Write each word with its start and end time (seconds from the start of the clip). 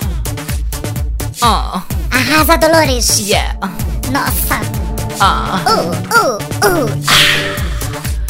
Oh. 1.43 1.83
Arrasa 2.09 2.55
Dolores. 2.59 3.19
Yeah. 3.27 3.51
Nossa. 4.11 4.82
Ah. 5.19 5.61
Uh, 5.65 5.91
uh, 6.17 6.37
uh! 6.67 7.33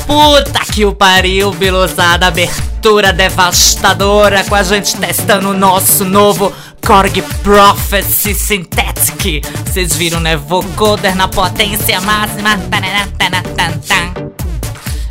Puta 0.06 0.60
que 0.72 0.86
o 0.86 0.94
pariu, 0.94 1.52
Bilosada. 1.52 2.28
Abertura 2.28 3.14
devastadora 3.14 4.44
com 4.44 4.56
a 4.56 4.64
gente 4.64 4.98
testando 4.98 5.50
o 5.50 5.54
nosso 5.54 6.04
novo 6.04 6.54
Korg 6.86 7.22
Prophecy 7.42 8.36
Synthetic. 8.36 9.42
Vocês 9.66 9.96
viram, 9.96 10.20
né? 10.20 10.36
Vocoder 10.36 11.16
na 11.16 11.28
potência 11.28 12.00
máxima. 12.02 12.60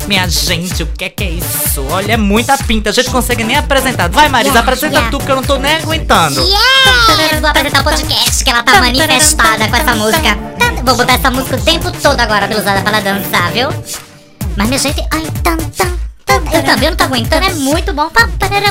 Minha 0.07 0.27
gente, 0.27 0.83
o 0.83 0.87
que 0.87 1.05
é 1.05 1.09
que 1.09 1.23
é 1.23 1.29
isso? 1.29 1.83
Olha, 1.89 2.13
é 2.13 2.17
muita 2.17 2.57
pinta. 2.57 2.89
A 2.89 2.93
gente 2.93 3.09
consegue 3.09 3.43
nem 3.43 3.55
apresentar. 3.55 4.09
Vai, 4.09 4.29
Marisa, 4.29 4.53
Yeah, 4.53 4.59
apresenta 4.61 4.95
yeah. 4.95 5.09
tu, 5.09 5.17
porque 5.17 5.31
eu 5.31 5.35
não 5.37 5.43
tô 5.43 5.57
nem 5.57 5.75
aguentando. 5.75 6.41
Yeah! 6.41 7.39
Vou 7.39 7.49
apresentar 7.49 7.81
o 7.81 7.83
podcast 7.83 8.43
que 8.43 8.49
ela 8.49 8.63
tá 8.63 8.79
manifestada 8.79 9.67
com 9.67 9.75
essa 9.75 9.95
música. 9.95 10.52
Vou 10.83 10.95
botar 10.95 11.13
essa 11.13 11.31
música 11.31 11.55
o 11.55 11.61
tempo 11.61 11.91
todo 11.91 12.19
agora, 12.19 12.47
Biluzada, 12.47 12.81
pra 12.81 12.97
ela 12.97 13.01
dançar, 13.01 13.51
viu? 13.51 13.69
Mas, 14.55 14.67
minha 14.67 14.79
gente, 14.79 15.01
ai, 15.11 15.23
tan, 15.41 15.57
tan, 15.57 15.91
tan. 16.25 16.41
Eu 16.51 16.63
também 16.63 16.89
não 16.89 16.97
tô 16.97 17.03
aguentando, 17.05 17.45
é 17.45 17.53
muito 17.53 17.93
bom. 17.93 18.09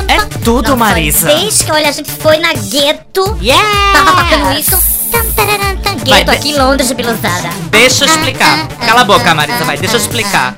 É 0.08 0.20
tudo, 0.44 0.62
Nossa, 0.70 0.76
Marisa. 0.76 1.26
Desde 1.26 1.64
que 1.64 1.72
olha, 1.72 1.88
a 1.88 1.92
gente 1.92 2.10
foi 2.10 2.36
na 2.38 2.52
gueto, 2.52 3.38
Yeah! 3.40 3.64
tava 4.04 4.24
tocando 4.24 4.58
isso. 4.58 4.76
Gueto 6.04 6.30
de- 6.30 6.36
aqui 6.36 6.50
em 6.50 6.58
Londres, 6.58 6.92
Biluzada. 6.92 7.48
Deixa 7.70 8.04
eu 8.04 8.08
explicar. 8.08 8.68
Cala 8.68 9.00
a 9.00 9.04
boca, 9.04 9.34
Marisa, 9.34 9.64
vai. 9.64 9.76
Deixa 9.76 9.96
eu 9.96 10.00
explicar. 10.00 10.56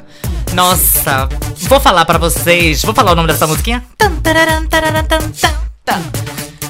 Nossa, 0.52 1.28
vou 1.62 1.80
falar 1.80 2.04
pra 2.04 2.18
vocês. 2.18 2.82
Vou 2.82 2.94
falar 2.94 3.12
o 3.12 3.14
nome 3.14 3.28
dessa 3.28 3.46
musiquinha? 3.46 3.82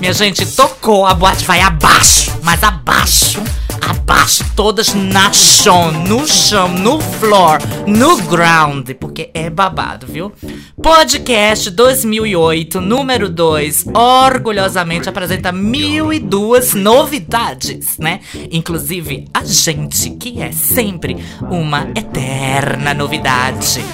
Minha 0.01 0.13
gente, 0.13 0.45
tocou, 0.47 1.07
a 1.07 1.15
boate 1.15 1.45
vai 1.45 1.61
abaixo, 1.61 2.33
mas 2.43 2.63
abaixo, 2.63 3.43
abaixo, 3.91 4.45
todas 4.57 4.95
na 4.95 5.33
chão, 5.33 5.93
no 5.93 6.27
chão, 6.27 6.69
no 6.69 7.01
floor, 7.01 7.59
no 7.87 8.17
ground, 8.23 8.91
porque 8.99 9.31
é 9.35 9.51
babado, 9.51 10.07
viu? 10.07 10.33
Podcast 10.81 11.71
2008, 11.71 12.81
número 12.81 13.29
2, 13.29 13.87
orgulhosamente 13.95 15.09
apresenta 15.09 15.53
mil 15.53 16.13
e 16.13 16.19
duas 16.19 16.75
novidades, 16.75 17.99
né? 17.99 18.21
Inclusive 18.51 19.27
a 19.33 19.45
gente, 19.45 20.11
que 20.11 20.41
é 20.41 20.53
sempre 20.53 21.17
uma 21.51 21.89
eterna 21.95 22.95
novidade. 22.95 23.85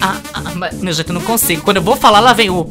Ah, 0.00 0.20
ah, 0.32 0.52
mas, 0.54 0.80
meu 0.80 0.92
gente, 0.92 1.08
eu 1.08 1.14
não 1.14 1.22
consigo. 1.22 1.62
Quando 1.62 1.78
eu 1.78 1.82
vou 1.82 1.96
falar, 1.96 2.20
lá 2.20 2.32
vem 2.32 2.50
o. 2.50 2.70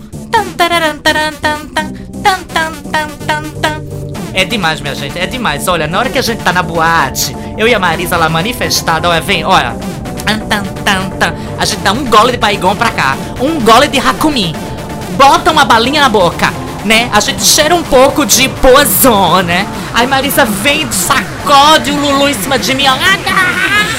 É 4.35 4.43
demais, 4.43 4.81
minha 4.81 4.93
gente, 4.93 5.17
é 5.17 5.25
demais. 5.25 5.65
Olha, 5.69 5.87
na 5.87 5.97
hora 5.97 6.09
que 6.09 6.19
a 6.19 6.21
gente 6.21 6.43
tá 6.43 6.51
na 6.51 6.61
boate, 6.61 7.33
eu 7.57 7.69
e 7.69 7.73
a 7.73 7.79
Marisa 7.79 8.17
lá 8.17 8.27
manifestada, 8.27 9.09
olha, 9.09 9.21
vem, 9.21 9.45
olha. 9.45 9.73
A 11.57 11.63
gente 11.63 11.79
dá 11.79 11.93
um 11.93 12.03
gole 12.05 12.33
de 12.33 12.37
baigon 12.37 12.75
pra 12.75 12.89
cá, 12.89 13.15
um 13.39 13.61
gole 13.61 13.87
de 13.87 13.97
hakumi, 13.97 14.53
bota 15.17 15.51
uma 15.51 15.63
balinha 15.63 16.01
na 16.01 16.09
boca, 16.09 16.51
né? 16.83 17.09
A 17.13 17.21
gente 17.21 17.45
cheira 17.45 17.73
um 17.73 17.81
pouco 17.81 18.25
de 18.25 18.49
pozon, 18.49 19.41
né? 19.41 19.65
Aí 19.93 20.05
Marisa 20.05 20.43
vem, 20.43 20.91
sacode 20.91 21.91
o 21.91 21.95
Lulu 21.95 22.27
em 22.27 22.33
cima 22.33 22.59
de 22.59 22.75
mim, 22.75 22.87
ó. 22.87 22.95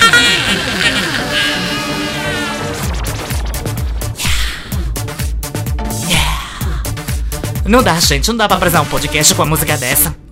Não 7.64 7.82
dá, 7.82 7.98
gente, 7.98 8.28
não 8.28 8.36
dá 8.36 8.46
pra 8.46 8.58
apresentar 8.58 8.82
um 8.82 8.86
podcast 8.86 9.34
com 9.34 9.42
a 9.42 9.46
música 9.46 9.76
dessa. 9.76 10.25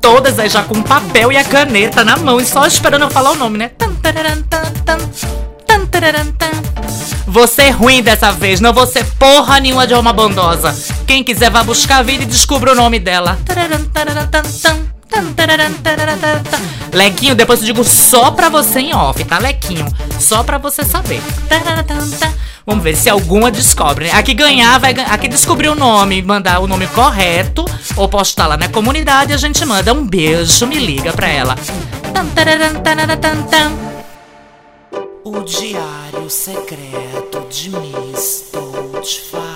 Todas 0.00 0.38
aí 0.38 0.48
já 0.48 0.62
com 0.62 0.78
o 0.78 0.82
papel 0.82 1.30
e 1.32 1.36
a 1.36 1.44
caneta 1.44 2.04
na 2.04 2.16
mão 2.16 2.40
e 2.40 2.44
só 2.44 2.66
esperando 2.66 3.02
eu 3.02 3.10
falar 3.10 3.30
o 3.32 3.36
nome, 3.36 3.58
né? 3.58 3.70
Você 7.26 7.62
é 7.62 7.70
ruim 7.70 8.02
dessa 8.02 8.30
vez, 8.32 8.60
não 8.60 8.74
vou 8.74 8.86
ser 8.86 9.06
porra 9.18 9.58
nenhuma 9.58 9.86
de 9.86 9.94
uma 9.94 10.12
bondosa. 10.12 10.76
Quem 11.06 11.24
quiser 11.24 11.50
vá 11.50 11.62
buscar 11.62 11.98
a 11.98 12.02
vida 12.02 12.24
e 12.24 12.26
descubra 12.26 12.72
o 12.72 12.74
nome 12.74 12.98
dela. 12.98 13.38
Lequinho, 16.92 17.34
depois 17.34 17.60
eu 17.60 17.66
digo 17.66 17.84
só 17.84 18.30
pra 18.30 18.48
você 18.48 18.80
em 18.80 18.94
off, 18.94 19.24
tá, 19.24 19.38
Lequinho? 19.38 19.86
Só 20.20 20.42
pra 20.42 20.58
você 20.58 20.84
saber. 20.84 21.22
Vamos 22.66 22.84
ver 22.84 22.96
se 22.96 23.10
alguma 23.10 23.50
descobre. 23.50 24.06
né? 24.06 24.12
A 24.12 24.22
que 24.22 24.34
ganhar, 24.34 24.78
vai 24.78 24.94
ganhar. 24.94 25.12
A 25.12 25.18
que 25.18 25.26
descobrir 25.28 25.68
o 25.68 25.74
nome, 25.74 26.22
mandar 26.22 26.60
o 26.60 26.66
nome 26.66 26.86
correto, 26.88 27.64
ou 27.96 28.08
postar 28.08 28.46
lá 28.46 28.56
na 28.56 28.68
comunidade, 28.68 29.32
a 29.32 29.36
gente 29.36 29.64
manda 29.64 29.92
um 29.92 30.06
beijo, 30.06 30.66
me 30.66 30.76
liga 30.76 31.12
pra 31.12 31.28
ela. 31.28 31.56
O 35.24 35.40
Diário 35.40 36.28
Secreto 36.28 37.46
de 37.50 37.70
Miss 37.70 38.44
Fine. 39.30 39.51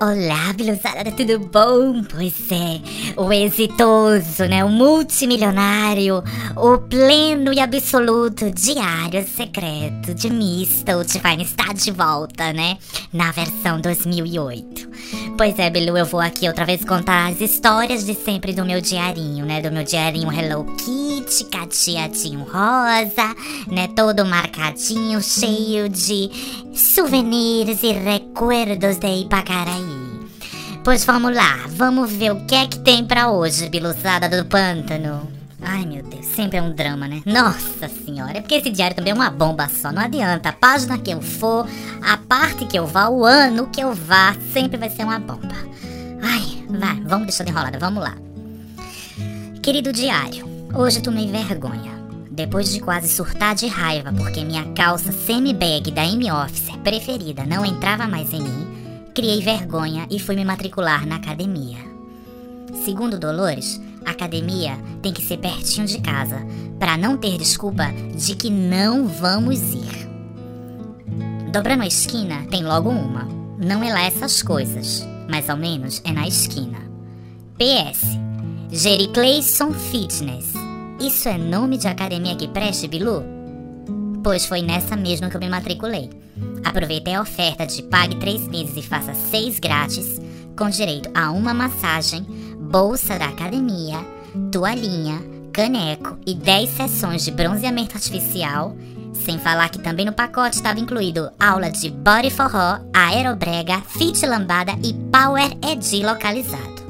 Olá, 0.00 0.52
Biluzada, 0.52 1.10
tudo 1.10 1.40
bom? 1.40 2.04
Pois 2.04 2.52
é, 2.52 2.80
o 3.20 3.32
exitoso, 3.32 4.44
né? 4.44 4.64
O 4.64 4.68
multimilionário, 4.68 6.22
o 6.54 6.78
pleno 6.78 7.52
e 7.52 7.58
absoluto 7.58 8.48
diário 8.52 9.26
secreto 9.26 10.14
de 10.14 10.30
Miss 10.30 10.84
Fine 11.20 11.42
está 11.42 11.72
de 11.72 11.90
volta, 11.90 12.52
né? 12.52 12.78
Na 13.12 13.32
versão 13.32 13.80
2008. 13.80 14.88
Pois 15.36 15.58
é, 15.58 15.68
Bilu, 15.68 15.98
eu 15.98 16.06
vou 16.06 16.20
aqui 16.20 16.46
outra 16.46 16.64
vez 16.64 16.84
contar 16.84 17.32
as 17.32 17.40
histórias 17.40 18.06
de 18.06 18.14
sempre 18.14 18.52
do 18.52 18.64
meu 18.64 18.80
diarinho, 18.80 19.44
né? 19.44 19.60
Do 19.60 19.72
meu 19.72 19.82
diarinho 19.82 20.30
Hello 20.32 20.64
Kitty, 20.76 21.44
cacheadinho 21.46 22.40
rosa, 22.44 23.34
né? 23.66 23.88
Todo 23.96 24.24
marcadinho, 24.24 25.20
cheio 25.20 25.88
de 25.88 26.30
souvenirs 26.72 27.82
e 27.82 27.92
recuerdos 27.92 28.98
de 28.98 29.22
Ipacaraí. 29.22 29.87
Pois 30.84 31.04
vamos 31.04 31.34
lá, 31.34 31.66
vamos 31.68 32.10
ver 32.10 32.32
o 32.32 32.46
que 32.46 32.54
é 32.54 32.66
que 32.66 32.78
tem 32.78 33.04
pra 33.04 33.30
hoje, 33.30 33.68
Bilusada 33.68 34.28
do 34.28 34.48
Pântano. 34.48 35.28
Ai 35.60 35.84
meu 35.84 36.02
Deus, 36.02 36.24
sempre 36.24 36.56
é 36.56 36.62
um 36.62 36.72
drama, 36.72 37.06
né? 37.08 37.20
Nossa 37.26 37.88
senhora, 37.88 38.38
é 38.38 38.40
porque 38.40 38.54
esse 38.54 38.70
diário 38.70 38.96
também 38.96 39.10
é 39.12 39.14
uma 39.14 39.28
bomba 39.28 39.68
só, 39.68 39.92
não 39.92 40.00
adianta. 40.00 40.48
A 40.48 40.52
página 40.52 40.96
que 40.96 41.10
eu 41.10 41.20
for, 41.20 41.66
a 42.00 42.16
parte 42.16 42.64
que 42.64 42.78
eu 42.78 42.86
vá, 42.86 43.08
o 43.08 43.24
ano 43.24 43.66
que 43.66 43.80
eu 43.80 43.92
vá, 43.92 44.34
sempre 44.52 44.78
vai 44.78 44.88
ser 44.88 45.04
uma 45.04 45.18
bomba. 45.18 45.54
Ai, 46.22 46.64
vai, 46.70 47.00
vamos 47.04 47.26
deixar 47.26 47.44
de 47.44 47.50
enrolada, 47.50 47.78
vamos 47.78 48.02
lá. 48.02 48.14
Querido 49.62 49.92
diário, 49.92 50.46
hoje 50.74 51.02
tomei 51.02 51.30
vergonha. 51.30 51.98
Depois 52.30 52.72
de 52.72 52.78
quase 52.78 53.08
surtar 53.08 53.56
de 53.56 53.66
raiva 53.66 54.12
porque 54.12 54.44
minha 54.44 54.64
calça 54.72 55.10
semi-bag 55.10 55.90
da 55.90 56.06
M-Office 56.06 56.70
preferida 56.84 57.44
não 57.44 57.66
entrava 57.66 58.06
mais 58.06 58.32
em 58.32 58.40
mim, 58.40 58.77
criei 59.18 59.40
vergonha 59.40 60.06
e 60.08 60.20
fui 60.20 60.36
me 60.36 60.44
matricular 60.44 61.04
na 61.04 61.16
academia. 61.16 61.78
Segundo 62.84 63.18
Dolores, 63.18 63.80
a 64.06 64.12
academia 64.12 64.78
tem 65.02 65.12
que 65.12 65.20
ser 65.20 65.38
pertinho 65.38 65.88
de 65.88 66.00
casa, 66.00 66.38
para 66.78 66.96
não 66.96 67.16
ter 67.16 67.36
desculpa 67.36 67.86
de 68.14 68.36
que 68.36 68.48
não 68.48 69.08
vamos 69.08 69.58
ir. 69.58 70.08
Dobrando 71.50 71.82
a 71.82 71.88
esquina, 71.88 72.46
tem 72.48 72.62
logo 72.62 72.90
uma. 72.90 73.26
Não 73.58 73.82
é 73.82 73.92
lá 73.92 74.02
essas 74.02 74.40
coisas, 74.40 75.04
mas 75.28 75.50
ao 75.50 75.56
menos 75.56 76.00
é 76.04 76.12
na 76.12 76.28
esquina. 76.28 76.78
PS. 77.58 78.20
Jericleison 78.70 79.72
Fitness. 79.72 80.52
Isso 81.00 81.28
é 81.28 81.36
nome 81.36 81.76
de 81.76 81.88
academia 81.88 82.36
que 82.36 82.46
preste, 82.46 82.86
Bilu? 82.86 83.37
Pois 84.28 84.44
foi 84.44 84.60
nessa 84.60 84.94
mesma 84.94 85.30
que 85.30 85.36
eu 85.38 85.40
me 85.40 85.48
matriculei. 85.48 86.10
Aproveitei 86.62 87.14
a 87.14 87.22
oferta 87.22 87.66
de 87.66 87.82
pague 87.84 88.16
três 88.16 88.46
meses 88.46 88.76
e 88.76 88.82
faça 88.82 89.14
seis 89.14 89.58
grátis, 89.58 90.20
com 90.54 90.68
direito 90.68 91.08
a 91.14 91.30
uma 91.30 91.54
massagem, 91.54 92.26
bolsa 92.60 93.18
da 93.18 93.28
academia, 93.28 93.96
toalhinha, 94.52 95.18
caneco 95.50 96.18
e 96.26 96.34
10 96.34 96.68
sessões 96.68 97.24
de 97.24 97.30
bronzeamento 97.30 97.96
artificial. 97.96 98.76
Sem 99.14 99.38
falar 99.38 99.70
que 99.70 99.78
também 99.78 100.04
no 100.04 100.12
pacote 100.12 100.56
estava 100.56 100.78
incluído 100.78 101.30
aula 101.40 101.70
de 101.70 101.88
body 101.88 102.28
forró, 102.28 102.80
aerobrega, 102.92 103.80
fit 103.80 104.26
lambada 104.26 104.72
e 104.84 104.92
power 105.10 105.56
ed 105.66 106.04
localizado. 106.04 106.86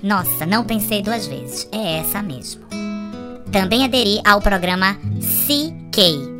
Nossa, 0.00 0.46
não 0.46 0.62
pensei 0.62 1.02
duas 1.02 1.26
vezes, 1.26 1.68
é 1.72 1.98
essa 1.98 2.22
mesmo. 2.22 2.87
Também 3.52 3.84
aderi 3.84 4.20
ao 4.24 4.40
programa 4.40 4.94
CK. 5.20 6.38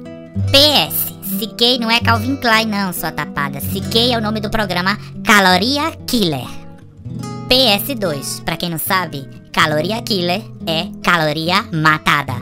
PS, 0.50 1.08
CK 1.38 1.78
não 1.80 1.90
é 1.90 2.00
Calvin 2.00 2.36
Klein 2.36 2.66
não, 2.66 2.92
sua 2.92 3.10
tapada. 3.10 3.60
CK 3.60 4.12
é 4.12 4.18
o 4.18 4.20
nome 4.20 4.40
do 4.40 4.50
programa 4.50 4.98
Caloria 5.24 5.92
Killer. 6.06 6.46
PS2, 7.48 8.44
pra 8.44 8.56
quem 8.56 8.68
não 8.70 8.78
sabe, 8.78 9.26
Caloria 9.52 10.02
Killer 10.02 10.42
é 10.66 10.88
caloria 11.02 11.62
matada. 11.72 12.34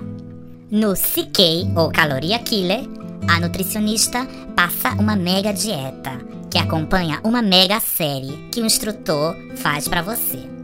No 0.68 0.94
CK, 0.94 1.70
ou 1.76 1.92
Caloria 1.92 2.40
Killer, 2.40 2.84
a 3.28 3.38
nutricionista 3.38 4.26
passa 4.56 4.90
uma 4.98 5.14
mega 5.14 5.52
dieta, 5.52 6.10
que 6.50 6.58
acompanha 6.58 7.20
uma 7.22 7.40
mega 7.40 7.78
série 7.78 8.48
que 8.50 8.60
o 8.60 8.66
instrutor 8.66 9.36
faz 9.56 9.86
pra 9.86 10.02
você. 10.02 10.55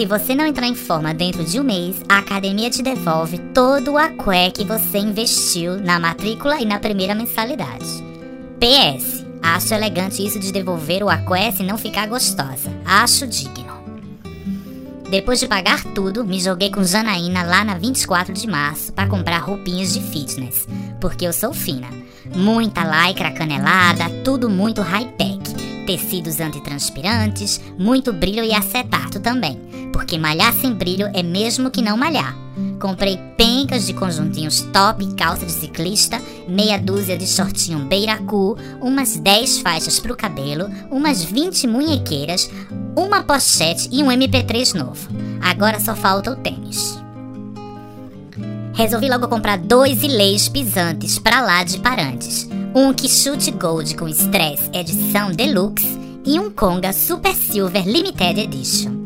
Se 0.00 0.06
você 0.06 0.34
não 0.34 0.46
entrar 0.46 0.66
em 0.66 0.74
forma 0.74 1.12
dentro 1.12 1.44
de 1.44 1.60
um 1.60 1.62
mês, 1.62 2.02
a 2.08 2.20
academia 2.20 2.70
te 2.70 2.82
devolve 2.82 3.36
todo 3.52 3.92
o 3.92 3.98
aqué 3.98 4.50
que 4.50 4.64
você 4.64 4.96
investiu 4.96 5.78
na 5.78 6.00
matrícula 6.00 6.58
e 6.58 6.64
na 6.64 6.78
primeira 6.78 7.14
mensalidade. 7.14 7.84
PS, 8.58 9.26
acho 9.42 9.74
elegante 9.74 10.26
isso 10.26 10.40
de 10.40 10.52
devolver 10.52 11.02
o 11.02 11.10
aqué 11.10 11.52
se 11.52 11.62
não 11.62 11.76
ficar 11.76 12.08
gostosa. 12.08 12.70
Acho 12.82 13.26
digno. 13.26 13.78
Depois 15.10 15.38
de 15.38 15.46
pagar 15.46 15.84
tudo, 15.92 16.24
me 16.24 16.40
joguei 16.40 16.70
com 16.70 16.82
Janaína 16.82 17.42
lá 17.42 17.62
na 17.62 17.74
24 17.74 18.32
de 18.32 18.46
março 18.46 18.94
para 18.94 19.06
comprar 19.06 19.40
roupinhas 19.40 19.92
de 19.92 20.00
fitness, 20.00 20.66
porque 20.98 21.26
eu 21.26 21.32
sou 21.34 21.52
fina. 21.52 21.88
Muita 22.34 22.84
lycra 22.84 23.32
canelada, 23.32 24.08
tudo 24.24 24.48
muito 24.48 24.80
high-tech. 24.80 25.40
Tecidos 25.84 26.40
antitranspirantes, 26.40 27.60
muito 27.76 28.14
brilho 28.14 28.44
e 28.44 28.54
acetato 28.54 29.18
também, 29.18 29.69
porque 29.92 30.18
malhar 30.18 30.52
sem 30.54 30.72
brilho 30.72 31.10
é 31.14 31.22
mesmo 31.22 31.70
que 31.70 31.82
não 31.82 31.96
malhar. 31.96 32.36
Comprei 32.80 33.18
pencas 33.36 33.86
de 33.86 33.92
conjuntinhos 33.92 34.62
top, 34.72 35.14
calça 35.14 35.44
de 35.44 35.52
ciclista, 35.52 36.20
meia 36.48 36.78
dúzia 36.78 37.16
de 37.16 37.26
shortinho 37.26 37.80
beiracu, 37.80 38.56
umas 38.80 39.16
10 39.16 39.58
faixas 39.58 40.00
pro 40.00 40.16
cabelo, 40.16 40.68
umas 40.90 41.22
20 41.22 41.66
munhequeiras, 41.66 42.50
uma 42.96 43.22
pochete 43.22 43.88
e 43.92 44.02
um 44.02 44.08
MP3 44.08 44.74
novo. 44.74 45.08
Agora 45.40 45.78
só 45.78 45.94
falta 45.94 46.32
o 46.32 46.36
tênis. 46.36 46.98
Resolvi 48.72 49.10
logo 49.10 49.28
comprar 49.28 49.58
dois 49.58 50.02
ilês 50.02 50.48
pisantes 50.48 51.18
pra 51.18 51.42
lá 51.42 51.62
de 51.62 51.78
Parantes. 51.80 52.48
Um 52.74 52.94
Kixute 52.94 53.50
Gold 53.50 53.94
com 53.94 54.08
Stress 54.08 54.70
edição 54.72 55.30
Deluxe 55.32 55.98
e 56.24 56.38
um 56.38 56.50
Conga 56.50 56.92
Super 56.92 57.34
Silver 57.34 57.86
Limited 57.86 58.40
Edition. 58.40 58.99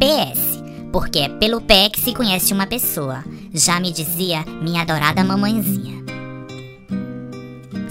PS, 0.00 0.62
porque 0.90 1.18
é 1.18 1.28
pelo 1.28 1.60
pé 1.60 1.90
que 1.90 2.00
se 2.00 2.14
conhece 2.14 2.54
uma 2.54 2.66
pessoa, 2.66 3.22
já 3.52 3.78
me 3.78 3.92
dizia 3.92 4.42
minha 4.62 4.80
adorada 4.80 5.22
mamãezinha. 5.22 6.02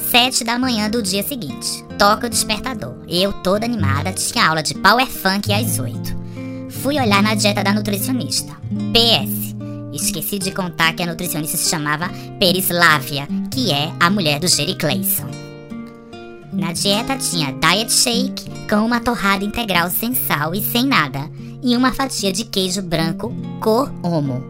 Sete 0.10 0.44
da 0.44 0.58
manhã 0.58 0.90
do 0.90 1.04
dia 1.04 1.22
seguinte, 1.22 1.86
toca 2.00 2.26
o 2.26 2.30
despertador. 2.30 2.96
Eu, 3.08 3.32
toda 3.32 3.68
animada, 3.68 4.12
tinha 4.12 4.48
aula 4.48 4.64
de 4.64 4.74
Power 4.74 5.06
Funk 5.06 5.54
às 5.54 5.78
oito. 5.78 6.18
Fui 6.82 7.00
olhar 7.00 7.22
na 7.22 7.36
dieta 7.36 7.64
da 7.64 7.74
nutricionista. 7.74 8.54
PS, 8.92 9.56
esqueci 9.94 10.40
de 10.40 10.50
contar 10.50 10.94
que 10.94 11.04
a 11.04 11.06
nutricionista 11.06 11.58
se 11.58 11.70
chamava 11.70 12.10
Perislávia, 12.40 13.28
que 13.52 13.72
é 13.72 13.94
a 14.00 14.10
mulher 14.10 14.40
do 14.40 14.48
Jerry 14.48 14.74
Clayson. 14.74 15.30
Na 16.52 16.74
dieta 16.74 17.16
tinha 17.18 17.54
diet 17.54 17.94
shake 17.94 18.68
com 18.68 18.78
uma 18.78 19.00
torrada 19.00 19.46
integral 19.46 19.92
sem 19.92 20.16
sal 20.16 20.56
e 20.56 20.62
sem 20.64 20.88
nada, 20.88 21.30
e 21.62 21.76
uma 21.76 21.94
fatia 21.94 22.32
de 22.32 22.46
queijo 22.46 22.82
branco 22.82 23.34
cor 23.62 23.92
homo. 24.04 24.44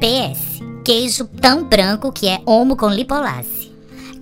PS, 0.00 0.60
queijo 0.84 1.24
tão 1.40 1.64
branco 1.64 2.12
que 2.12 2.28
é 2.28 2.40
homo 2.46 2.76
com 2.76 2.88
lipolase. 2.88 3.72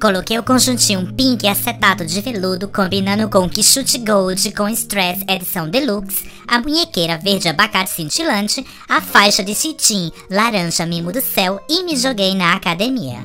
Coloquei 0.00 0.38
o 0.38 0.42
conjuntinho 0.42 1.12
pink 1.12 1.46
acetato 1.46 2.06
de 2.06 2.20
veludo 2.22 2.68
combinando 2.68 3.28
com 3.28 3.46
Kixute 3.46 3.98
Gold 3.98 4.50
com 4.52 4.66
Stress 4.70 5.22
edição 5.28 5.68
deluxe, 5.68 6.24
a 6.48 6.58
munhequeira 6.58 7.18
verde 7.18 7.48
abacate 7.48 7.90
cintilante, 7.90 8.64
a 8.88 9.02
faixa 9.02 9.44
de 9.44 9.54
cetim 9.54 10.10
laranja 10.30 10.86
mimo 10.86 11.12
do 11.12 11.20
céu 11.20 11.60
e 11.68 11.82
me 11.82 11.96
joguei 11.96 12.34
na 12.34 12.54
academia. 12.54 13.18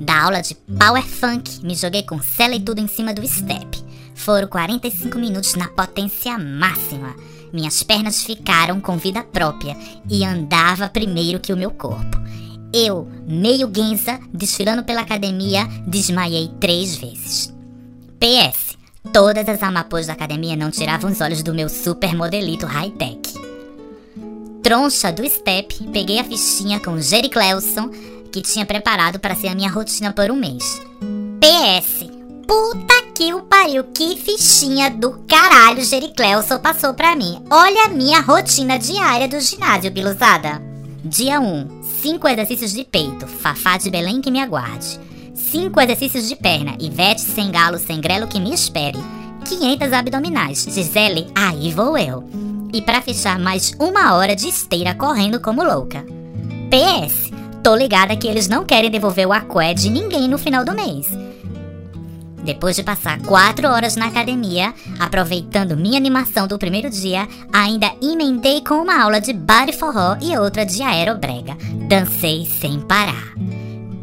Da 0.00 0.24
aula 0.24 0.42
de 0.42 0.54
Power 0.54 1.04
Funk, 1.04 1.64
me 1.64 1.76
joguei 1.76 2.02
com 2.02 2.20
cela 2.20 2.56
e 2.56 2.60
tudo 2.60 2.80
em 2.80 2.88
cima 2.88 3.14
do 3.14 3.26
step. 3.26 3.83
Foram 4.14 4.48
45 4.48 5.18
minutos 5.18 5.54
na 5.54 5.68
potência 5.68 6.38
máxima. 6.38 7.14
Minhas 7.52 7.82
pernas 7.82 8.22
ficaram 8.22 8.80
com 8.80 8.96
vida 8.96 9.22
própria 9.22 9.76
e 10.10 10.24
andava 10.24 10.88
primeiro 10.88 11.40
que 11.40 11.52
o 11.52 11.56
meu 11.56 11.70
corpo. 11.70 12.16
Eu, 12.72 13.08
meio 13.26 13.68
guinza, 13.68 14.18
desfilando 14.32 14.82
pela 14.82 15.02
academia, 15.02 15.66
desmaiei 15.86 16.50
três 16.58 16.96
vezes. 16.96 17.54
PS. 18.18 18.76
Todas 19.12 19.48
as 19.48 19.62
amapôs 19.62 20.06
da 20.06 20.14
academia 20.14 20.56
não 20.56 20.70
tiravam 20.70 21.10
os 21.10 21.20
olhos 21.20 21.42
do 21.42 21.54
meu 21.54 21.68
super 21.68 22.16
modelito 22.16 22.66
high-tech. 22.66 23.34
Troncha 24.62 25.12
do 25.12 25.28
Step, 25.28 25.84
peguei 25.92 26.18
a 26.18 26.24
fichinha 26.24 26.80
com 26.80 26.98
Jerry 26.98 27.28
Clelson, 27.28 27.90
que 28.32 28.40
tinha 28.40 28.64
preparado 28.64 29.20
para 29.20 29.36
ser 29.36 29.48
a 29.48 29.54
minha 29.54 29.70
rotina 29.70 30.12
por 30.12 30.30
um 30.30 30.36
mês. 30.36 30.80
PS. 31.38 32.08
Puta 32.48 33.03
que 33.14 33.32
o 33.32 33.42
pariu, 33.42 33.84
que 33.84 34.16
fichinha 34.16 34.90
do 34.90 35.12
caralho 35.28 35.84
Jerry 35.84 36.12
Clelson 36.14 36.58
passou 36.58 36.92
pra 36.94 37.14
mim. 37.14 37.40
Olha 37.48 37.84
a 37.84 37.88
minha 37.88 38.20
rotina 38.20 38.76
diária 38.76 39.28
do 39.28 39.38
ginásio, 39.40 39.90
biluzada. 39.92 40.60
Dia 41.04 41.40
1. 41.40 41.82
5 42.02 42.28
exercícios 42.28 42.72
de 42.72 42.84
peito, 42.84 43.26
Fafá 43.26 43.78
de 43.78 43.88
Belém 43.88 44.20
que 44.20 44.32
me 44.32 44.40
aguarde. 44.40 44.98
5 45.32 45.80
exercícios 45.80 46.28
de 46.28 46.34
perna, 46.34 46.76
Ivete 46.80 47.20
sem 47.20 47.52
galo, 47.52 47.78
sem 47.78 48.00
grelo 48.00 48.26
que 48.26 48.40
me 48.40 48.52
espere. 48.52 48.98
500 49.44 49.92
abdominais, 49.92 50.64
Gisele, 50.64 51.28
aí 51.34 51.72
vou 51.72 51.96
eu. 51.96 52.24
E 52.72 52.82
pra 52.82 53.00
fechar, 53.00 53.38
mais 53.38 53.72
uma 53.78 54.14
hora 54.14 54.34
de 54.34 54.48
esteira 54.48 54.92
correndo 54.92 55.38
como 55.40 55.62
louca. 55.62 56.04
PS, 56.68 57.30
tô 57.62 57.76
ligada 57.76 58.16
que 58.16 58.26
eles 58.26 58.48
não 58.48 58.64
querem 58.64 58.90
devolver 58.90 59.28
o 59.28 59.32
aqué 59.32 59.72
de 59.72 59.88
ninguém 59.88 60.28
no 60.28 60.36
final 60.36 60.64
do 60.64 60.74
mês. 60.74 61.06
Depois 62.44 62.76
de 62.76 62.82
passar 62.82 63.18
4 63.22 63.68
horas 63.68 63.96
na 63.96 64.06
academia, 64.06 64.74
aproveitando 64.98 65.76
minha 65.76 65.96
animação 65.96 66.46
do 66.46 66.58
primeiro 66.58 66.90
dia, 66.90 67.26
ainda 67.52 67.90
emendei 68.02 68.60
com 68.60 68.74
uma 68.74 69.02
aula 69.02 69.20
de 69.20 69.32
body 69.32 69.72
forró 69.72 70.16
e 70.20 70.36
outra 70.36 70.66
de 70.66 70.82
aerobrega. 70.82 71.56
Dancei 71.88 72.46
sem 72.46 72.80
parar. 72.80 73.32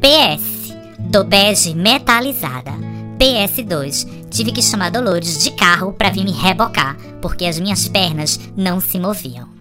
PS, 0.01 0.73
tô 1.11 1.23
bege 1.23 1.75
metalizada. 1.75 2.71
PS2, 3.19 4.27
tive 4.31 4.51
que 4.51 4.63
chamar 4.63 4.89
Dolores 4.89 5.43
de 5.43 5.51
carro 5.51 5.93
pra 5.93 6.09
vir 6.09 6.25
me 6.25 6.31
rebocar, 6.31 6.97
porque 7.21 7.45
as 7.45 7.59
minhas 7.59 7.87
pernas 7.87 8.39
não 8.57 8.81
se 8.81 8.99
moviam. 8.99 9.60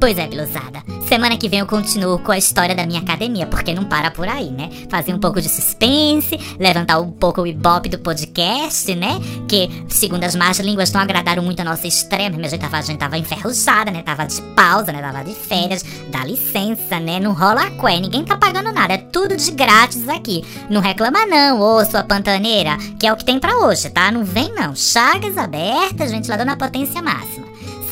Pois 0.00 0.16
é, 0.16 0.28
Biluzada. 0.28 0.84
Semana 1.08 1.36
que 1.36 1.48
vem 1.48 1.58
eu 1.58 1.66
continuo 1.66 2.20
com 2.20 2.30
a 2.30 2.38
história 2.38 2.72
da 2.74 2.86
minha 2.86 3.00
academia, 3.00 3.46
porque 3.46 3.74
não 3.74 3.84
para 3.84 4.12
por 4.12 4.28
aí, 4.28 4.48
né? 4.48 4.70
Fazer 4.88 5.12
um 5.12 5.18
pouco 5.18 5.40
de 5.40 5.48
suspense, 5.48 6.38
levantar 6.56 7.00
um 7.00 7.10
pouco 7.10 7.42
o 7.42 7.46
ibope 7.46 7.88
do 7.88 7.98
podcast, 7.98 8.94
né? 8.94 9.18
Que, 9.48 9.68
segundo 9.88 10.22
as 10.22 10.36
más 10.36 10.60
línguas, 10.60 10.92
não 10.92 11.00
agradaram 11.00 11.42
muito 11.42 11.58
a 11.60 11.64
nossa 11.64 11.88
estreia, 11.88 12.30
mas 12.30 12.46
a 12.46 12.48
gente 12.50 12.60
tava, 12.60 12.76
a 12.76 12.82
gente 12.82 12.98
tava 12.98 13.18
enferrujada, 13.18 13.90
né? 13.90 14.02
Tava 14.02 14.24
de 14.24 14.40
pausa, 14.54 14.92
né? 14.92 15.00
Tava 15.00 15.24
de 15.24 15.34
férias. 15.34 15.84
Dá 16.10 16.24
licença, 16.24 17.00
né? 17.00 17.18
Não 17.18 17.32
rola 17.32 17.68
cué, 17.72 17.98
ninguém 17.98 18.22
tá 18.22 18.36
pagando 18.36 18.70
nada, 18.70 18.94
é 18.94 18.98
tudo 18.98 19.36
de 19.36 19.50
grátis 19.50 20.08
aqui. 20.08 20.44
Não 20.70 20.80
reclama 20.80 21.26
não, 21.26 21.60
ô 21.60 21.84
sua 21.84 22.04
pantaneira, 22.04 22.76
que 23.00 23.06
é 23.06 23.12
o 23.12 23.16
que 23.16 23.24
tem 23.24 23.40
pra 23.40 23.56
hoje, 23.56 23.90
tá? 23.90 24.12
Não 24.12 24.24
vem 24.24 24.54
não. 24.54 24.76
Chagas 24.76 25.36
abertas, 25.36 26.12
ventilador 26.12 26.46
na 26.46 26.56
potência 26.56 27.02
máxima. 27.02 27.47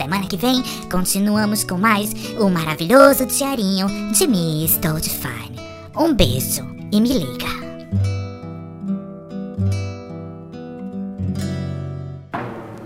Semana 0.07 0.29
que 0.29 0.37
vem 0.37 0.63
continuamos 0.89 1.65
com 1.65 1.77
mais 1.77 2.13
o 2.39 2.49
maravilhoso 2.49 3.27
diarinho 3.27 3.89
de 4.13 4.29
Miss 4.29 4.77
Toad 4.77 5.11
Fine. 5.11 5.59
Um 5.97 6.15
beijo 6.15 6.65
e 6.93 7.01
me 7.01 7.09
liga! 7.09 7.49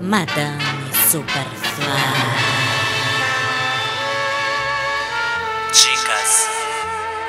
Madame 0.00 0.64
Superfly. 1.10 1.84
Dicas, 5.74 6.48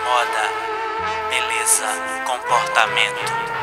moda, 0.05 0.47
beleza, 1.29 1.89
comportamento. 2.25 3.60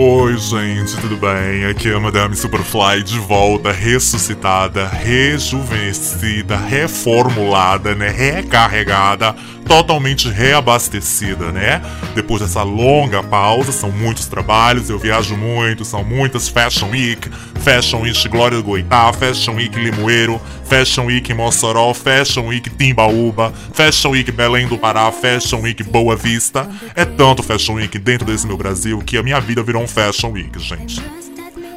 Oi, 0.00 0.38
gente, 0.38 0.96
tudo 1.00 1.16
bem? 1.16 1.64
Aqui 1.64 1.90
é 1.90 1.94
a 1.94 1.98
Madame 1.98 2.36
Superfly 2.36 3.02
de 3.02 3.18
volta, 3.18 3.72
ressuscitada, 3.72 4.86
rejuvenescida, 4.86 6.56
reformulada, 6.56 7.96
né? 7.96 8.08
Recarregada, 8.08 9.34
totalmente 9.68 10.30
reabastecida, 10.30 11.52
né? 11.52 11.82
Depois 12.14 12.40
dessa 12.40 12.62
longa 12.62 13.22
pausa, 13.22 13.70
são 13.70 13.92
muitos 13.92 14.26
trabalhos, 14.26 14.88
eu 14.88 14.98
viajo 14.98 15.36
muito, 15.36 15.84
são 15.84 16.02
muitas 16.02 16.48
Fashion 16.48 16.88
Week, 16.88 17.28
Fashion 17.60 18.00
Week 18.00 18.28
Glória 18.28 18.56
do 18.56 18.64
Goitá, 18.64 19.12
Fashion 19.12 19.54
Week 19.56 19.78
Limoeiro, 19.78 20.40
Fashion 20.64 21.04
Week 21.04 21.32
Mossoró, 21.34 21.92
Fashion 21.92 22.46
Week 22.46 22.68
Timbaúba, 22.70 23.52
Fashion 23.74 24.10
Week 24.10 24.32
Belém 24.32 24.66
do 24.66 24.78
Pará, 24.78 25.12
Fashion 25.12 25.60
Week 25.60 25.82
Boa 25.82 26.16
Vista. 26.16 26.66
É 26.94 27.04
tanto 27.04 27.42
Fashion 27.42 27.74
Week 27.74 27.98
dentro 27.98 28.26
desse 28.26 28.46
meu 28.46 28.56
Brasil 28.56 28.98
que 29.00 29.18
a 29.18 29.22
minha 29.22 29.38
vida 29.38 29.62
virou 29.62 29.82
um 29.82 29.88
Fashion 29.88 30.30
Week, 30.30 30.58
gente. 30.58 31.27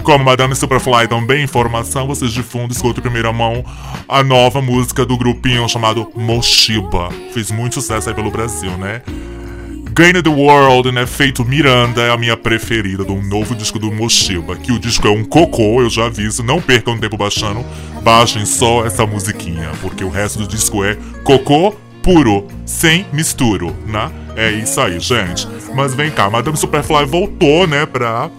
Como 0.03 0.25
Madame 0.25 0.55
Superfly 0.55 1.07
também 1.07 1.43
informação, 1.43 2.07
vocês 2.07 2.31
de 2.31 2.41
fundo 2.41 2.71
escutam 2.71 2.99
em 2.99 3.01
primeira 3.01 3.31
mão 3.31 3.63
a 4.09 4.23
nova 4.23 4.61
música 4.61 5.05
do 5.05 5.15
grupinho 5.15 5.69
chamado 5.69 6.11
Moshiba. 6.15 7.09
Fez 7.33 7.51
muito 7.51 7.75
sucesso 7.75 8.09
aí 8.09 8.15
pelo 8.15 8.31
Brasil, 8.31 8.71
né? 8.77 9.01
Gain 9.93 10.13
the 10.21 10.29
World, 10.29 10.91
né? 10.91 11.05
Feito 11.05 11.45
Miranda 11.45 12.01
é 12.01 12.11
a 12.11 12.17
minha 12.17 12.35
preferida 12.35 13.03
do 13.03 13.15
novo 13.15 13.53
disco 13.53 13.77
do 13.77 13.91
Moshiba. 13.91 14.55
Que 14.55 14.71
o 14.71 14.79
disco 14.79 15.07
é 15.07 15.11
um 15.11 15.23
cocô, 15.23 15.81
eu 15.81 15.89
já 15.89 16.05
aviso. 16.05 16.41
Não 16.41 16.61
percam 16.61 16.97
tempo 16.97 17.17
baixando. 17.17 17.63
Baixem 18.01 18.45
só 18.45 18.85
essa 18.85 19.05
musiquinha, 19.05 19.69
porque 19.81 20.03
o 20.03 20.09
resto 20.09 20.39
do 20.39 20.47
disco 20.47 20.83
é 20.83 20.97
cocô 21.23 21.75
puro, 22.01 22.47
sem 22.65 23.05
misturo, 23.13 23.75
né? 23.85 24.11
É 24.35 24.49
isso 24.49 24.81
aí, 24.81 24.99
gente. 24.99 25.47
Mas 25.75 25.93
vem 25.93 26.09
cá, 26.09 26.29
Madame 26.29 26.57
Superfly 26.57 27.05
voltou, 27.05 27.67
né, 27.67 27.85
pra 27.85 28.29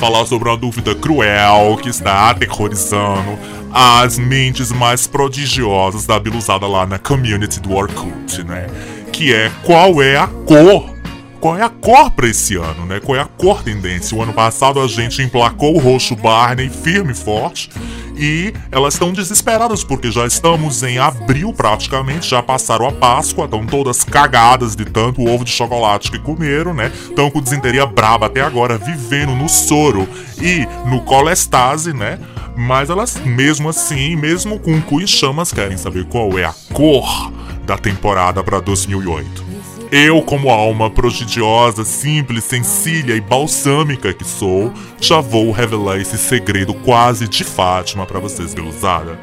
falar 0.00 0.24
sobre 0.24 0.48
uma 0.48 0.56
dúvida 0.56 0.94
cruel 0.94 1.76
que 1.76 1.90
está 1.90 2.30
aterrorizando 2.30 3.38
as 3.70 4.18
mentes 4.18 4.72
mais 4.72 5.06
prodigiosas 5.06 6.06
da 6.06 6.18
biluzada 6.18 6.66
lá 6.66 6.86
na 6.86 6.98
community 6.98 7.60
do 7.60 7.74
Orkut, 7.74 8.42
né? 8.44 8.66
Que 9.12 9.34
é 9.34 9.52
qual 9.62 10.02
é 10.02 10.16
a 10.16 10.26
cor 10.26 10.99
qual 11.40 11.56
é 11.56 11.62
a 11.62 11.70
cor 11.70 12.10
para 12.10 12.28
esse 12.28 12.54
ano, 12.56 12.84
né? 12.84 13.00
Qual 13.00 13.16
é 13.16 13.20
a 13.20 13.24
cor 13.24 13.62
tendência? 13.62 14.16
O 14.16 14.22
ano 14.22 14.32
passado 14.32 14.78
a 14.80 14.86
gente 14.86 15.22
emplacou 15.22 15.74
o 15.74 15.78
roxo 15.78 16.14
Barney 16.14 16.68
firme 16.68 17.12
e 17.12 17.14
forte 17.14 17.70
e 18.16 18.52
elas 18.70 18.94
estão 18.94 19.10
desesperadas 19.12 19.82
porque 19.82 20.10
já 20.10 20.26
estamos 20.26 20.82
em 20.82 20.98
abril 20.98 21.54
praticamente, 21.54 22.28
já 22.28 22.42
passaram 22.42 22.86
a 22.86 22.92
Páscoa, 22.92 23.46
estão 23.46 23.64
todas 23.66 24.04
cagadas 24.04 24.76
de 24.76 24.84
tanto 24.84 25.26
ovo 25.26 25.42
de 25.42 25.50
chocolate 25.50 26.10
que 26.10 26.18
comeram, 26.18 26.74
né? 26.74 26.92
Estão 27.08 27.30
com 27.30 27.40
desinteria 27.40 27.86
braba 27.86 28.26
até 28.26 28.42
agora, 28.42 28.76
vivendo 28.76 29.34
no 29.34 29.48
soro 29.48 30.06
e 30.40 30.66
no 30.86 31.00
colestase, 31.00 31.94
né? 31.94 32.18
Mas 32.54 32.90
elas, 32.90 33.16
mesmo 33.24 33.70
assim, 33.70 34.14
mesmo 34.16 34.58
com 34.58 34.82
cu 34.82 35.00
em 35.00 35.06
chamas, 35.06 35.50
querem 35.50 35.78
saber 35.78 36.04
qual 36.04 36.38
é 36.38 36.44
a 36.44 36.54
cor 36.74 37.32
da 37.64 37.78
temporada 37.78 38.44
para 38.44 38.60
2008. 38.60 39.49
Eu, 39.92 40.22
como 40.22 40.50
alma 40.50 40.88
prodigiosa, 40.88 41.84
simples, 41.84 42.44
sensília 42.44 43.16
e 43.16 43.20
balsâmica 43.20 44.12
que 44.12 44.24
sou, 44.24 44.72
já 45.00 45.20
vou 45.20 45.50
revelar 45.50 45.98
esse 45.98 46.16
segredo 46.16 46.72
quase 46.72 47.26
de 47.26 47.42
Fátima 47.42 48.06
para 48.06 48.20
vocês, 48.20 48.54
beluzada. 48.54 49.18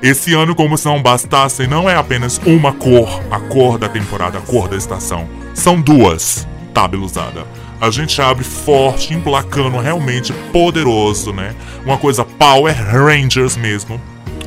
Esse 0.00 0.32
ano, 0.32 0.54
como 0.54 0.78
se 0.78 0.84
não 0.84 1.02
bastasse, 1.02 1.66
não 1.66 1.90
é 1.90 1.96
apenas 1.96 2.40
uma 2.46 2.72
cor, 2.72 3.20
a 3.32 3.40
cor 3.40 3.78
da 3.78 3.88
temporada, 3.88 4.38
a 4.38 4.40
cor 4.40 4.68
da 4.68 4.76
estação. 4.76 5.28
São 5.54 5.80
duas, 5.80 6.46
tá, 6.72 6.86
beluzada? 6.86 7.44
A 7.80 7.90
gente 7.90 8.22
abre 8.22 8.44
forte, 8.44 9.12
emplacando 9.12 9.78
realmente 9.78 10.32
poderoso, 10.52 11.32
né? 11.32 11.52
Uma 11.84 11.98
coisa 11.98 12.24
Power 12.24 12.76
Rangers 12.76 13.56
mesmo, 13.56 14.00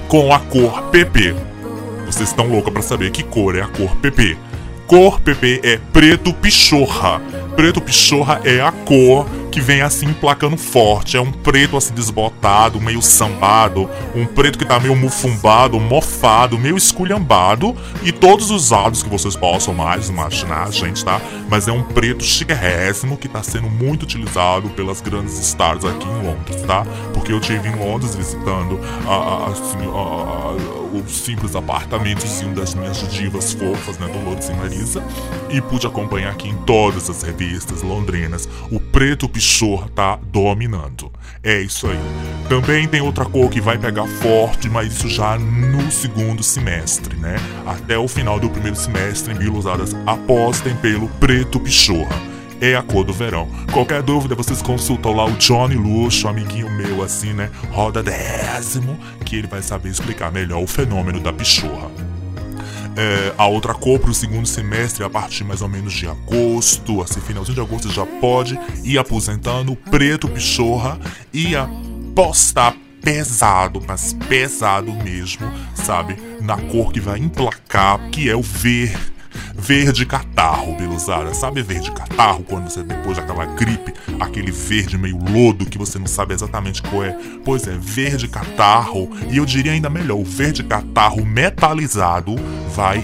com 0.07 0.33
a 0.33 0.39
cor 0.39 0.83
PP. 0.83 1.35
Vocês 2.05 2.29
estão 2.29 2.47
loucos 2.47 2.71
para 2.71 2.81
saber 2.81 3.11
que 3.11 3.23
cor 3.23 3.57
é 3.57 3.61
a 3.61 3.67
cor 3.67 3.93
PP. 3.97 4.37
Cor 4.87 5.19
PP 5.19 5.61
é 5.63 5.79
preto 5.91 6.31
pichorra. 6.31 7.19
Preto 7.55 7.81
pichorra 7.81 8.39
é 8.43 8.61
a 8.61 8.71
cor 8.71 9.27
que 9.55 9.61
vem 9.61 9.81
assim 9.81 10.07
emplacando 10.07 10.57
forte. 10.57 11.15
É 11.15 11.21
um 11.21 11.31
preto 11.31 11.77
assim 11.77 11.93
desbotado, 11.93 12.81
meio 12.81 13.01
sambado, 13.01 13.89
um 14.13 14.25
preto 14.25 14.59
que 14.59 14.65
tá 14.65 14.77
meio 14.81 14.97
mufumbado, 14.97 15.79
mofado, 15.79 16.57
meio 16.57 16.75
esculhambado 16.75 17.73
e 18.03 18.11
todos 18.11 18.51
os 18.51 18.65
usados 18.65 19.01
que 19.01 19.07
vocês 19.07 19.33
possam 19.33 19.73
mais 19.73 20.09
imaginar, 20.09 20.69
gente, 20.73 21.05
tá? 21.05 21.21
Mas 21.49 21.69
é 21.69 21.71
um 21.71 21.81
preto 21.81 22.21
chiquérrimo 22.21 23.15
que 23.15 23.29
tá 23.29 23.41
sendo 23.41 23.69
muito 23.69 24.03
utilizado 24.03 24.67
pelas 24.71 24.99
grandes 24.99 25.39
stars 25.39 25.85
aqui 25.85 26.05
em 26.05 26.27
Londres, 26.27 26.61
tá? 26.63 26.85
Porque 27.13 27.31
eu 27.31 27.39
tive 27.39 27.69
em 27.69 27.75
Londres 27.75 28.13
visitando 28.13 28.77
a, 29.07 29.13
a, 29.13 29.51
assim, 29.51 29.87
os 31.05 31.17
simples 31.17 31.55
apartamentos 31.55 32.41
das 32.55 32.75
minhas 32.75 32.97
divas 33.11 33.53
fofas, 33.53 33.97
né, 33.99 34.07
Dolores 34.07 34.49
e 34.49 34.53
Marisa, 34.53 35.03
e 35.49 35.61
pude 35.61 35.87
acompanhar 35.87 36.31
aqui 36.31 36.49
em 36.49 36.55
todas 36.63 37.09
as 37.09 37.23
revistas 37.23 37.81
londrinas. 37.81 38.47
O 38.71 38.79
preto 38.79 39.27
pichor 39.45 39.87
tá 39.91 40.19
dominando. 40.31 41.11
É 41.43 41.61
isso 41.61 41.85
aí. 41.85 41.99
Também 42.49 42.87
tem 42.87 42.99
outra 42.99 43.25
cor 43.25 43.47
que 43.47 43.61
vai 43.61 43.77
pegar 43.77 44.07
forte, 44.07 44.67
mas 44.67 44.93
isso 44.93 45.07
já 45.07 45.37
no 45.37 45.91
segundo 45.91 46.41
semestre, 46.41 47.15
né? 47.15 47.35
Até 47.63 47.95
o 47.95 48.07
final 48.07 48.39
do 48.39 48.49
primeiro 48.49 48.75
semestre, 48.75 49.33
em 49.33 49.37
mil 49.37 49.53
usadas 49.53 49.95
apostem 50.07 50.75
pelo 50.77 51.07
preto 51.19 51.59
pichorra 51.59 52.35
é 52.61 52.73
a 52.73 52.81
cor 52.81 53.03
do 53.03 53.13
verão. 53.13 53.47
Qualquer 53.71 54.01
dúvida, 54.01 54.33
vocês 54.33 54.61
consultam 54.61 55.13
lá 55.13 55.25
o 55.25 55.33
Johnny 55.33 55.75
Luxo, 55.75 56.27
amiguinho 56.27 56.71
meu, 56.71 57.03
assim, 57.03 57.33
né? 57.33 57.51
Roda 57.69 58.01
décimo, 58.01 58.97
que 59.25 59.35
ele 59.35 59.45
vai 59.45 59.61
saber 59.61 59.89
explicar 59.89 60.31
melhor 60.31 60.63
o 60.63 60.67
fenômeno 60.67 61.19
da 61.19 61.33
pichorra. 61.33 61.91
É, 62.97 63.33
a 63.37 63.45
outra 63.45 63.73
cor 63.73 63.99
para 63.99 64.11
o 64.11 64.13
segundo 64.13 64.47
semestre, 64.47 65.03
a 65.03 65.09
partir 65.09 65.43
mais 65.43 65.61
ou 65.61 65.67
menos 65.67 65.93
de 65.93 66.07
agosto, 66.07 67.01
assim, 67.01 67.19
finalzinho 67.19 67.55
de 67.55 67.61
agosto, 67.61 67.91
já 67.91 68.05
pode 68.05 68.57
ir 68.83 68.97
aposentando 68.97 69.75
preto 69.75 70.27
pichorra 70.27 70.99
e 71.33 71.55
apostar 71.55 72.75
pesado, 73.01 73.83
mas 73.85 74.13
pesado 74.13 74.91
mesmo, 74.91 75.45
sabe? 75.75 76.17
Na 76.41 76.57
cor 76.57 76.91
que 76.91 76.99
vai 76.99 77.19
emplacar, 77.19 78.09
que 78.09 78.29
é 78.29 78.35
o 78.35 78.41
verde 78.41 79.14
Verde 79.57 80.05
catarro, 80.05 80.75
Beluzara. 80.75 81.33
Sabe 81.33 81.61
verde 81.61 81.91
catarro? 81.91 82.43
Quando 82.43 82.69
você, 82.69 82.83
depois 82.83 83.17
daquela 83.17 83.45
gripe, 83.45 83.93
aquele 84.19 84.51
verde 84.51 84.97
meio 84.97 85.17
lodo 85.17 85.65
que 85.65 85.77
você 85.77 85.97
não 85.97 86.07
sabe 86.07 86.33
exatamente 86.33 86.81
qual 86.83 87.03
é. 87.03 87.17
Pois 87.43 87.65
é, 87.67 87.77
verde 87.77 88.27
catarro. 88.27 89.09
E 89.31 89.37
eu 89.37 89.45
diria 89.45 89.71
ainda 89.71 89.89
melhor, 89.89 90.19
o 90.19 90.23
verde 90.23 90.63
catarro 90.63 91.25
metalizado 91.25 92.35
vai 92.75 93.01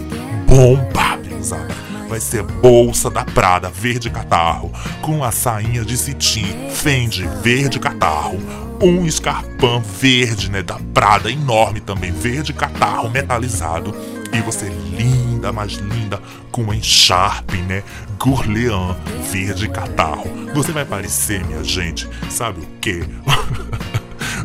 bombar, 0.48 1.20
Beluzara 1.20 1.82
vai 2.12 2.20
ser 2.20 2.44
bolsa 2.44 3.10
da 3.10 3.24
Prada 3.24 3.70
verde 3.70 4.10
catarro, 4.10 4.70
com 5.02 5.24
a 5.24 5.32
sainha 5.32 5.86
de 5.86 5.96
cetim 5.96 6.44
Fendi 6.70 7.26
verde 7.42 7.80
catarro, 7.80 8.38
um 8.82 9.06
escarpão 9.06 9.82
verde, 9.82 10.52
né, 10.52 10.62
da 10.62 10.78
Prada 10.94 11.32
enorme 11.32 11.80
também, 11.80 12.12
verde 12.12 12.52
catarro 12.52 13.10
metalizado 13.10 13.96
e 14.34 14.42
você 14.42 14.70
linda, 14.70 15.52
mais 15.52 15.74
linda, 15.74 16.22
com 16.52 16.64
um 16.64 16.74
encharpe, 16.74 17.58
né? 17.58 17.84
Gourlean 18.18 18.96
verde 19.32 19.68
catarro. 19.68 20.30
Você 20.54 20.72
vai 20.72 20.86
parecer, 20.86 21.46
minha 21.46 21.64
gente, 21.64 22.08
sabe 22.30 22.62
o 22.62 22.68
quê? 22.80 23.04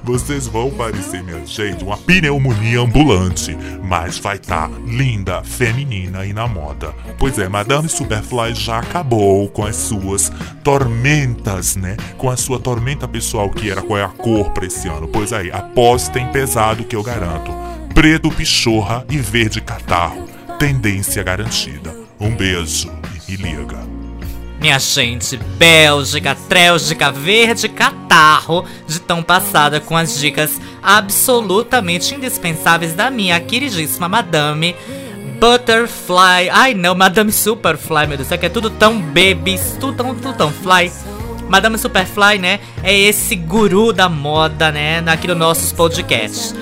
Vocês 0.03 0.47
vão 0.47 0.71
parecer, 0.71 1.21
minha 1.25 1.45
gente, 1.45 1.83
uma 1.83 1.97
pneumonia 1.97 2.81
ambulante, 2.81 3.57
mas 3.83 4.19
vai 4.19 4.37
estar 4.37 4.69
tá 4.69 4.75
linda, 4.87 5.43
feminina 5.43 6.25
e 6.25 6.33
na 6.33 6.47
moda. 6.47 6.95
Pois 7.19 7.39
é, 7.41 7.49
Madame 7.49 7.89
Superfly 7.89 8.55
já 8.55 8.79
acabou 8.79 9.49
com 9.49 9.65
as 9.65 9.75
suas 9.75 10.31
tormentas, 10.63 11.75
né? 11.75 11.97
Com 12.17 12.31
a 12.31 12.37
sua 12.37 12.61
tormenta 12.61 13.09
pessoal, 13.09 13.51
que 13.51 13.69
era 13.69 13.83
qual 13.83 13.99
é 13.99 14.05
a 14.05 14.09
cor 14.09 14.51
pra 14.51 14.67
esse 14.67 14.87
ano. 14.87 15.09
Pois 15.09 15.33
aí, 15.33 15.51
apostem 15.51 16.31
pesado 16.31 16.85
que 16.85 16.95
eu 16.95 17.03
garanto 17.03 17.76
preto 17.97 18.31
pichorra 18.31 19.07
e 19.09 19.17
verde 19.17 19.59
catarro. 19.59 20.29
Tendência 20.59 21.23
garantida. 21.23 21.97
Um 22.21 22.37
beijo 22.37 22.93
e 23.27 23.39
me 23.39 23.55
liga. 23.55 23.79
Minha 24.61 24.79
gente, 24.79 25.39
Bélgica, 25.39 26.37
Trélgica, 26.47 27.11
Verde, 27.11 27.71
Catarro, 27.71 28.67
de 28.87 29.01
tão 29.01 29.23
passada 29.23 29.81
com 29.81 29.97
as 29.97 30.19
dicas 30.19 30.61
absolutamente 30.83 32.15
indispensáveis 32.15 32.93
da 32.93 33.11
minha 33.11 33.41
queridíssima 33.41 34.11
Madame 34.11 34.77
Butterfly. 35.41 36.51
Ai 36.53 36.75
não, 36.75 36.95
Madame 36.95 37.33
Superfly, 37.33 38.07
meu 38.09 38.19
Deus, 38.19 38.31
é 38.31 38.37
que 38.37 38.45
é 38.45 38.51
tudo 38.51 38.69
tão 38.69 39.01
babies, 39.01 39.75
tudo 39.81 39.95
tão, 39.95 40.15
tudo 40.15 40.37
tão 40.37 40.53
fly. 40.53 40.93
Madame 41.49 41.79
Superfly, 41.79 42.39
né, 42.39 42.61
é 42.83 42.95
esse 42.95 43.37
guru 43.37 43.91
da 43.91 44.09
moda, 44.09 44.71
né, 44.71 45.03
aqui 45.07 45.27
nos 45.27 45.39
nossos 45.39 45.73
podcasts. 45.73 46.55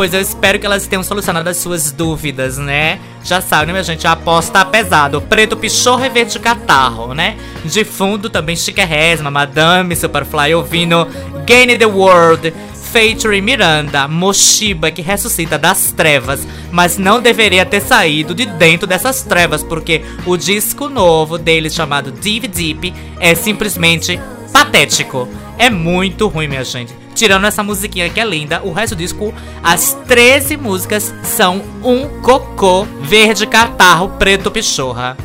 Pois 0.00 0.14
eu 0.14 0.20
espero 0.22 0.58
que 0.58 0.64
elas 0.64 0.86
tenham 0.86 1.02
solucionado 1.02 1.50
as 1.50 1.58
suas 1.58 1.92
dúvidas, 1.92 2.56
né? 2.56 2.98
Já 3.22 3.42
sabe, 3.42 3.66
né, 3.66 3.72
minha 3.74 3.82
gente? 3.82 4.06
A 4.06 4.12
aposta 4.12 4.50
tá 4.50 4.64
pesado. 4.64 5.20
Preto 5.20 5.58
pichorro 5.58 6.02
e 6.06 6.38
catarro, 6.38 7.12
né? 7.12 7.36
De 7.66 7.84
fundo 7.84 8.30
também 8.30 8.56
chiquerésima, 8.56 9.30
Madame 9.30 9.94
Superfly 9.94 10.54
ouvindo 10.54 11.06
Gain 11.46 11.76
the 11.76 11.84
World. 11.84 12.50
Featuring 12.90 13.42
Miranda, 13.42 14.08
Moshiba 14.08 14.90
que 14.90 15.02
ressuscita 15.02 15.58
das 15.58 15.92
trevas, 15.92 16.48
mas 16.72 16.96
não 16.96 17.20
deveria 17.20 17.66
ter 17.66 17.82
saído 17.82 18.34
de 18.34 18.46
dentro 18.46 18.86
dessas 18.86 19.22
trevas, 19.22 19.62
porque 19.62 20.02
o 20.24 20.34
disco 20.34 20.88
novo 20.88 21.36
dele 21.36 21.68
chamado 21.68 22.10
Deep 22.10 22.48
Deep 22.48 22.94
é 23.20 23.34
simplesmente 23.34 24.18
patético. 24.50 25.28
É 25.58 25.68
muito 25.68 26.26
ruim, 26.26 26.48
minha 26.48 26.64
gente. 26.64 26.99
Tirando 27.14 27.46
essa 27.46 27.62
musiquinha 27.62 28.08
que 28.08 28.20
é 28.20 28.24
linda, 28.24 28.62
o 28.62 28.72
resto 28.72 28.94
do 28.94 28.98
disco, 28.98 29.34
as 29.62 29.94
13 30.06 30.56
músicas 30.56 31.14
são 31.22 31.62
um 31.82 32.20
cocô 32.22 32.84
verde 33.02 33.46
catarro 33.46 34.10
preto 34.18 34.50
pichorra. 34.50 35.16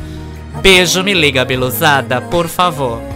Beijo, 0.60 1.02
me 1.02 1.14
liga, 1.14 1.44
beluzada, 1.44 2.20
por 2.20 2.48
favor. 2.48 3.15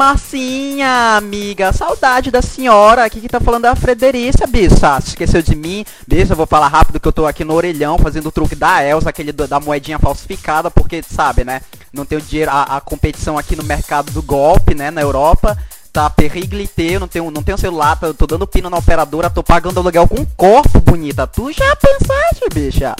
Marcinha, 0.00 1.18
amiga, 1.18 1.74
saudade 1.74 2.30
da 2.30 2.40
senhora. 2.40 3.04
Aqui 3.04 3.20
que 3.20 3.28
tá 3.28 3.38
falando 3.38 3.66
é 3.66 3.68
a 3.68 3.76
Frederica, 3.76 4.46
bicha. 4.46 4.96
Esqueceu 4.98 5.42
de 5.42 5.54
mim? 5.54 5.84
Bicha, 6.08 6.32
eu 6.32 6.36
vou 6.38 6.46
falar 6.46 6.68
rápido 6.68 6.98
que 6.98 7.06
eu 7.06 7.12
tô 7.12 7.26
aqui 7.26 7.44
no 7.44 7.52
orelhão 7.52 7.98
fazendo 7.98 8.28
o 8.28 8.32
truque 8.32 8.54
da 8.54 8.82
Elsa, 8.82 9.10
aquele 9.10 9.30
da 9.30 9.60
moedinha 9.60 9.98
falsificada, 9.98 10.70
porque, 10.70 11.02
sabe, 11.02 11.44
né? 11.44 11.60
Não 11.92 12.06
tenho 12.06 12.22
dinheiro, 12.22 12.50
a, 12.50 12.78
a 12.78 12.80
competição 12.80 13.36
aqui 13.36 13.54
no 13.54 13.62
mercado 13.62 14.10
do 14.10 14.22
golpe, 14.22 14.74
né, 14.74 14.90
na 14.90 15.02
Europa. 15.02 15.54
Tá 15.92 16.08
periglite, 16.08 16.82
eu 16.82 17.00
não 17.00 17.08
tenho, 17.08 17.30
não 17.30 17.42
tenho 17.42 17.58
celular, 17.58 17.94
tô, 18.00 18.14
tô 18.14 18.26
dando 18.26 18.46
pino 18.46 18.70
na 18.70 18.78
operadora, 18.78 19.28
tô 19.28 19.42
pagando 19.42 19.80
aluguel 19.80 20.08
com 20.08 20.22
um 20.22 20.26
corpo 20.34 20.80
bonita. 20.80 21.26
Tu 21.26 21.52
já 21.52 21.76
pensaste, 21.76 22.48
bicha? 22.54 22.96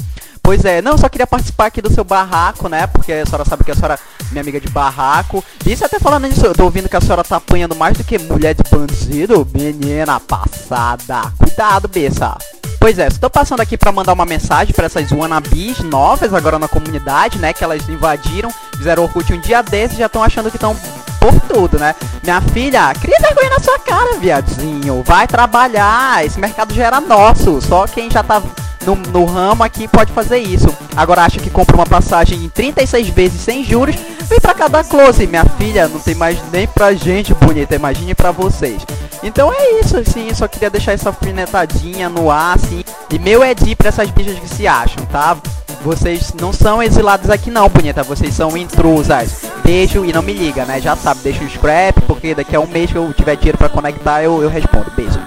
Pois 0.50 0.64
é, 0.64 0.83
não, 0.83 0.99
só 0.99 1.09
queria 1.09 1.28
participar 1.28 1.66
aqui 1.66 1.80
do 1.80 1.92
seu 1.92 2.02
barraco, 2.02 2.69
né? 2.69 2.85
Porque 2.88 3.12
a 3.12 3.25
senhora 3.25 3.45
sabe 3.45 3.62
que 3.62 3.71
a 3.71 3.75
senhora 3.76 3.95
é 3.95 4.25
minha 4.33 4.42
amiga 4.42 4.61
de 4.61 4.69
barraco. 4.69 5.45
Isso 5.64 5.85
até 5.85 6.00
falando 6.00 6.26
nisso, 6.26 6.45
eu 6.45 6.52
tô 6.52 6.64
ouvindo 6.64 6.88
que 6.88 6.97
a 6.97 7.00
senhora 7.00 7.23
tá 7.23 7.37
apanhando 7.37 7.76
mais 7.76 7.97
do 7.97 8.02
que 8.02 8.19
mulher 8.19 8.52
de 8.52 8.64
bandido. 8.69 9.47
Menina 9.54 10.19
passada. 10.19 11.33
Cuidado, 11.38 11.87
bicha. 11.87 12.37
Pois 12.80 12.99
é, 12.99 13.07
estou 13.07 13.30
passando 13.30 13.61
aqui 13.61 13.78
pra 13.78 13.92
mandar 13.92 14.12
uma 14.12 14.26
mensagem 14.26 14.75
pra 14.75 14.87
essas 14.87 15.12
wannabes 15.12 15.78
novas 15.85 16.35
agora 16.35 16.59
na 16.59 16.66
comunidade, 16.66 17.38
né? 17.38 17.52
Que 17.52 17.62
elas 17.62 17.88
invadiram, 17.88 18.50
fizeram 18.76 19.04
Orkut 19.04 19.33
um 19.33 19.38
dia 19.38 19.62
desses 19.62 19.99
e 19.99 20.00
já 20.00 20.07
estão 20.07 20.21
achando 20.21 20.50
que 20.50 20.57
estão 20.57 20.76
por 21.21 21.40
tudo, 21.42 21.78
né? 21.78 21.95
Minha 22.25 22.40
filha, 22.40 22.92
cria 23.00 23.19
vergonha 23.21 23.50
na 23.50 23.61
sua 23.61 23.78
cara, 23.78 24.19
viadinho. 24.19 25.04
Vai 25.07 25.28
trabalhar, 25.28 26.26
esse 26.26 26.40
mercado 26.40 26.75
já 26.75 26.87
era 26.87 27.00
nosso. 27.00 27.61
Só 27.61 27.87
quem 27.87 28.11
já 28.11 28.25
tá 28.25 28.42
no, 28.87 28.97
no 28.97 29.25
ramo 29.25 29.63
aqui 29.63 29.87
pode 29.87 30.13
fazer 30.13 30.39
isso. 30.39 30.75
Agora 30.97 31.23
acha 31.23 31.41
que 31.41 31.51
compra 31.51 31.77
uma 31.77 31.87
passagem 31.87 32.45
em 32.45 32.49
36 32.49 33.09
vezes 33.09 33.41
sem 33.41 33.65
juros, 33.65 33.97
vem 34.23 34.41
pra 34.41 34.55
cá 34.55 34.69
dar 34.69 34.85
close. 34.85 35.27
Minha 35.27 35.45
filha, 35.45 35.89
não 35.89 36.01
tem 36.01 36.15
mais 36.15 36.39
nem 36.53 36.67
pra 36.67 36.93
gente 36.95 37.35
bonita, 37.35 37.75
imagine 37.75 38.15
pra 38.15 38.31
vocês. 38.31 38.85
Então 39.23 39.53
é 39.53 39.81
isso, 39.81 39.99
assim, 39.99 40.33
só 40.33 40.49
queria 40.49 40.71
deixar 40.71 40.93
essa 40.93 41.11
alfinetadinha 41.11 42.09
no 42.09 42.31
ar, 42.31 42.57
assim. 42.57 42.83
E 43.13 43.19
meu 43.19 43.43
é 43.43 43.55
de 43.55 43.77
pra 43.77 43.89
essas 43.89 44.11
bichas 44.11 44.39
que 44.39 44.49
se 44.49 44.67
acham, 44.67 45.05
tá? 45.07 45.37
Vocês 45.83 46.35
não 46.39 46.52
são 46.52 46.83
exilados 46.83 47.31
aqui 47.31 47.50
não, 47.50 47.69
bonita, 47.69 48.02
vocês 48.02 48.35
são 48.35 48.57
intrusas. 48.57 49.43
Beijo 49.65 50.04
e 50.04 50.13
não 50.13 50.23
me 50.23 50.33
liga, 50.33 50.65
né? 50.65 50.81
Já 50.81 50.97
sabe, 50.97 51.21
deixa 51.23 51.45
o 51.45 51.49
scrap, 51.49 52.00
porque 52.07 52.35
daqui 52.35 52.54
a 52.54 52.61
um 52.61 52.67
mês 52.67 52.91
que 52.91 52.97
eu 52.97 53.13
tiver 53.13 53.37
dinheiro 53.37 53.59
pra 53.59 53.69
conectar, 53.69 54.23
eu, 54.23 54.43
eu 54.43 54.49
respondo. 54.49 54.91
Beijo. 54.97 55.19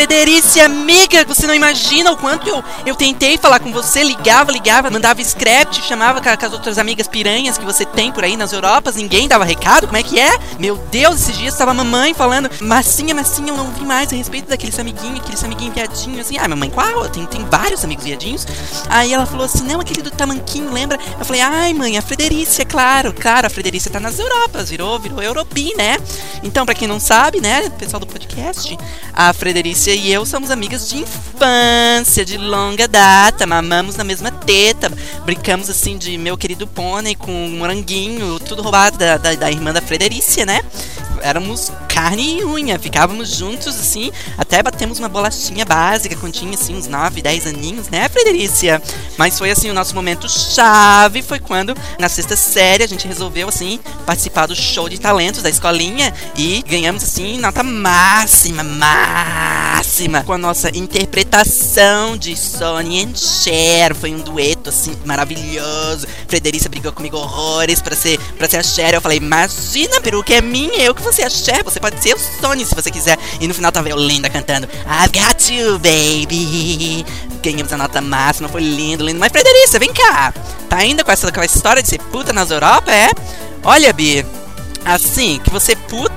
Frederice, 0.00 0.58
amiga, 0.58 1.26
você 1.26 1.46
não 1.46 1.54
imagina 1.54 2.10
o 2.10 2.16
quanto 2.16 2.48
eu, 2.48 2.64
eu 2.86 2.94
tentei 2.94 3.36
falar 3.36 3.60
com 3.60 3.70
você, 3.70 4.02
ligava, 4.02 4.50
ligava, 4.50 4.88
mandava 4.88 5.20
script, 5.20 5.82
chamava 5.82 6.22
com, 6.22 6.36
com 6.38 6.46
as 6.46 6.52
outras 6.54 6.78
amigas 6.78 7.06
piranhas 7.06 7.58
que 7.58 7.66
você 7.66 7.84
tem 7.84 8.10
por 8.10 8.24
aí 8.24 8.34
nas 8.34 8.50
Europas, 8.50 8.94
ninguém 8.94 9.28
dava 9.28 9.44
recado, 9.44 9.86
como 9.86 9.98
é 9.98 10.02
que 10.02 10.18
é? 10.18 10.38
Meu 10.58 10.78
Deus, 10.90 11.16
esses 11.16 11.36
dias 11.36 11.52
estava 11.52 11.72
a 11.72 11.74
mamãe 11.74 12.14
falando, 12.14 12.48
massinha, 12.62 13.14
massinha, 13.14 13.52
eu 13.52 13.56
não 13.58 13.70
vi 13.72 13.82
mais 13.82 14.10
a 14.10 14.16
respeito 14.16 14.48
daqueles 14.48 14.78
amiguinhos, 14.78 15.20
aqueles 15.20 15.44
amiguinhos 15.44 15.74
viadinhos, 15.74 16.20
assim, 16.20 16.38
ah, 16.38 16.48
mamãe, 16.48 16.70
qual? 16.70 17.06
Tem, 17.10 17.26
tem 17.26 17.44
vários 17.44 17.84
amigos 17.84 18.02
viadinhos. 18.02 18.46
Aí 18.88 19.12
ela 19.12 19.26
falou 19.26 19.44
assim, 19.44 19.64
não, 19.64 19.80
aquele 19.80 20.00
do 20.00 20.10
tamanquinho, 20.10 20.72
lembra? 20.72 20.98
Eu 21.18 21.26
falei, 21.26 21.42
ai 21.42 21.74
mãe, 21.74 21.98
a 21.98 22.02
Frederice, 22.02 22.62
é 22.62 22.64
claro, 22.64 23.12
claro, 23.12 23.46
a 23.46 23.50
Frederice 23.50 23.90
tá 23.90 24.00
nas 24.00 24.18
Europas, 24.18 24.70
virou, 24.70 24.98
virou 24.98 25.22
Europi, 25.22 25.74
né? 25.76 25.98
Então, 26.42 26.64
pra 26.64 26.74
quem 26.74 26.88
não 26.88 26.98
sabe, 26.98 27.38
né, 27.38 27.68
pessoal 27.78 28.00
do 28.00 28.06
podcast, 28.06 28.78
a 29.12 29.30
Frederice 29.34 29.89
e 29.94 30.12
eu 30.12 30.24
somos 30.24 30.50
amigas 30.50 30.88
de 30.88 30.98
infância, 30.98 32.24
de 32.24 32.38
longa 32.38 32.86
data, 32.86 33.46
mamamos 33.46 33.96
na 33.96 34.04
mesma 34.04 34.30
teta, 34.30 34.90
brincamos 35.24 35.68
assim 35.68 35.98
de 35.98 36.16
meu 36.16 36.36
querido 36.36 36.66
pônei 36.66 37.14
com 37.14 37.32
um 37.32 37.58
moranguinho, 37.58 38.38
tudo 38.38 38.62
roubado 38.62 38.96
da, 38.96 39.16
da, 39.16 39.34
da 39.34 39.50
irmã 39.50 39.72
da 39.72 39.80
Frederice, 39.80 40.44
né? 40.44 40.62
Éramos 41.20 41.70
carne 41.88 42.40
e 42.40 42.44
unha, 42.44 42.78
ficávamos 42.78 43.36
juntos 43.36 43.68
assim, 43.68 44.10
até 44.38 44.62
batemos 44.62 44.98
uma 44.98 45.08
bolachinha 45.08 45.64
básica 45.64 46.16
quando 46.16 46.32
tinha 46.32 46.54
assim 46.54 46.74
uns 46.74 46.86
9, 46.86 47.20
10 47.20 47.46
aninhos, 47.46 47.88
né, 47.88 48.08
Fredericia? 48.08 48.80
Mas 49.18 49.38
foi 49.38 49.50
assim 49.50 49.70
o 49.70 49.74
nosso 49.74 49.94
momento 49.94 50.28
chave, 50.28 51.22
foi 51.22 51.38
quando 51.38 51.76
na 51.98 52.08
sexta 52.08 52.36
série 52.36 52.84
a 52.84 52.86
gente 52.86 53.06
resolveu 53.06 53.48
assim 53.48 53.78
participar 54.06 54.46
do 54.46 54.54
show 54.54 54.88
de 54.88 54.98
talentos 54.98 55.42
da 55.42 55.50
escolinha 55.50 56.12
e 56.36 56.62
ganhamos 56.66 57.02
assim 57.02 57.38
nota 57.38 57.62
máxima, 57.62 58.62
máxima 58.62 60.22
com 60.24 60.32
a 60.32 60.38
nossa 60.38 60.76
interpretação 60.76 62.16
de 62.16 62.36
Sonny 62.36 63.04
and 63.04 63.14
Cher, 63.16 63.94
foi 63.94 64.14
um 64.14 64.20
dueto 64.20 64.70
assim 64.70 64.96
maravilhoso. 65.04 66.06
Fredericia 66.28 66.70
brigou 66.70 66.92
comigo 66.92 67.16
horrores 67.16 67.82
para 67.82 67.96
ser 67.96 68.18
para 68.38 68.48
ser 68.48 68.58
a 68.58 68.62
Cher, 68.62 68.94
eu 68.94 69.00
falei: 69.00 69.18
"Imagina, 69.18 70.00
peruca 70.00 70.34
é 70.34 70.40
minha, 70.40 70.82
eu 70.82 70.94
que 70.94 71.02
vou 71.02 71.09
ser 71.12 71.22
a 71.24 71.30
Cher, 71.30 71.62
você 71.64 71.80
pode 71.80 72.02
ser 72.02 72.14
o 72.14 72.18
Sony 72.18 72.64
se 72.64 72.74
você 72.74 72.90
quiser". 72.90 73.18
E 73.40 73.46
no 73.46 73.54
final 73.54 73.70
tava 73.72 73.88
eu 73.88 73.96
linda 73.96 74.28
cantando 74.28 74.68
I've 74.86 75.12
got 75.18 75.50
you, 75.50 75.78
baby. 75.78 77.04
Ganhamos 77.42 77.72
a 77.72 77.76
nota 77.76 78.00
máxima, 78.00 78.48
foi 78.48 78.60
lindo, 78.60 79.04
lindo. 79.04 79.18
Mas 79.18 79.32
Fredericia, 79.32 79.78
vem 79.78 79.92
cá. 79.92 80.32
Tá 80.68 80.76
ainda 80.76 81.02
com 81.02 81.10
essa, 81.10 81.32
com 81.32 81.40
essa 81.40 81.56
história 81.56 81.82
de 81.82 81.88
ser 81.88 81.98
puta 81.98 82.32
nas 82.32 82.50
Europa, 82.50 82.92
é? 82.92 83.10
Olha, 83.62 83.92
Bi, 83.92 84.24
Assim, 84.84 85.40
que 85.42 85.50
você, 85.50 85.76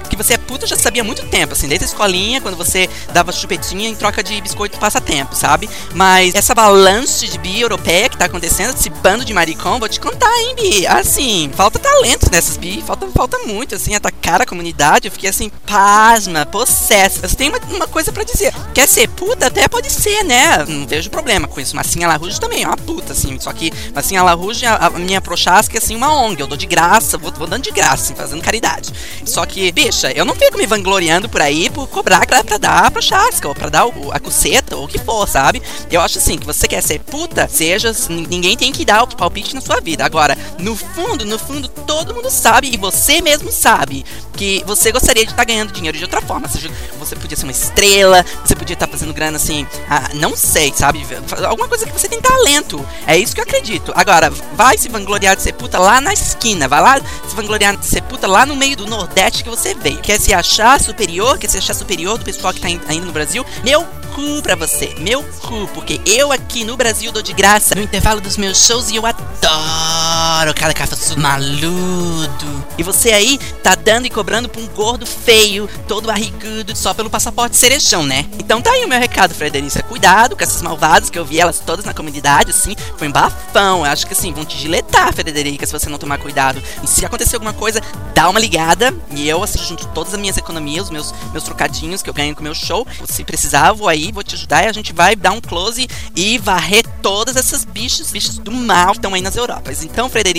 que 0.10 0.15
você 0.15 0.34
é 0.34 0.38
puta 0.38 0.65
eu 0.65 0.69
já 0.69 0.78
sabia 0.78 1.02
há 1.02 1.06
muito 1.06 1.26
tempo, 1.28 1.54
assim, 1.54 1.67
desde 1.67 1.86
a 1.86 1.88
escolinha, 1.88 2.41
quando 2.41 2.56
você 2.56 2.89
dava 3.12 3.32
chupetinha 3.32 3.89
em 3.89 3.95
troca 3.95 4.23
de 4.23 4.39
biscoito 4.41 4.78
passatempo, 4.78 5.36
sabe? 5.36 5.69
Mas 5.93 6.34
essa 6.36 6.54
avalanche 6.54 7.28
de 7.28 7.38
bi 7.38 7.62
europeia 7.62 8.10
que 8.10 8.17
tá 8.17 8.26
acontecendo, 8.26 8.73
esse 8.76 8.89
bando 8.89 9.26
de 9.26 9.34
maricom, 9.34 9.80
vou 9.80 9.89
te 9.89 9.99
contar, 9.99 10.34
hein, 10.39 10.56
bi? 10.56 10.88
Assim, 10.88 11.52
falta 11.56 11.80
talento 11.80 12.30
nessas 12.32 12.58
bi, 12.58 12.82
falta, 12.86 13.08
falta 13.08 13.39
muito, 13.39 13.76
assim, 13.76 13.95
atacar 13.95 14.41
a 14.41 14.45
comunidade. 14.45 15.08
Eu 15.08 15.12
fiquei 15.12 15.30
assim, 15.30 15.52
pasma, 15.65 16.45
possessa. 16.45 17.28
Você 17.28 17.36
tem 17.36 17.49
uma, 17.49 17.60
uma 17.76 17.88
coisa 17.88 18.12
pra 18.12 18.23
dizer. 18.23 18.54
Quer 18.73 18.88
ser 18.88 19.08
puta? 19.10 19.47
Até 19.47 19.67
pode 19.67 19.91
ser, 19.91 20.23
né? 20.23 20.65
Não 20.67 20.88
vejo 20.88 21.10
problema 21.10 21.47
com 21.47 21.60
isso. 21.60 21.76
Massinha 21.76 22.08
Larouge 22.08 22.39
também 22.39 22.63
é 22.63 22.67
uma 22.67 22.78
puta, 22.78 23.13
assim. 23.13 23.39
Só 23.39 23.52
que 23.52 23.71
Massinha 23.93 24.23
Larouge, 24.23 24.65
a, 24.65 24.76
a 24.76 24.89
minha 24.91 25.21
prochasca 25.21 25.78
é 25.78 25.80
assim, 25.80 25.95
uma 25.95 26.13
ONG. 26.13 26.41
Eu 26.41 26.47
dou 26.47 26.58
de 26.58 26.65
graça, 26.65 27.17
vou, 27.17 27.32
vou 27.32 27.47
dando 27.47 27.63
de 27.63 27.71
graça, 27.71 28.04
assim, 28.06 28.15
fazendo 28.15 28.41
caridade. 28.54 28.94
Só 29.26 29.46
que, 29.46 29.72
bicha, 29.72 30.12
eu 30.12 30.26
não 30.26 30.36
fico 30.36 30.58
me 30.58 30.68
vangloriando 30.68 31.28
por 31.28 31.42
aí 31.42 31.70
por 31.70 31.88
cobrar 31.88 32.26
pra, 32.28 32.44
pra 32.44 32.58
dar 32.58 32.86
a 32.86 32.92
prochasca, 32.92 33.48
ou 33.48 33.56
pra 33.56 33.70
dar 33.70 33.86
o, 33.88 34.12
a 34.12 34.20
cuceta, 34.20 34.76
ou 34.76 34.86
o 34.86 34.88
que 34.88 35.00
for, 35.00 35.28
sabe? 35.28 35.62
Eu 35.89 36.02
acho 36.02 36.20
assim, 36.20 36.38
que 36.38 36.46
você 36.46 36.68
quer 36.68 36.82
ser 36.82 37.00
puta, 37.00 37.48
seja, 37.48 37.92
ninguém 38.10 38.56
tem 38.56 38.72
que 38.72 38.86
dar 38.86 39.04
o 39.04 39.08
palpite 39.08 39.56
na 39.56 39.62
sua 39.62 39.80
vida. 39.80 40.06
Agora, 40.06 40.38
no 40.60 40.76
fundo, 40.76 41.26
no 41.26 41.39
fundo, 41.39 41.68
todo 41.68 42.13
mundo 42.13 42.30
sabe, 42.30 42.70
e 42.72 42.78
você 42.78 43.22
mesmo 43.22 43.52
sabe, 43.52 44.06
que 44.34 44.63
você 44.66 44.92
gostaria 44.92 45.26
de 45.26 45.32
estar 45.32 45.46
ganhando 45.46 45.72
dinheiro 45.72 45.98
de 45.98 46.04
outra 46.04 46.22
forma. 46.22 46.48
Seja, 46.48 46.70
você 47.00 47.16
podia 47.16 47.38
ser 47.38 47.44
uma 47.44 47.52
estrela, 47.52 48.26
você 48.44 48.56
podia 48.56 48.74
estar 48.74 48.88
fazendo 48.88 49.13
grana 49.13 49.38
assim, 49.38 49.66
ah, 49.89 50.10
não 50.16 50.36
sei, 50.36 50.74
sabe? 50.76 51.06
Alguma 51.48 51.68
coisa 51.68 51.86
que 51.86 51.92
você 51.92 52.08
tem 52.08 52.22
talento. 52.22 52.86
É 53.08 53.18
isso 53.18 53.34
que 53.34 53.39
eu 53.39 53.46
acredito. 53.46 53.92
Agora, 53.96 54.30
vai 54.56 54.78
se 54.78 54.89
vangloriar 54.89 55.36
de 55.36 55.42
ser 55.42 55.54
puta 55.54 55.80
lá 55.80 56.02
na 56.02 56.13
esquina, 56.13 56.68
vai 56.68 56.82
lá 56.82 57.00
se 57.28 57.36
vangloriar 57.36 57.78
de 57.78 57.86
ser 57.86 58.02
puta 58.02 58.28
lá 58.28 58.43
no 58.46 58.56
meio 58.56 58.76
do 58.78 58.86
Nordeste 58.88 59.44
que 59.44 59.50
você 59.50 59.74
veio. 59.74 59.98
Quer 60.00 60.20
se 60.20 60.34
achar 60.34 60.80
superior, 60.82 61.38
quer 61.38 61.50
se 61.50 61.58
achar 61.58 61.74
superior 61.74 62.18
do 62.18 62.26
pessoal 62.26 62.54
que 62.54 62.60
tá 62.62 62.70
in- 62.70 62.80
ainda 62.88 63.06
no 63.06 63.12
Brasil? 63.12 63.46
Meu 63.64 63.84
cu 64.14 64.42
pra 64.44 64.56
você. 64.56 64.94
Meu 65.00 65.24
cu, 65.24 65.68
porque 65.74 66.00
eu 66.06 66.32
aqui 66.32 66.64
no 66.64 66.78
Brasil 66.78 67.12
dou 67.12 67.22
de 67.24 67.34
graça 67.34 67.74
no 67.76 67.82
intervalo 67.82 68.22
dos 68.22 68.38
meus 68.38 68.64
shows 68.66 68.90
e 68.92 68.96
eu 68.96 69.06
adoro 69.06 70.54
cada 70.56 70.74
café 70.74 70.94
maludo. 71.18 72.64
E 72.78 72.84
você 72.84 73.12
aí 73.12 73.38
tá 73.62 73.76
dando 73.76 74.06
e 74.06 74.10
cobrando 74.10 74.48
pra 74.50 74.62
um 74.62 74.68
gordo 74.68 75.06
feio, 75.06 75.70
todo 75.88 76.08
barrigudo, 76.08 76.76
só 76.76 76.94
pelo 76.94 77.10
passaporte 77.10 77.56
cerejão, 77.56 78.04
né? 78.04 78.26
Então 78.38 78.62
tá 78.62 78.72
aí 78.72 78.84
o 78.86 78.88
meu 78.88 79.00
recado, 79.00 79.34
Frederica. 79.34 79.82
Cuidado 79.84 80.36
com 80.36 80.44
essas 80.44 80.62
malvadas 80.62 81.10
que 81.10 81.18
eu 81.18 81.26
vi 81.26 81.40
elas 81.40 81.60
todas 81.60 81.86
na 81.86 81.94
comunidade, 81.94 82.52
assim. 82.52 82.76
Foi 82.98 83.08
um 83.08 83.12
bafão. 83.12 83.86
Eu 83.86 83.92
acho 83.92 84.06
que 84.08 84.14
assim, 84.14 84.32
vão 84.34 84.46
te 84.46 84.58
giletar, 84.58 85.14
Frederica, 85.14 85.66
se 85.66 85.72
você 85.72 85.90
não 85.90 85.98
tomar 85.98 86.18
cuidado. 86.18 86.62
E 86.84 86.88
se 86.88 87.06
acontecer 87.06 87.36
alguma 87.36 87.54
coisa, 87.54 87.82
dá 88.14 88.30
ligada. 88.39 88.93
E 89.12 89.28
eu, 89.28 89.43
assim, 89.43 89.60
junto 89.60 89.88
todas 89.88 90.13
as 90.13 90.19
minhas 90.19 90.38
economias, 90.38 90.89
meus, 90.89 91.13
meus 91.32 91.43
trocadinhos 91.43 92.02
que 92.02 92.10
eu 92.10 92.13
ganho 92.13 92.36
com 92.36 92.41
o 92.41 92.43
meu 92.43 92.56
show. 92.56 92.86
Se 93.10 93.24
precisar, 93.24 93.74
vou 93.74 93.88
aí, 93.88 94.12
vou 94.12 94.24
te 94.24 94.36
ajudar 94.36 94.63
e 94.63 94.67
a 94.67 94.74
gente 94.74 94.93
vai 94.93 95.15
dar 95.15 95.32
um 95.32 95.41
close 95.41 95.88
e 96.15 96.38
varrer 96.38 96.86
todas 97.02 97.36
essas 97.36 97.63
bichas, 97.63 98.12
bichos 98.12 98.38
do 98.38 98.52
mal 98.52 98.91
que 98.91 98.98
estão 98.98 99.13
aí 99.13 99.22
nas 99.22 99.36
Europas. 99.36 99.84
Então, 99.84 100.10
Frederica, 100.10 100.34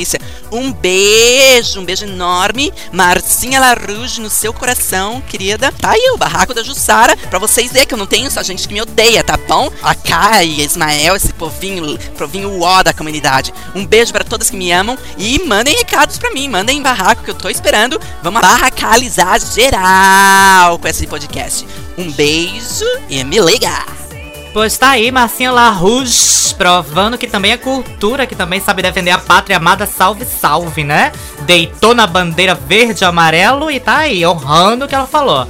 um 0.50 0.72
beijo, 0.72 1.80
um 1.80 1.84
beijo 1.84 2.04
enorme. 2.04 2.72
Marcinha 2.92 3.60
Larouge 3.60 4.20
no 4.20 4.30
seu 4.30 4.52
coração, 4.52 5.20
querida. 5.20 5.72
Tá 5.72 5.90
aí 5.90 6.10
o 6.12 6.18
barraco 6.18 6.54
da 6.54 6.62
Jussara, 6.62 7.16
pra 7.16 7.38
vocês 7.38 7.72
verem 7.72 7.86
que 7.86 7.94
eu 7.94 7.98
não 7.98 8.06
tenho 8.06 8.30
só 8.30 8.42
gente 8.42 8.66
que 8.66 8.74
me 8.74 8.82
odeia, 8.82 9.22
tá 9.22 9.36
bom? 9.36 9.70
A 9.82 9.94
Kai, 9.94 10.46
Ismael, 10.46 11.16
esse 11.16 11.32
povinho, 11.32 11.98
povinho 12.16 12.50
uó 12.58 12.82
da 12.82 12.92
comunidade. 12.92 13.52
Um 13.74 13.86
beijo 13.86 14.12
para 14.12 14.24
todas 14.24 14.50
que 14.50 14.56
me 14.56 14.72
amam 14.72 14.96
e 15.18 15.44
mandem 15.44 15.76
recados 15.76 16.18
pra 16.18 16.30
mim, 16.30 16.48
mandem 16.48 16.82
barraco 16.82 17.22
que 17.22 17.30
eu 17.30 17.34
tô 17.34 17.48
esperando. 17.48 17.83
Vamos 18.22 18.40
barracalizar 18.40 19.38
geral 19.40 20.78
com 20.78 20.88
esse 20.88 21.06
podcast. 21.06 21.66
Um 21.98 22.10
beijo 22.12 22.84
e 23.08 23.22
me 23.24 23.38
liga! 23.38 23.70
Pois 24.52 24.78
tá 24.78 24.90
aí, 24.90 25.10
Marcinha 25.10 25.50
Larouche, 25.50 26.54
provando 26.54 27.18
que 27.18 27.26
também 27.26 27.50
é 27.50 27.56
cultura, 27.56 28.24
que 28.24 28.36
também 28.36 28.60
sabe 28.60 28.82
defender 28.82 29.10
a 29.10 29.18
pátria 29.18 29.56
amada, 29.56 29.84
salve, 29.84 30.24
salve, 30.24 30.84
né? 30.84 31.10
Deitou 31.40 31.92
na 31.92 32.06
bandeira 32.06 32.54
verde 32.54 33.02
e 33.02 33.04
amarelo 33.04 33.70
e 33.70 33.80
tá 33.80 33.98
aí, 33.98 34.24
honrando 34.24 34.84
o 34.84 34.88
que 34.88 34.94
ela 34.94 35.08
falou. 35.08 35.48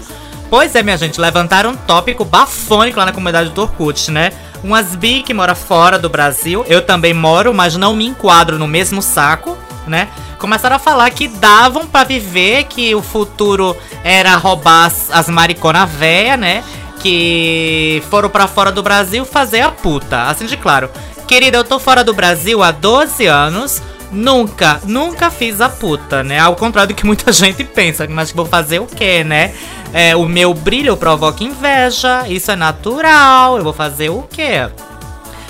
Pois 0.49 0.75
é, 0.75 0.83
minha 0.83 0.97
gente, 0.97 1.21
levantaram 1.21 1.71
um 1.71 1.77
tópico 1.77 2.25
bafônico 2.25 2.99
lá 2.99 3.07
na 3.07 3.13
comunidade 3.13 3.51
do 3.51 3.63
Orkut, 3.63 4.11
né? 4.11 4.33
Umas 4.65 4.97
bi 4.97 5.23
que 5.23 5.35
mora 5.35 5.55
fora 5.55 5.99
do 5.99 6.09
Brasil, 6.09 6.65
eu 6.67 6.81
também 6.81 7.13
moro, 7.13 7.53
mas 7.53 7.77
não 7.77 7.95
me 7.95 8.07
enquadro 8.07 8.59
no 8.59 8.67
mesmo 8.67 9.03
saco, 9.03 9.59
né? 9.87 10.09
Começaram 10.39 10.77
a 10.77 10.79
falar 10.79 11.11
que 11.11 11.29
davam 11.29 11.87
pra 11.87 12.03
viver, 12.03 12.65
que 12.65 12.95
o 12.95 13.03
futuro 13.03 13.77
era 14.03 14.35
roubar 14.37 14.87
as, 14.87 15.11
as 15.11 15.29
maricona 15.29 15.85
véia, 15.85 16.39
né? 16.39 16.65
Que 16.99 18.03
foram 18.09 18.31
pra 18.31 18.47
fora 18.47 18.73
do 18.73 18.83
Brasil 18.83 19.27
fazer 19.27 19.61
a 19.61 19.71
puta. 19.71 20.23
Assim 20.23 20.47
de 20.47 20.57
claro. 20.57 20.89
Querida, 21.27 21.59
eu 21.59 21.65
tô 21.65 21.79
fora 21.79 22.03
do 22.03 22.15
Brasil 22.15 22.63
há 22.63 22.71
12 22.71 23.27
anos. 23.27 23.83
Nunca, 24.15 24.81
nunca 24.85 25.31
fiz 25.31 25.61
a 25.61 25.69
puta, 25.69 26.23
né? 26.23 26.39
Ao 26.39 26.55
contrário 26.55 26.95
do 26.95 26.97
que 26.97 27.05
muita 27.05 27.31
gente 27.33 27.65
pensa. 27.65 28.07
Mas 28.09 28.31
vou 28.31 28.47
fazer 28.47 28.79
o 28.79 28.87
quê, 28.87 29.25
né? 29.25 29.53
É, 29.93 30.15
o 30.15 30.27
meu 30.27 30.55
brilho 30.55 30.97
provoca 30.97 31.43
inveja. 31.43 32.29
Isso 32.29 32.51
é 32.51 32.57
natural. 32.57 33.59
Eu 33.59 33.65
vou 33.65 33.73
fazer 33.73 34.11
o 34.11 34.23
quê? 34.23 34.69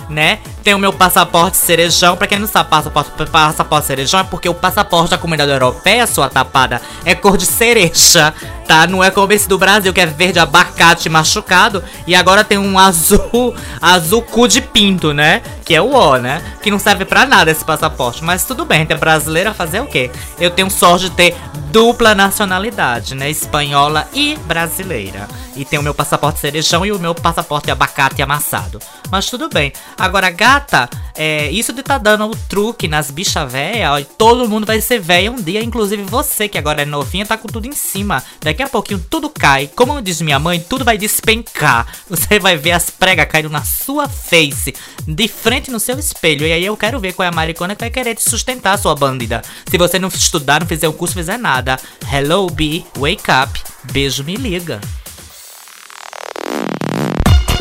Né? 0.08 0.38
Tem 0.64 0.74
o 0.74 0.78
meu 0.78 0.94
passaporte 0.94 1.58
cerejão. 1.58 2.16
Pra 2.16 2.26
quem 2.26 2.38
não 2.38 2.48
sabe, 2.48 2.70
passaporte, 2.70 3.10
passaporte 3.30 3.86
cerejão 3.86 4.20
é 4.20 4.24
porque 4.24 4.48
o 4.48 4.54
passaporte 4.54 5.10
da 5.10 5.18
comunidade 5.18 5.52
europeia, 5.52 6.06
sua 6.06 6.30
tapada, 6.30 6.80
é 7.04 7.14
cor 7.14 7.36
de 7.36 7.44
cereja, 7.44 8.32
tá? 8.66 8.86
Não 8.86 9.04
é 9.04 9.10
como 9.10 9.30
esse 9.34 9.46
do 9.46 9.58
Brasil, 9.58 9.92
que 9.92 10.00
é 10.00 10.06
verde 10.06 10.38
abacate 10.38 11.10
machucado. 11.10 11.84
E 12.06 12.14
agora 12.14 12.42
tem 12.42 12.56
um 12.56 12.78
azul, 12.78 13.54
azul 13.80 14.22
cu 14.22 14.48
de 14.48 14.62
pinto, 14.62 15.12
né? 15.12 15.42
Que 15.66 15.74
é 15.74 15.82
o 15.82 15.94
O, 15.94 16.16
né? 16.16 16.42
Que 16.62 16.70
não 16.70 16.78
serve 16.78 17.04
pra 17.04 17.26
nada 17.26 17.50
esse 17.50 17.64
passaporte. 17.64 18.24
Mas 18.24 18.44
tudo 18.46 18.64
bem, 18.64 18.86
tem 18.86 18.96
brasileira 18.96 19.52
fazer 19.52 19.80
o 19.80 19.86
quê? 19.86 20.10
Eu 20.40 20.50
tenho 20.50 20.70
sorte 20.70 21.10
de 21.10 21.10
ter 21.10 21.36
dupla 21.70 22.14
nacionalidade, 22.14 23.14
né? 23.14 23.28
Espanhola 23.28 24.08
e 24.14 24.36
brasileira. 24.46 25.28
E 25.56 25.64
tem 25.64 25.78
o 25.78 25.82
meu 25.82 25.94
passaporte 25.94 26.40
cerejão 26.40 26.84
e 26.86 26.92
o 26.92 26.98
meu 26.98 27.14
passaporte 27.14 27.70
abacate 27.70 28.22
amassado. 28.22 28.80
Mas 29.10 29.26
tudo 29.26 29.48
bem. 29.48 29.72
Agora, 29.96 30.30
gata, 30.54 30.88
é, 31.16 31.50
isso 31.50 31.72
de 31.72 31.82
tá 31.82 31.98
dando 31.98 32.26
o 32.26 32.36
truque 32.48 32.86
nas 32.86 33.10
bichas 33.10 33.50
véia, 33.50 33.90
todo 34.16 34.48
mundo 34.48 34.64
vai 34.64 34.80
ser 34.80 35.00
véia 35.00 35.30
um 35.30 35.40
dia, 35.40 35.62
inclusive 35.62 36.02
você 36.04 36.48
que 36.48 36.56
agora 36.56 36.82
é 36.82 36.84
novinha, 36.84 37.26
tá 37.26 37.36
com 37.36 37.48
tudo 37.48 37.66
em 37.66 37.72
cima. 37.72 38.22
Daqui 38.40 38.62
a 38.62 38.68
pouquinho 38.68 39.04
tudo 39.10 39.28
cai. 39.28 39.68
Como 39.74 40.00
diz 40.00 40.20
minha 40.20 40.38
mãe, 40.38 40.60
tudo 40.60 40.84
vai 40.84 40.96
despencar. 40.96 41.86
Você 42.08 42.38
vai 42.38 42.56
ver 42.56 42.72
as 42.72 42.88
pregas 42.88 43.26
caindo 43.26 43.50
na 43.50 43.64
sua 43.64 44.08
face, 44.08 44.74
de 45.06 45.26
frente 45.26 45.70
no 45.72 45.80
seu 45.80 45.98
espelho. 45.98 46.46
E 46.46 46.52
aí 46.52 46.64
eu 46.64 46.76
quero 46.76 47.00
ver 47.00 47.12
qual 47.14 47.26
é 47.26 47.28
a 47.28 47.34
maricona 47.34 47.74
que 47.74 47.82
vai 47.82 47.90
querer 47.90 48.14
te 48.14 48.22
sustentar, 48.22 48.78
sua 48.78 48.94
bandida. 48.94 49.42
Se 49.68 49.76
você 49.76 49.98
não 49.98 50.08
estudar, 50.08 50.60
não 50.60 50.68
fizer 50.68 50.86
o 50.86 50.92
curso, 50.92 51.14
fizer 51.14 51.38
nada. 51.38 51.78
Hello, 52.12 52.48
B, 52.48 52.84
wake 52.98 53.24
up. 53.30 53.60
Beijo, 53.92 54.22
me 54.22 54.36
liga. 54.36 54.80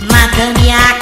Madame 0.02 0.93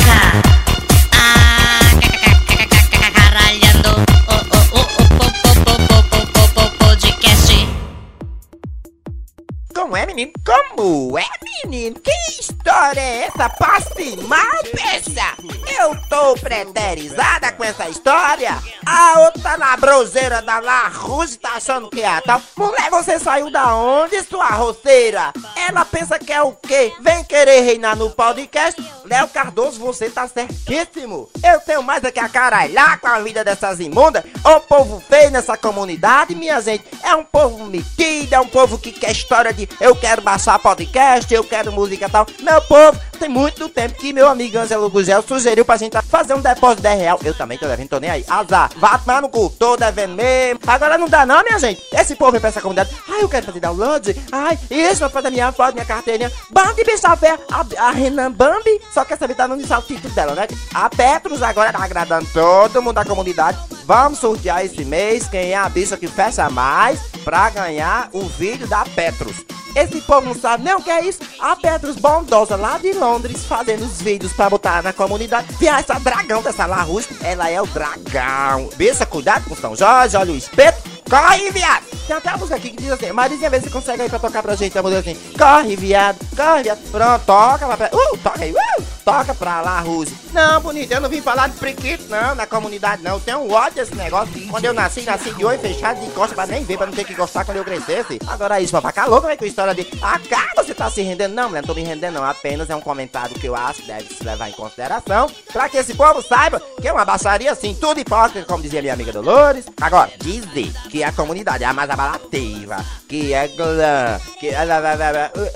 Como 9.92 10.02
é, 10.02 10.06
menino? 10.06 10.32
Como 10.46 11.20
é, 11.20 11.26
menino? 11.66 12.00
Que 12.00 12.12
história 12.40 13.02
é 13.02 13.26
essa? 13.26 13.50
Passe 13.50 14.16
mal, 14.26 14.64
peça! 14.72 15.36
Eu 15.78 15.98
tô 16.08 16.34
preterizada 16.36 17.52
com 17.52 17.62
essa 17.66 17.90
história? 17.90 18.58
A 18.86 19.20
outra 19.20 19.58
na 19.58 19.76
broseira 19.76 20.42
da 20.42 20.62
La 20.62 20.88
Ruse 20.88 21.38
tá 21.38 21.56
achando 21.56 21.90
que 21.90 22.02
é 22.02 22.08
a 22.08 22.22
tal. 22.22 22.42
Mulher, 22.56 22.90
você 22.90 23.20
saiu 23.20 23.52
da 23.52 23.76
onde, 23.76 24.24
sua 24.24 24.48
roceira? 24.52 25.34
Ela 25.68 25.84
pensa 25.84 26.18
que 26.18 26.32
é 26.32 26.42
o 26.42 26.54
quê? 26.54 26.94
Vem 27.02 27.26
querer 27.26 27.60
reinar 27.60 27.98
no 27.98 28.10
podcast? 28.12 28.82
Léo 29.04 29.28
Cardoso, 29.28 29.78
você 29.78 30.10
tá 30.10 30.26
certíssimo. 30.26 31.30
Eu 31.44 31.60
tenho 31.60 31.84
mais 31.84 32.02
é 32.02 32.12
que 32.12 32.20
a 32.20 32.30
caralhar 32.30 32.98
com 33.02 33.08
a 33.08 33.20
vida 33.20 33.44
dessas 33.44 33.82
imundas. 33.82 34.24
O 34.46 34.62
povo 34.62 35.02
feio 35.02 35.32
nessa 35.32 35.58
comunidade, 35.58 36.34
minha 36.34 36.62
gente. 36.62 36.86
É 37.04 37.14
um 37.14 37.26
povo 37.26 37.66
metido, 37.66 38.34
é 38.34 38.40
um 38.40 38.48
povo 38.48 38.78
que 38.78 38.94
quer 38.94 39.12
história 39.12 39.52
de 39.52 39.68
eu 39.82 39.96
quero 39.96 40.22
baixar 40.22 40.60
podcast, 40.60 41.34
eu 41.34 41.44
quero 41.44 41.72
música 41.72 42.06
e 42.06 42.10
tal. 42.10 42.26
Meu 42.40 42.62
povo, 42.62 43.00
tem 43.22 43.30
muito 43.30 43.70
tempo 43.70 43.94
que 44.00 44.12
meu 44.12 44.28
amigo 44.28 44.58
Angelo 44.58 44.90
Gugel 44.90 45.22
sugeriu 45.22 45.64
pra 45.64 45.78
gente 45.78 45.96
fazer 46.10 46.34
um 46.34 46.42
depósito 46.42 46.78
de 46.78 46.90
10 46.90 47.00
real. 47.02 47.20
Eu 47.24 47.36
também 47.36 47.56
tô 47.56 47.68
devendo, 47.68 47.90
tô 47.90 48.00
nem 48.00 48.10
aí. 48.10 48.26
Azar, 48.28 48.72
vá 48.78 48.98
tomar 48.98 49.22
no 49.22 49.30
cu, 49.30 49.48
tô 49.60 49.78
devendo 49.78 50.16
mesmo. 50.16 50.60
Agora 50.66 50.98
não 50.98 51.08
dá 51.08 51.24
não, 51.24 51.44
minha 51.44 51.60
gente. 51.60 51.80
Esse 51.94 52.16
povo 52.16 52.32
vem 52.32 52.42
pra 52.42 52.50
essa 52.50 52.60
comunidade. 52.62 52.90
Ai, 53.08 53.22
eu 53.22 53.30
quero 53.30 53.46
fazer 53.46 53.60
download. 53.60 54.20
Ai, 54.32 54.58
isso, 54.72 55.02
vai 55.02 55.10
fazer 55.10 55.30
minha 55.30 55.52
foto, 55.52 55.74
minha 55.74 55.86
carteirinha. 55.86 56.32
Bambi, 56.50 56.84
bicha 56.84 57.16
fé. 57.16 57.38
A, 57.52 57.88
a 57.90 57.92
Renan 57.92 58.32
Bambi, 58.32 58.82
só 58.92 59.06
quer 59.06 59.20
saber, 59.20 59.36
tá 59.36 59.48
no 59.48 59.54
inicial 59.54 59.82
o 59.82 59.84
título 59.84 60.12
dela, 60.16 60.34
né? 60.34 60.48
A 60.74 60.90
Petros 60.90 61.44
agora 61.44 61.72
tá 61.72 61.84
agradando 61.84 62.28
todo 62.34 62.82
mundo 62.82 62.96
da 62.96 63.06
comunidade. 63.06 63.60
Vamos 63.86 64.18
sortear 64.18 64.66
esse 64.66 64.84
mês 64.84 65.28
quem 65.28 65.52
é 65.52 65.58
a 65.58 65.70
bicha 65.70 65.96
que 65.96 66.08
fecha 66.08 66.50
mais 66.50 67.00
pra 67.24 67.52
ganhar 67.52 68.10
o 68.14 68.22
vídeo 68.22 68.66
da 68.66 68.84
Petros. 68.84 69.46
Esse 69.76 70.02
povo 70.02 70.28
não 70.28 70.36
sabe 70.36 70.64
nem 70.64 70.74
o 70.74 70.82
que 70.82 70.90
é 70.90 71.06
isso. 71.06 71.20
A 71.40 71.56
Petros 71.56 71.96
bondosa 71.96 72.56
lá 72.56 72.78
de 72.78 72.94
Londres 73.12 73.44
fazendo 73.44 73.84
os 73.84 74.02
vídeos 74.02 74.32
pra 74.32 74.50
botar 74.50 74.82
na 74.82 74.94
comunidade. 74.94 75.48
Via 75.60 75.80
essa 75.80 76.00
dragão 76.00 76.42
dessa 76.42 76.66
Larus, 76.66 77.08
ela 77.22 77.50
é 77.50 77.62
o 77.62 77.68
dragão. 77.68 78.70
Bicha, 78.78 79.06
cuidado 79.06 79.50
com 79.50 79.56
São 79.56 79.76
Jorge, 79.76 80.16
olha 80.16 80.32
o 80.32 80.38
espeto. 80.38 80.90
Corre, 81.10 81.52
viado! 81.52 81.84
Tem 82.08 82.16
até 82.16 82.30
a 82.30 82.38
música 82.38 82.56
aqui 82.56 82.70
que 82.70 82.78
diz 82.78 82.92
assim, 82.92 83.12
Marizinha, 83.12 83.50
vê 83.50 83.60
se 83.60 83.70
consegue 83.70 84.04
aí 84.04 84.10
pra 84.10 84.18
tocar 84.18 84.42
pra 84.42 84.56
gente 84.56 84.78
a 84.78 84.82
música 84.82 85.02
assim. 85.02 85.18
Corre, 85.38 85.76
viado, 85.76 86.18
corre, 86.36 86.64
viado. 86.64 86.80
Pronto, 86.90 87.26
toca 87.26 87.68
lá 87.68 87.76
pra... 87.76 87.90
Uh, 87.94 88.18
toca 88.18 88.42
aí, 88.42 88.54
uh! 88.54 89.01
Toca 89.04 89.34
pra 89.34 89.62
lá, 89.62 89.80
Ruse. 89.80 90.16
Não, 90.32 90.62
bonito, 90.62 90.92
eu 90.92 91.02
não 91.02 91.10
vim 91.10 91.22
falar 91.22 91.48
de 91.48 91.58
prequito, 91.58 92.08
não, 92.10 92.36
na 92.36 92.46
comunidade, 92.46 93.02
não. 93.02 93.14
Eu 93.14 93.20
tenho 93.20 93.52
ódio 93.52 93.76
desse 93.76 93.96
negócio. 93.96 94.32
Quando 94.50 94.66
eu 94.66 94.74
nasci, 94.74 95.02
nasci 95.02 95.34
de 95.34 95.44
olho 95.44 95.60
fechado, 95.60 96.00
de 96.00 96.12
costa 96.12 96.36
pra 96.36 96.46
nem 96.46 96.64
ver, 96.64 96.78
pra 96.78 96.86
não 96.86 96.94
ter 96.94 97.04
que 97.04 97.14
gostar 97.14 97.44
quando 97.44 97.58
eu 97.58 97.66
crescesse. 97.66 98.20
Agora 98.28 98.62
isso, 98.62 98.72
papai, 98.72 98.94
calou, 98.94 99.20
como 99.20 99.32
é 99.32 99.38
que 99.38 99.44
a 99.44 99.48
história 99.48 99.74
de... 99.74 99.88
Ah, 100.02 100.20
cara, 100.30 100.64
você 100.64 100.74
tá 100.74 100.90
se 100.90 101.02
rendendo? 101.02 101.34
Não, 101.34 101.50
mulher, 101.50 101.62
não 101.62 101.68
tô 101.68 101.74
me 101.74 101.84
rendendo, 101.84 102.16
não. 102.16 102.24
Apenas 102.24 102.70
é 102.70 102.76
um 102.76 102.82
comentário 102.82 103.38
que 103.38 103.48
eu 103.48 103.56
acho 103.56 103.82
que 103.82 103.88
deve 103.88 104.14
se 104.14 104.24
levar 104.24 104.50
em 104.50 104.54
consideração. 104.54 105.30
Pra 105.52 105.68
que 105.68 105.78
esse 105.78 105.94
povo 105.94 106.22
saiba 106.22 106.62
que 106.80 106.88
é 106.88 106.94
uma 106.94 107.06
baixaria 107.06 107.52
assim, 107.52 107.74
tudo 107.74 108.00
hipócrita, 108.00 108.46
como 108.46 108.64
dizia 108.64 108.82
minha 108.82 108.94
amiga 108.94 109.12
Dolores. 109.12 109.66
Agora, 109.80 110.12
dizer 110.20 110.72
que 110.90 111.04
a 111.04 111.12
comunidade 111.12 111.64
é 111.64 111.68
a 111.68 111.74
mais 111.74 111.90
abalativa, 111.90 112.78
que 113.08 113.34
é 113.34 113.48
glã, 113.48 114.20
que... 114.40 114.50
é 114.50 114.66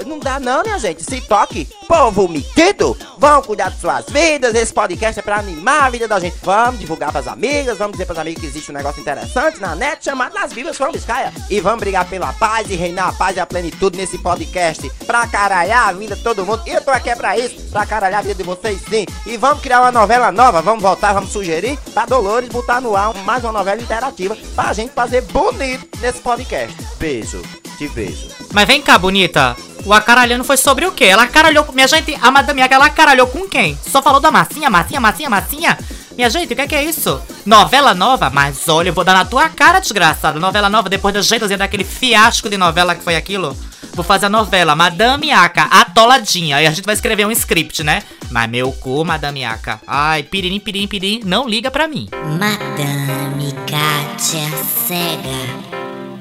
Não 0.05 0.19
dá 0.19 0.39
não, 0.39 0.63
minha 0.63 0.79
gente. 0.79 1.03
Se 1.03 1.21
toque, 1.21 1.67
povo 1.87 2.27
metido, 2.27 2.97
vão 3.35 3.41
cuidar 3.41 3.69
de 3.69 3.79
suas 3.81 4.05
vidas. 4.05 4.55
Esse 4.55 4.73
podcast 4.73 5.19
é 5.19 5.21
pra 5.21 5.37
animar 5.37 5.83
a 5.83 5.89
vida 5.89 6.07
da 6.07 6.19
gente. 6.19 6.37
Vamos 6.41 6.79
divulgar 6.79 7.11
pras 7.11 7.27
amigas, 7.27 7.77
vamos 7.77 7.93
dizer 7.93 8.05
pras 8.05 8.17
amigas 8.17 8.39
que 8.39 8.47
existe 8.47 8.71
um 8.71 8.73
negócio 8.73 9.01
interessante 9.01 9.59
na 9.59 9.75
net 9.75 10.03
chamado 10.03 10.33
Nas 10.33 10.53
Vivas 10.53 10.77
from 10.77 10.91
Biscaia. 10.91 11.33
E 11.49 11.59
vamos 11.59 11.79
brigar 11.79 12.05
pela 12.05 12.31
paz 12.33 12.69
e 12.69 12.75
reinar 12.75 13.09
a 13.09 13.13
paz 13.13 13.35
e 13.35 13.39
a 13.39 13.45
plenitude 13.45 13.97
nesse 13.97 14.17
podcast. 14.17 14.89
Pra 15.05 15.27
caralhar 15.27 15.89
a 15.89 15.91
vida 15.91 16.15
de 16.15 16.23
todo 16.23 16.45
mundo. 16.45 16.61
E 16.65 16.71
eu 16.71 16.81
tô 16.81 16.91
aqui 16.91 17.09
é 17.09 17.15
pra 17.15 17.37
isso, 17.37 17.61
pra 17.71 17.85
caralhar 17.85 18.19
a 18.19 18.23
vida 18.23 18.35
de 18.35 18.43
vocês 18.43 18.79
sim. 18.89 19.05
E 19.25 19.35
vamos 19.35 19.61
criar 19.61 19.81
uma 19.81 19.91
novela 19.91 20.31
nova, 20.31 20.61
vamos 20.61 20.81
voltar, 20.81 21.13
vamos 21.13 21.31
sugerir 21.31 21.77
pra 21.93 22.05
Dolores 22.05 22.47
botar 22.49 22.79
no 22.79 22.95
ar 22.95 23.13
mais 23.25 23.43
uma 23.43 23.51
novela 23.51 23.81
interativa 23.81 24.37
pra 24.55 24.71
gente 24.71 24.93
fazer 24.93 25.21
bonito 25.23 25.87
nesse 25.99 26.19
podcast. 26.19 26.75
Beijo, 26.97 27.41
te 27.77 27.87
beijo. 27.89 28.29
Mas 28.53 28.65
vem 28.65 28.81
cá, 28.81 28.97
bonita. 28.97 29.55
O 29.85 29.93
acaralhando 29.93 30.43
foi 30.43 30.57
sobre 30.57 30.85
o 30.85 30.91
quê? 30.91 31.05
Ela 31.05 31.23
acaralhou. 31.23 31.65
Minha 31.71 31.87
gente, 31.87 32.17
a 32.19 32.31
Madame 32.31 32.59
Yaga, 32.61 32.75
ela 32.75 32.85
acaralhou 32.87 33.27
com 33.27 33.47
quem? 33.47 33.77
Só 33.87 34.01
falou 34.01 34.19
da 34.19 34.31
massinha, 34.31 34.69
massinha, 34.69 34.99
massinha, 34.99 35.29
massinha. 35.29 35.77
Minha 36.15 36.29
gente, 36.29 36.53
o 36.53 36.55
que 36.55 36.61
é, 36.61 36.67
que 36.67 36.75
é 36.75 36.83
isso? 36.83 37.21
Novela 37.45 37.93
nova? 37.93 38.29
Mas 38.29 38.67
olha, 38.67 38.89
eu 38.89 38.93
vou 38.93 39.03
dar 39.03 39.13
na 39.13 39.25
tua 39.25 39.47
cara, 39.49 39.79
desgraçada. 39.79 40.39
Novela 40.39 40.69
nova, 40.69 40.89
depois 40.89 41.13
da 41.13 41.21
jeitozinha 41.21 41.57
daquele 41.57 41.83
fiasco 41.83 42.49
de 42.49 42.57
novela 42.57 42.95
que 42.95 43.03
foi 43.03 43.15
aquilo. 43.15 43.55
Vou 43.93 44.03
fazer 44.03 44.25
a 44.25 44.29
novela 44.29 44.75
Madame 44.75 45.27
Yaka, 45.27 45.63
atoladinha. 45.63 46.57
Aí 46.57 46.65
a 46.65 46.71
gente 46.71 46.85
vai 46.85 46.95
escrever 46.95 47.25
um 47.25 47.31
script, 47.31 47.83
né? 47.83 48.01
Mas 48.31 48.49
meu 48.49 48.71
cu, 48.71 49.05
Madame 49.05 49.41
Yaka. 49.41 49.79
Ai, 49.85 50.23
piririm, 50.23 50.59
piririm, 50.59 50.87
piririm, 50.87 51.21
não 51.23 51.47
liga 51.47 51.69
pra 51.69 51.87
mim. 51.87 52.09
Madame 52.11 53.53
Kátia 53.69 54.49
Cega, 54.87 55.29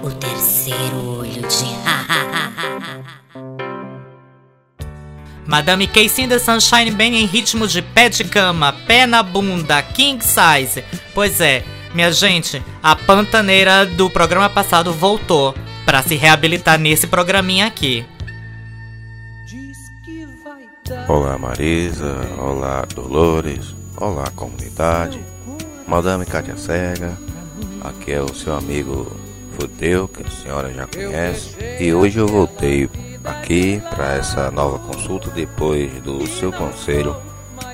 o 0.02 0.10
terceiro 0.10 1.18
olho 1.18 1.42
de 1.48 3.14
Madame 5.46 5.86
Casey 5.86 6.24
in 6.24 6.28
the 6.28 6.38
Sunshine 6.38 6.90
bem 6.90 7.16
em 7.16 7.26
ritmo 7.26 7.66
de 7.68 7.82
pé 7.82 8.08
de 8.08 8.24
cama, 8.24 8.72
pé 8.86 9.06
na 9.06 9.22
bunda, 9.22 9.82
king 9.82 10.22
size. 10.24 10.82
Pois 11.14 11.40
é, 11.40 11.62
minha 11.94 12.10
gente, 12.10 12.62
a 12.82 12.96
pantaneira 12.96 13.84
do 13.84 14.08
programa 14.08 14.48
passado 14.48 14.92
voltou 14.92 15.54
pra 15.84 16.02
se 16.02 16.14
reabilitar 16.14 16.78
nesse 16.78 17.06
programinha 17.06 17.66
aqui. 17.66 18.06
Olá 21.08 21.38
Marisa, 21.38 22.26
olá 22.38 22.86
Dolores, 22.94 23.74
olá 23.96 24.30
comunidade, 24.34 25.18
Madame 25.86 26.24
Cátia 26.24 26.56
Cega, 26.56 27.16
aqui 27.82 28.12
é 28.12 28.22
o 28.22 28.34
seu 28.34 28.54
amigo 28.54 29.14
Fudeu, 29.58 30.08
que 30.08 30.22
a 30.22 30.30
senhora 30.30 30.72
já 30.72 30.86
conhece, 30.86 31.56
e 31.80 31.92
hoje 31.92 32.18
eu 32.18 32.26
voltei 32.26 32.88
aqui 33.24 33.82
para 33.90 34.14
essa 34.14 34.50
nova 34.50 34.78
consulta 34.78 35.30
depois 35.30 35.90
do 36.02 36.26
seu 36.26 36.52
conselho 36.52 37.16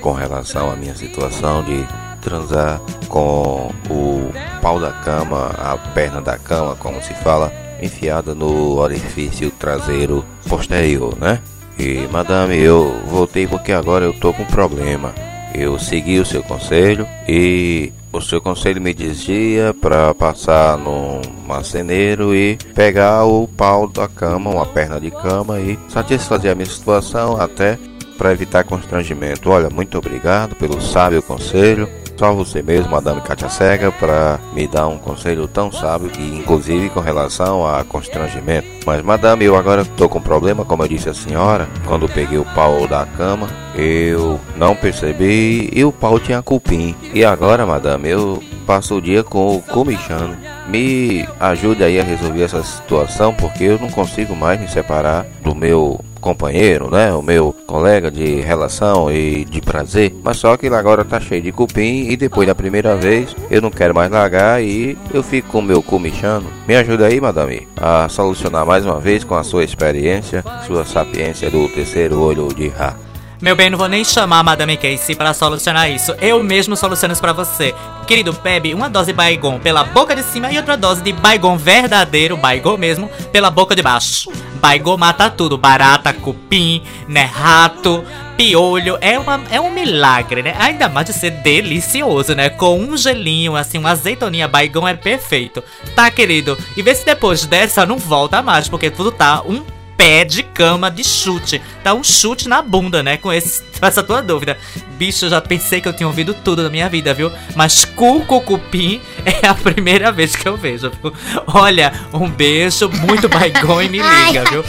com 0.01 0.13
relação 0.13 0.71
à 0.71 0.75
minha 0.75 0.95
situação 0.95 1.63
de 1.63 1.85
transar 2.21 2.79
com 3.07 3.71
o 3.89 4.31
pau 4.61 4.79
da 4.79 4.91
cama, 4.91 5.51
a 5.57 5.77
perna 5.77 6.21
da 6.21 6.37
cama, 6.37 6.75
como 6.75 7.01
se 7.01 7.13
fala, 7.15 7.51
enfiada 7.81 8.33
no 8.33 8.77
orifício 8.77 9.51
traseiro 9.51 10.25
posterior, 10.47 11.17
né? 11.17 11.41
E 11.77 12.07
madame, 12.11 12.57
eu 12.57 13.01
voltei 13.05 13.47
porque 13.47 13.71
agora 13.71 14.05
eu 14.05 14.13
tô 14.13 14.31
com 14.33 14.45
problema. 14.45 15.13
Eu 15.53 15.77
segui 15.79 16.19
o 16.19 16.25
seu 16.25 16.41
conselho 16.43 17.07
e 17.27 17.91
o 18.11 18.21
seu 18.21 18.41
conselho 18.41 18.81
me 18.81 18.93
dizia 18.93 19.73
para 19.73 20.13
passar 20.13 20.77
num 20.77 21.21
marceneiro 21.47 22.35
e 22.35 22.57
pegar 22.75 23.25
o 23.25 23.47
pau 23.47 23.87
da 23.87 24.07
cama, 24.07 24.49
uma 24.49 24.65
perna 24.65 24.99
de 24.99 25.11
cama 25.11 25.59
e 25.59 25.77
satisfazer 25.87 26.51
a 26.51 26.55
minha 26.55 26.65
situação 26.65 27.39
até 27.39 27.77
para 28.17 28.31
evitar 28.33 28.63
constrangimento. 28.63 29.49
Olha, 29.49 29.69
muito 29.69 29.97
obrigado 29.97 30.55
pelo 30.55 30.79
sábio 30.81 31.23
conselho. 31.23 31.89
Só 32.21 32.31
você 32.35 32.61
mesmo, 32.61 32.91
Madame 32.91 33.19
Katia 33.19 33.49
Cega, 33.49 33.91
para 33.91 34.39
me 34.53 34.67
dar 34.67 34.85
um 34.85 34.99
conselho 34.99 35.47
tão 35.47 35.71
sábio 35.71 36.07
que, 36.07 36.21
inclusive, 36.21 36.87
com 36.91 36.99
relação 36.99 37.65
a 37.65 37.83
constrangimento. 37.83 38.67
Mas, 38.85 39.01
Madame, 39.01 39.43
eu 39.43 39.55
agora 39.55 39.81
estou 39.81 40.07
com 40.07 40.21
problema, 40.21 40.63
como 40.63 40.83
eu 40.83 40.87
disse 40.87 41.09
a 41.09 41.15
senhora, 41.15 41.67
quando 41.87 42.07
peguei 42.07 42.37
o 42.37 42.45
pau 42.53 42.87
da 42.87 43.07
cama, 43.07 43.47
eu 43.73 44.39
não 44.55 44.75
percebi 44.75 45.71
e 45.73 45.83
o 45.83 45.91
pau 45.91 46.19
tinha 46.19 46.43
cupim. 46.43 46.95
E 47.11 47.25
agora, 47.25 47.65
Madame, 47.65 48.09
eu 48.09 48.43
passo 48.67 48.97
o 48.97 49.01
dia 49.01 49.23
com 49.23 49.55
o 49.55 49.61
comichano. 49.63 50.37
Me 50.67 51.27
ajude 51.39 51.83
aí 51.83 51.99
a 51.99 52.03
resolver 52.03 52.43
essa 52.43 52.61
situação, 52.61 53.33
porque 53.33 53.63
eu 53.63 53.79
não 53.79 53.89
consigo 53.89 54.35
mais 54.35 54.61
me 54.61 54.67
separar 54.67 55.25
do 55.43 55.55
meu 55.55 55.99
companheiro, 56.21 56.89
né? 56.89 57.11
O 57.13 57.21
meu 57.21 57.53
colega 57.67 58.09
de 58.09 58.39
relação 58.39 59.11
e 59.11 59.43
de 59.43 59.59
prazer. 59.59 60.13
Mas 60.23 60.37
só 60.37 60.55
que 60.55 60.67
agora 60.67 61.03
tá 61.03 61.19
cheio 61.19 61.41
de 61.41 61.51
cupim 61.51 62.07
e 62.09 62.15
depois 62.15 62.47
da 62.47 62.55
primeira 62.55 62.95
vez 62.95 63.35
eu 63.49 63.61
não 63.61 63.71
quero 63.71 63.93
mais 63.93 64.09
largar 64.09 64.63
e 64.63 64.97
eu 65.13 65.21
fico 65.21 65.49
com 65.49 65.59
o 65.59 65.63
meu 65.63 65.81
comichano. 65.83 66.47
Me 66.67 66.75
ajuda 66.75 67.07
aí, 67.07 67.19
madame, 67.19 67.67
a 67.75 68.07
solucionar 68.07 68.65
mais 68.65 68.85
uma 68.85 68.99
vez 68.99 69.23
com 69.23 69.35
a 69.35 69.43
sua 69.43 69.63
experiência, 69.63 70.43
sua 70.65 70.85
sapiência 70.85 71.49
do 71.49 71.67
terceiro 71.67 72.21
olho 72.21 72.47
de 72.53 72.69
Ra. 72.69 72.95
Meu 73.41 73.55
bem, 73.55 73.71
não 73.71 73.77
vou 73.77 73.87
nem 73.87 74.05
chamar 74.05 74.37
a 74.37 74.43
Madame 74.43 74.77
Casey 74.77 75.15
para 75.15 75.33
solucionar 75.33 75.89
isso. 75.89 76.11
Eu 76.21 76.43
mesmo 76.43 76.77
soluciono 76.77 77.11
isso 77.11 77.21
pra 77.21 77.33
você. 77.33 77.73
Querido, 78.05 78.31
bebe 78.33 78.71
uma 78.71 78.87
dose 78.87 79.11
Baigon 79.11 79.57
pela 79.57 79.83
boca 79.83 80.15
de 80.15 80.21
cima 80.21 80.51
e 80.51 80.57
outra 80.57 80.77
dose 80.77 81.01
de 81.01 81.11
Baigon 81.11 81.57
verdadeiro, 81.57 82.37
Baigon 82.37 82.77
mesmo, 82.77 83.09
pela 83.31 83.49
boca 83.49 83.75
de 83.75 83.81
baixo. 83.81 84.31
Baigon 84.61 84.95
mata 84.95 85.27
tudo, 85.27 85.57
barata, 85.57 86.13
cupim, 86.13 86.83
né, 87.07 87.23
rato, 87.23 88.03
piolho. 88.37 88.99
É, 89.01 89.17
uma, 89.17 89.41
é 89.49 89.59
um 89.59 89.71
milagre, 89.71 90.43
né? 90.43 90.55
Ainda 90.59 90.87
mais 90.87 91.07
de 91.07 91.13
ser 91.13 91.31
delicioso, 91.31 92.35
né? 92.35 92.47
Com 92.47 92.79
um 92.79 92.95
gelinho, 92.95 93.55
assim, 93.55 93.79
uma 93.79 93.89
azeitoninha 93.89 94.47
Baigon 94.47 94.87
é 94.87 94.93
perfeito. 94.93 95.63
Tá, 95.95 96.11
querido? 96.11 96.55
E 96.77 96.83
vê 96.83 96.93
se 96.93 97.03
depois 97.03 97.47
dessa 97.47 97.87
não 97.87 97.97
volta 97.97 98.43
mais, 98.43 98.69
porque 98.69 98.91
tudo 98.91 99.11
tá 99.11 99.41
um 99.41 99.63
pé 100.01 100.25
de 100.25 100.41
cama 100.41 100.89
de 100.89 101.03
chute. 101.03 101.61
Dá 101.83 101.93
um 101.93 102.03
chute 102.03 102.49
na 102.49 102.63
bunda, 102.63 103.03
né? 103.03 103.17
Com, 103.17 103.31
esse, 103.31 103.61
essa 103.87 104.03
tua 104.03 104.21
dúvida. 104.21 104.57
Bicho, 104.97 105.25
eu 105.25 105.29
já 105.29 105.41
pensei 105.41 105.81
que 105.81 105.87
eu 105.87 105.93
tinha 105.93 106.07
ouvido 106.07 106.33
tudo 106.33 106.63
na 106.63 106.69
minha 106.69 106.87
vida, 106.89 107.13
viu? 107.13 107.31
Mas 107.55 107.85
cu 107.85 108.25
com 108.25 108.39
cupim 108.39 109.01
é 109.25 109.47
a 109.47 109.53
primeira 109.53 110.11
vez 110.13 110.35
que 110.35 110.47
eu 110.47 110.57
vejo, 110.57 110.91
viu? 111.01 111.13
Olha, 111.47 111.91
um 112.13 112.29
beijo, 112.29 112.89
muito 112.89 113.27
baigon 113.27 113.81
e 113.81 113.89
me 113.89 113.99
liga, 114.25 114.43
viu? 114.49 114.63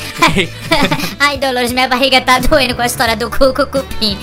Ai, 1.20 1.38
Dolores, 1.38 1.72
minha 1.72 1.88
barriga 1.88 2.20
tá 2.20 2.38
doendo 2.38 2.74
com 2.74 2.82
a 2.82 2.86
história 2.86 3.16
do 3.16 3.30
cu 3.30 3.52
com 3.54 3.66
cupim. 3.66 4.18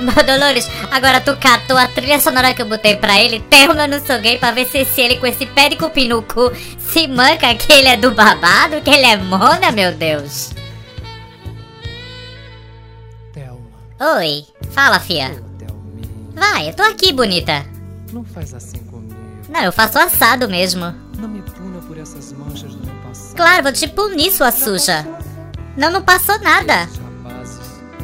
Mas, 0.00 0.26
Dolores, 0.26 0.70
agora 0.90 1.20
tu 1.20 1.36
catou 1.36 1.76
a 1.76 1.86
trilha 1.86 2.20
sonora 2.20 2.52
que 2.54 2.62
eu 2.62 2.66
botei 2.66 2.96
pra 2.96 3.20
ele, 3.20 3.40
terma 3.40 3.86
no 3.86 4.00
seu 4.00 4.20
gay 4.20 4.38
pra 4.38 4.50
ver 4.50 4.66
se, 4.66 4.84
se 4.84 5.00
ele 5.00 5.16
com 5.16 5.26
esse 5.26 5.46
pé 5.46 5.68
de 5.68 5.76
cupim 5.76 6.08
no 6.08 6.22
cu 6.22 6.52
se 6.78 7.06
manca 7.08 7.54
que 7.54 7.72
ele 7.72 7.88
é 7.88 7.96
do 7.96 8.10
babado, 8.12 8.80
que 8.82 8.90
ele 8.90 9.06
é 9.06 9.16
mona, 9.16 9.72
meu 9.72 9.92
Deus. 9.92 10.50
Oi, 14.18 14.44
fala, 14.72 15.00
fia. 15.00 15.42
Vai, 16.34 16.68
eu 16.68 16.74
tô 16.74 16.82
aqui, 16.82 17.12
bonita. 17.12 17.64
não 18.12 18.22
faz 18.24 18.52
assim 18.52 18.78
comigo. 18.78 19.14
Não, 19.48 19.60
eu 19.60 19.72
faço 19.72 19.98
assado 19.98 20.46
mesmo. 20.48 20.94
Não 21.18 21.28
me 21.28 21.40
puna 21.42 21.80
por 21.86 21.96
essas 21.96 22.32
manchas 22.32 22.74
do 22.74 22.84
meu 22.84 22.94
passado. 22.96 23.36
Claro, 23.36 23.62
vou 23.62 23.72
te 23.72 23.88
punir, 23.88 24.30
sua 24.32 24.50
suja. 24.52 25.06
Não, 25.76 25.90
não 25.90 26.02
passou 26.02 26.38
nada. 26.40 26.86
Os 26.90 26.98
rapazes 26.98 27.60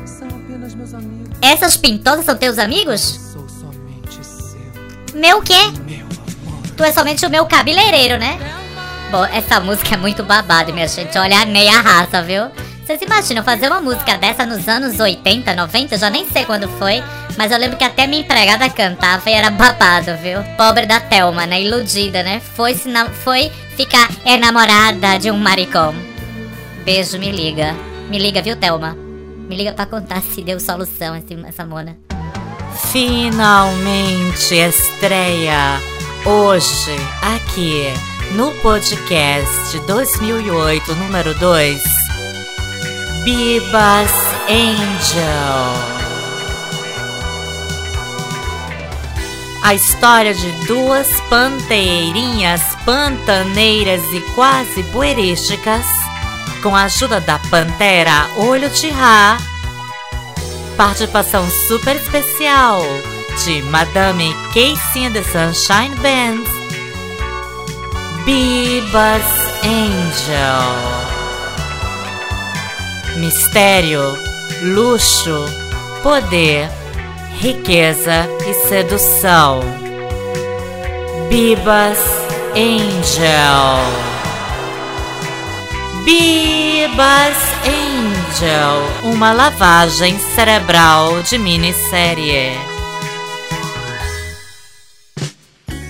são 0.06 0.28
apenas 0.28 0.74
meus 0.74 0.94
amigos. 0.94 1.36
Essas 1.42 1.76
pintosas 1.76 2.24
são 2.24 2.36
teus 2.36 2.58
amigos? 2.58 3.00
Sou 3.32 3.46
somente 3.48 4.24
seu, 4.24 5.20
Meu 5.20 5.42
quê? 5.42 5.70
meu 5.86 6.06
amor. 6.06 6.62
Tu 6.76 6.82
é 6.84 6.92
somente 6.92 7.26
o 7.26 7.30
meu 7.30 7.44
cabeleireiro, 7.46 8.16
né? 8.18 8.38
Bom, 9.10 9.24
essa 9.26 9.60
música 9.60 9.94
é 9.96 9.98
muito 9.98 10.22
babada, 10.22 10.72
minha 10.72 10.88
gente. 10.88 11.18
Olha 11.18 11.42
a 11.42 11.46
meia 11.46 11.80
raça, 11.80 12.22
viu? 12.22 12.44
Vocês 12.90 13.02
imaginam 13.02 13.44
fazer 13.44 13.68
uma 13.68 13.80
música 13.80 14.18
dessa 14.18 14.44
nos 14.44 14.66
anos 14.66 14.98
80, 14.98 15.54
90? 15.54 15.94
Eu 15.94 15.98
já 16.00 16.10
nem 16.10 16.28
sei 16.28 16.44
quando 16.44 16.68
foi. 16.70 17.00
Mas 17.38 17.52
eu 17.52 17.56
lembro 17.56 17.76
que 17.76 17.84
até 17.84 18.04
minha 18.04 18.22
empregada 18.22 18.68
cantava 18.68 19.30
e 19.30 19.32
era 19.32 19.48
babado, 19.48 20.16
viu? 20.20 20.42
Pobre 20.56 20.86
da 20.86 20.98
Thelma, 20.98 21.46
né? 21.46 21.62
Iludida, 21.62 22.24
né? 22.24 22.40
Foi, 22.40 22.74
foi 22.74 23.52
ficar 23.76 24.10
enamorada 24.26 25.20
de 25.20 25.30
um 25.30 25.38
maricão. 25.38 25.94
Beijo, 26.84 27.16
me 27.16 27.30
liga. 27.30 27.76
Me 28.08 28.18
liga, 28.18 28.42
viu, 28.42 28.56
Thelma? 28.56 28.96
Me 29.48 29.54
liga 29.54 29.72
pra 29.72 29.86
contar 29.86 30.20
se 30.20 30.42
deu 30.42 30.58
solução 30.58 31.14
essa 31.46 31.64
mona. 31.64 31.96
Finalmente 32.90 34.56
estreia 34.56 35.80
hoje 36.26 36.96
aqui 37.22 37.84
no 38.32 38.50
podcast 38.54 39.78
2008 39.86 40.92
número 40.96 41.38
2 41.38 41.99
Bibas 43.24 44.10
Angel. 44.48 46.00
A 49.62 49.74
história 49.74 50.32
de 50.32 50.50
duas 50.66 51.20
panteirinhas 51.28 52.62
pantaneiras 52.86 54.02
e 54.14 54.20
quase 54.34 54.82
buerísticas, 54.84 55.84
com 56.62 56.74
a 56.74 56.84
ajuda 56.84 57.20
da 57.20 57.38
pantera 57.50 58.30
Olho 58.36 58.70
de 58.70 58.88
Rá, 58.88 59.36
participação 60.78 61.46
super 61.68 61.96
especial 61.96 62.82
de 63.44 63.60
Madame 63.64 64.34
Casey 64.54 65.04
and 65.04 65.12
the 65.12 65.22
Sunshine 65.24 65.94
Band, 65.96 66.44
Bibas 68.24 69.22
Angel. 69.62 71.19
Mistério, 73.20 74.00
luxo, 74.62 75.44
poder, 76.02 76.70
riqueza 77.38 78.26
e 78.48 78.66
sedução. 78.66 79.60
Bibas 81.28 81.98
Angel. 82.56 83.76
Bibas 86.02 87.36
Angel, 87.66 89.12
uma 89.12 89.32
lavagem 89.32 90.18
cerebral 90.34 91.22
de 91.22 91.36
minissérie. 91.36 92.52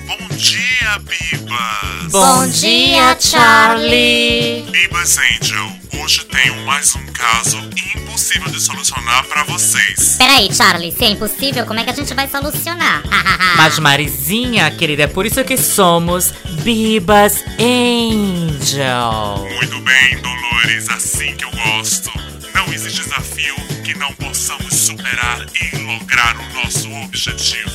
Bom 0.08 0.36
dia, 0.36 0.98
Bibas! 0.98 2.10
Bom 2.10 2.48
dia, 2.48 3.16
Charlie! 3.20 4.66
Bibas 4.68 5.16
Angel, 5.16 5.79
hoje 6.10 6.24
tenho 6.24 6.56
mais 6.66 6.96
um 6.96 7.06
caso 7.06 7.56
impossível 7.94 8.50
de 8.50 8.60
solucionar 8.60 9.24
pra 9.28 9.44
vocês. 9.44 10.16
Peraí, 10.18 10.52
Charlie, 10.52 10.90
se 10.90 11.04
é 11.04 11.10
impossível, 11.10 11.64
como 11.64 11.78
é 11.78 11.84
que 11.84 11.90
a 11.90 11.94
gente 11.94 12.12
vai 12.14 12.28
solucionar? 12.28 13.04
Mas 13.56 13.78
Marizinha, 13.78 14.68
querida, 14.72 15.04
é 15.04 15.06
por 15.06 15.24
isso 15.24 15.44
que 15.44 15.56
somos 15.56 16.32
Bibas 16.64 17.44
Angel. 17.60 19.46
Muito 19.54 19.80
bem, 19.82 20.20
Dolores, 20.20 20.88
assim 20.88 21.36
que 21.36 21.44
eu 21.44 21.50
gosto. 21.52 22.10
Não 22.54 22.72
existe 22.72 23.04
desafio 23.04 23.54
que 23.84 23.96
não 23.96 24.12
possamos 24.14 24.74
superar 24.74 25.46
e 25.62 25.76
lograr 25.76 26.34
o 26.34 26.54
nosso 26.54 26.90
objetivo. 27.04 27.70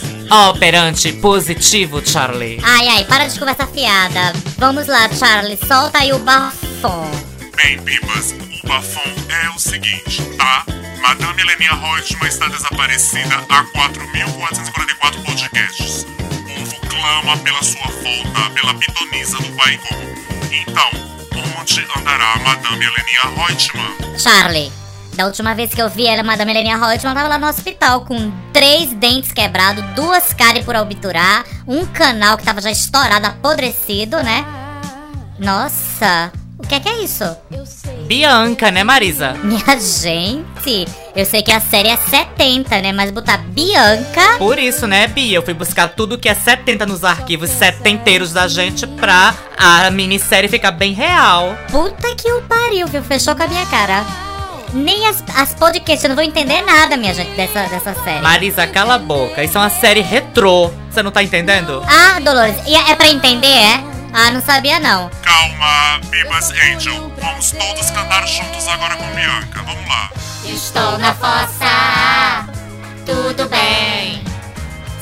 Operante 0.49 1.13
positivo, 1.13 2.05
Charlie. 2.05 2.59
Ai, 2.61 2.85
ai, 2.89 3.05
para 3.05 3.27
de 3.27 3.39
conversa 3.39 3.65
fiada. 3.65 4.33
Vamos 4.57 4.87
lá, 4.87 5.07
Charlie, 5.13 5.57
solta 5.65 5.99
aí 5.99 6.11
o 6.11 6.19
bafom. 6.19 7.34
Bem, 7.55 7.77
Bibas, 7.81 8.33
o 8.63 8.67
bafão 8.67 9.03
é 9.29 9.49
o 9.55 9.59
seguinte, 9.59 10.23
tá? 10.37 10.65
Madame 11.01 11.41
Heleninha 11.41 11.73
Reutemann 11.73 12.27
está 12.27 12.47
desaparecida 12.47 13.35
há 13.49 13.63
4.444 13.63 15.23
podcasts. 15.25 16.03
O 16.03 16.43
povo 16.43 16.75
clama 16.89 17.37
pela 17.37 17.63
sua 17.63 17.87
volta, 17.87 18.49
pela 18.53 18.73
pitonisa 18.75 19.37
do 19.37 19.49
Baigon. 19.55 19.95
Então, 20.51 20.89
onde 21.59 21.87
andará 21.97 22.37
Madame 22.43 22.85
Heleninha 22.85 23.45
Reutemann? 23.45 24.19
Charlie, 24.19 24.71
da 25.15 25.25
última 25.25 25.55
vez 25.55 25.73
que 25.73 25.81
eu 25.81 25.89
vi 25.89 26.07
ela, 26.07 26.23
Madame 26.23 26.51
Helenia 26.51 26.77
Reutemann 26.77 27.15
tava 27.15 27.29
lá 27.29 27.37
no 27.37 27.47
hospital 27.47 28.01
com 28.05 28.31
três 28.51 28.91
dentes 28.93 29.31
quebrados, 29.31 29.83
duas 29.95 30.33
cáries 30.33 30.65
por 30.65 30.75
obturar, 30.75 31.45
um 31.65 31.85
canal 31.85 32.37
que 32.37 32.43
tava 32.43 32.59
já 32.59 32.69
estourado, 32.69 33.27
apodrecido, 33.27 34.21
né? 34.21 34.45
Nossa, 35.39 36.31
o 36.65 36.67
que 36.67 36.75
é 36.75 36.79
que 36.79 36.89
é 36.89 37.03
isso? 37.03 37.23
Bianca, 38.07 38.71
né, 38.71 38.83
Marisa? 38.83 39.33
Minha 39.43 39.79
gente, 39.79 40.87
eu 41.15 41.23
sei 41.23 41.43
que 41.43 41.51
a 41.51 41.59
série 41.59 41.89
é 41.89 41.95
70, 41.95 42.81
né? 42.81 42.91
Mas 42.91 43.11
botar 43.11 43.37
Bianca. 43.37 44.37
Por 44.39 44.57
isso, 44.57 44.87
né, 44.87 45.07
Bia? 45.07 45.37
Eu 45.37 45.43
fui 45.43 45.53
buscar 45.53 45.89
tudo 45.89 46.17
que 46.17 46.27
é 46.27 46.33
70 46.33 46.87
nos 46.87 47.03
arquivos 47.03 47.51
setenteiros 47.51 48.33
da 48.33 48.47
gente 48.47 48.87
pra 48.87 49.35
a 49.55 49.91
minissérie 49.91 50.49
ficar 50.49 50.71
bem 50.71 50.93
real. 50.93 51.55
Puta 51.69 52.15
que 52.15 52.31
o 52.31 52.41
pariu, 52.41 52.87
viu? 52.87 53.03
Fechou 53.03 53.35
com 53.35 53.43
a 53.43 53.47
minha 53.47 53.65
cara. 53.67 54.03
Nem 54.73 55.07
as, 55.07 55.23
as 55.37 55.53
podcasts, 55.53 56.03
eu 56.03 56.09
não 56.09 56.15
vou 56.15 56.25
entender 56.25 56.63
nada, 56.63 56.97
minha 56.97 57.13
gente, 57.13 57.31
dessa, 57.35 57.63
dessa 57.67 57.93
série. 58.03 58.21
Marisa, 58.21 58.65
cala 58.65 58.95
a 58.95 58.99
boca. 58.99 59.43
Isso 59.43 59.55
é 59.57 59.61
uma 59.61 59.69
série 59.69 60.01
retrô. 60.01 60.71
Você 60.89 61.03
não 61.03 61.11
tá 61.11 61.21
entendendo? 61.21 61.83
Ah, 61.87 62.19
Dolores, 62.19 62.55
e 62.67 62.75
é 62.75 62.91
é 62.91 62.95
pra 62.95 63.07
entender, 63.07 63.47
é? 63.47 63.94
Ah, 64.17 64.31
não 64.31 64.41
sabia 64.41 64.79
não. 64.79 65.09
Calma, 65.21 65.99
Bibas 66.05 66.49
Angel. 66.51 67.11
Vamos 67.19 67.51
todos 67.51 67.89
cantar 67.89 68.25
juntos 68.25 68.65
agora 68.65 68.95
com 68.95 69.13
Bianca. 69.13 69.61
Vamos 69.61 69.85
lá. 69.89 70.09
Estou 70.45 70.97
na 70.99 71.13
fossa, 71.13 72.47
tudo 73.05 73.49
bem. 73.49 74.23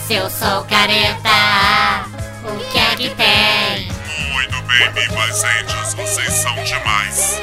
Se 0.07 0.15
eu 0.15 0.27
sou 0.31 0.65
careta, 0.65 1.29
o 2.43 2.71
que 2.71 2.79
é 2.79 2.95
que 2.95 3.09
tem? 3.11 3.91
Muito 4.31 4.59
bem, 4.63 4.91
Bibas 4.93 5.43
Angels, 5.43 5.93
vocês 5.93 6.33
são 6.33 6.55
demais. 6.63 7.39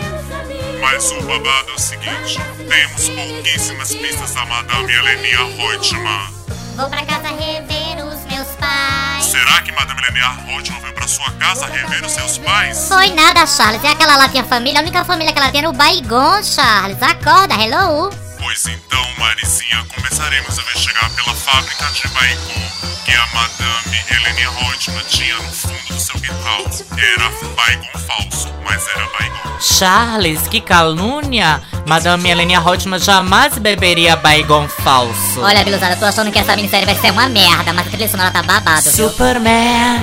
Mas 0.80 1.12
o 1.12 1.22
babado 1.22 1.70
é 1.70 1.74
o 1.74 1.78
seguinte: 1.78 2.40
temos 2.68 3.08
pouquíssimas 3.10 3.94
pistas 3.94 4.34
da 4.34 4.44
Madame 4.44 4.92
Heleninha 4.92 5.44
Reutemann. 5.56 6.34
Vou 6.74 6.90
pra 6.90 7.06
casa 7.06 7.28
rever 7.28 8.04
os 8.04 8.24
meus 8.24 8.48
pais. 8.58 9.09
Será 9.30 9.62
que 9.62 9.70
Madame 9.70 10.02
Heleninha 10.02 10.28
Reutemann 10.44 10.80
veio 10.80 10.92
pra 10.92 11.06
sua 11.06 11.30
casa 11.34 11.64
rever 11.66 12.04
os 12.04 12.10
seus 12.10 12.36
pais? 12.38 12.88
Foi 12.88 13.10
nada, 13.10 13.46
Charles. 13.46 13.84
É 13.84 13.90
aquela 13.90 14.16
lá 14.16 14.28
tinha 14.28 14.42
família. 14.42 14.80
A 14.80 14.82
única 14.82 15.04
família 15.04 15.32
que 15.32 15.38
ela 15.38 15.52
tem 15.52 15.60
era 15.60 15.70
o 15.70 15.72
Baigon, 15.72 16.42
Charles. 16.42 17.00
Acorda, 17.00 17.54
hello. 17.54 18.10
Pois 18.40 18.66
então, 18.66 19.06
Marizinha, 19.18 19.86
começaremos 19.94 20.58
a 20.58 20.62
investigar 20.62 21.08
pela 21.10 21.32
fábrica 21.36 21.84
de 21.92 22.08
Baigon 22.08 22.70
que 23.04 23.14
a 23.14 23.26
Madame 23.32 24.00
Heleninha 24.10 24.50
Reutemann 24.50 25.04
tinha 25.04 25.36
no 25.36 25.52
fundo 25.52 25.94
do 25.94 26.00
seu 26.00 26.20
quintal. 26.20 26.64
Era 26.98 27.30
Baigon 27.54 27.98
falso, 28.00 28.52
mas 28.64 28.84
era 28.88 29.06
Baigon. 29.16 29.60
Charles, 29.60 30.48
que 30.48 30.60
calúnia! 30.60 31.62
Madame 31.90 32.30
Helenia 32.30 32.60
Reutemann 32.60 33.00
jamais 33.00 33.58
beberia 33.58 34.14
Baigon 34.14 34.68
falso. 34.68 35.40
Olha, 35.40 35.64
Biluzada, 35.64 35.96
tô 35.96 36.04
achando 36.04 36.30
que 36.30 36.38
essa 36.38 36.54
minissérie 36.54 36.86
vai 36.86 36.94
ser 36.94 37.10
uma 37.10 37.28
merda, 37.28 37.72
mas 37.72 37.84
a 37.84 37.90
trilha 37.90 38.08
sonora 38.08 38.30
tá 38.30 38.44
babado, 38.44 38.88
viu? 38.92 39.08
Superman! 39.08 39.98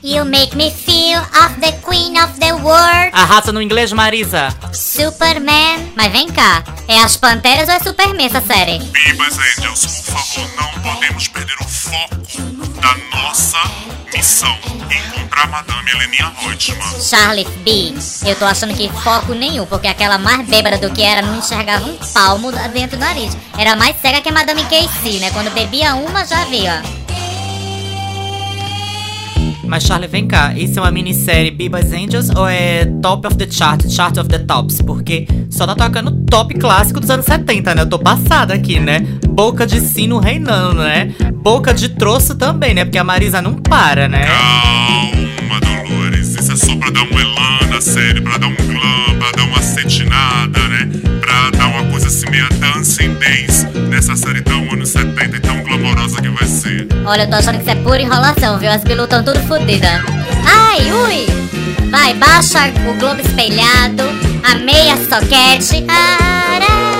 You 0.00 0.24
make 0.26 0.56
me 0.56 0.70
feel 0.70 1.18
of 1.18 1.58
the 1.60 1.72
queen 1.84 2.16
of 2.22 2.38
the 2.38 2.52
world. 2.52 3.10
Arrasa 3.12 3.50
no 3.50 3.60
inglês, 3.60 3.92
Marisa. 3.92 4.54
Superman. 4.72 5.92
Mas 5.96 6.12
vem 6.12 6.28
cá, 6.28 6.62
é 6.86 7.00
as 7.00 7.16
Panteras 7.16 7.68
ou 7.68 7.74
é 7.74 7.80
Superman 7.80 8.26
essa 8.26 8.40
série? 8.42 8.78
Bibas 8.78 9.36
Angels, 9.36 9.86
por 9.86 10.20
favor, 10.20 10.50
não 10.56 10.82
podemos 10.82 11.26
perder 11.26 11.56
o 11.60 11.64
foco 11.64 12.16
da 12.80 12.94
nossa 13.18 13.58
encontrar 14.16 15.48
Madame 15.48 15.90
Heleninha 15.90 16.32
Reutemann. 16.38 17.00
Charlie 17.00 17.46
B, 17.58 17.94
eu 18.26 18.36
tô 18.36 18.44
achando 18.44 18.74
que 18.74 18.88
foco 19.02 19.34
nenhum, 19.34 19.66
porque 19.66 19.86
aquela 19.86 20.18
mais 20.18 20.46
bêbada 20.46 20.78
do 20.78 20.94
que 20.94 21.02
era 21.02 21.22
não 21.22 21.38
enxergava 21.38 21.84
um 21.84 21.96
palmo 22.12 22.52
dentro 22.72 22.96
do 22.96 23.00
nariz. 23.00 23.36
Era 23.58 23.76
mais 23.76 24.00
cega 24.00 24.20
que 24.20 24.28
a 24.28 24.32
Madame 24.32 24.62
Casey, 24.64 25.18
né? 25.18 25.30
Quando 25.30 25.52
bebia 25.52 25.94
uma, 25.94 26.24
já 26.24 26.44
via. 26.44 26.82
Mas 29.74 29.82
Charlie, 29.82 30.06
vem 30.06 30.24
cá, 30.24 30.54
isso 30.56 30.78
é 30.78 30.82
uma 30.82 30.90
minissérie 30.92 31.50
Bibas 31.50 31.92
Angels 31.92 32.30
ou 32.30 32.46
é 32.46 32.84
Top 33.02 33.26
of 33.26 33.36
the 33.36 33.50
Chart, 33.50 33.84
Chart 33.90 34.16
of 34.18 34.28
the 34.28 34.38
Tops? 34.38 34.80
Porque 34.80 35.26
só 35.50 35.66
tá 35.66 35.74
tocando 35.74 36.12
top 36.30 36.54
clássico 36.60 37.00
dos 37.00 37.10
anos 37.10 37.26
70, 37.26 37.74
né? 37.74 37.82
Eu 37.82 37.88
tô 37.88 37.98
passada 37.98 38.54
aqui, 38.54 38.78
né? 38.78 39.00
Boca 39.28 39.66
de 39.66 39.80
sino 39.80 40.20
reinando, 40.20 40.80
né? 40.80 41.12
Boca 41.42 41.74
de 41.74 41.88
troço 41.88 42.36
também, 42.36 42.72
né? 42.72 42.84
Porque 42.84 42.98
a 42.98 43.02
Marisa 43.02 43.42
não 43.42 43.54
para, 43.54 44.06
né? 44.06 44.24
Calma, 44.28 45.58
Dolores, 45.58 46.36
isso 46.36 46.52
é 46.52 46.54
só 46.56 46.76
pra 46.76 46.90
dar 46.90 47.02
um 47.02 47.18
elan 47.18 47.68
na 47.68 47.80
série, 47.80 48.20
pra 48.20 48.38
dar 48.38 48.46
um 48.46 48.54
glam, 48.54 49.18
pra 49.18 49.30
dar 49.32 49.42
uma 49.42 49.60
cetinada, 49.60 50.68
né? 50.68 50.88
Pra 51.20 51.50
dar 51.50 51.66
uma 51.66 51.73
coisa 52.04 52.48
dancing 52.60 53.14
dance 53.14 53.66
nessa 53.88 54.14
série 54.14 54.42
tão 54.42 54.70
anos 54.70 54.90
70 54.90 55.36
e 55.36 55.40
tão 55.40 55.62
glamourosa 55.62 56.20
que 56.20 56.28
vai 56.28 56.46
ser. 56.46 56.86
Olha, 57.06 57.22
eu 57.22 57.30
tô 57.30 57.36
achando 57.36 57.56
que 57.56 57.62
isso 57.62 57.70
é 57.70 57.74
pura 57.76 58.02
enrolação, 58.02 58.58
viu? 58.58 58.70
As 58.70 58.84
bilu 58.84 59.06
tão 59.06 59.24
tudo 59.24 59.40
fodidas. 59.40 60.02
Ai, 60.44 60.92
ui! 60.92 61.26
Vai, 61.90 62.12
baixa 62.14 62.58
o 62.90 62.98
globo 62.98 63.20
espelhado, 63.22 64.02
a 64.44 64.56
meia 64.56 64.96
soquete. 64.96 65.84
Ararara. 65.88 66.93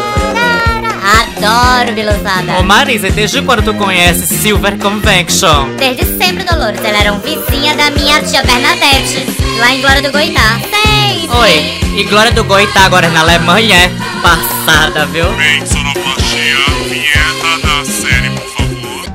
Adoro, 1.04 1.92
biluzada. 1.92 2.58
Ô 2.58 2.62
Marisa, 2.62 3.10
desde 3.10 3.42
quando 3.42 3.62
tu 3.62 3.74
conhece 3.74 4.26
Silver 4.26 4.78
Convection? 4.78 5.76
Desde 5.76 6.06
sempre, 6.16 6.44
Dolores. 6.44 6.82
Ela 6.82 6.98
era 6.98 7.12
um 7.12 7.20
vizinha 7.20 7.74
da 7.76 7.90
minha 7.90 8.22
tia 8.22 8.42
Bernadette, 8.42 9.26
lá 9.58 9.70
em 9.70 9.82
Glória 9.82 10.00
do 10.00 10.10
Goitá. 10.10 10.58
Sei! 10.60 11.28
Oi, 11.28 11.98
e 12.00 12.04
Glória 12.04 12.32
do 12.32 12.42
Goitá 12.42 12.86
agora 12.86 13.10
na 13.10 13.20
Alemanha 13.20 13.76
é 13.76 13.90
passada, 14.22 15.04
viu? 15.04 15.30
Bem, 15.32 15.66
sonoplastia, 15.66 16.56
vinheta 16.88 17.58
da 17.62 17.84
série, 17.84 18.30
por 18.30 18.48
favor. 18.48 19.12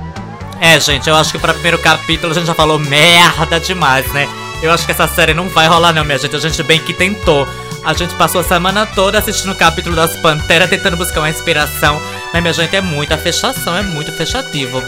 É, 0.62 0.80
gente, 0.80 1.10
eu 1.10 1.16
acho 1.16 1.32
que 1.32 1.40
para 1.40 1.54
primeiro 1.54 1.80
capítulo 1.80 2.32
a 2.32 2.36
gente 2.36 2.46
já 2.46 2.54
falou 2.54 2.78
merda 2.78 3.60
demais, 3.60 4.06
né? 4.14 4.30
Eu 4.62 4.72
acho 4.72 4.86
que 4.86 4.92
essa 4.92 5.08
série 5.08 5.34
não 5.34 5.50
vai 5.50 5.68
rolar 5.68 5.94
não, 5.94 6.04
minha 6.04 6.18
gente. 6.20 6.36
A 6.36 6.40
gente 6.40 6.62
bem 6.62 6.80
que 6.80 6.94
tentou. 6.94 7.48
A 7.84 7.94
gente 7.94 8.14
passou 8.16 8.42
a 8.42 8.44
semana 8.44 8.86
toda 8.86 9.20
assistindo 9.20 9.52
o 9.52 9.56
capítulo 9.56 9.96
das 9.96 10.16
Panteras, 10.18 10.70
tentando 10.70 10.98
buscar 10.98 11.22
uma 11.22 11.30
inspiração. 11.30 12.02
Mas, 12.34 12.42
minha 12.42 12.54
gente, 12.54 12.76
é 12.76 12.82
muita 12.82 13.18
fechação, 13.18 13.76
é 13.76 13.82
muito 13.82 14.12
fechativo. 14.12 14.82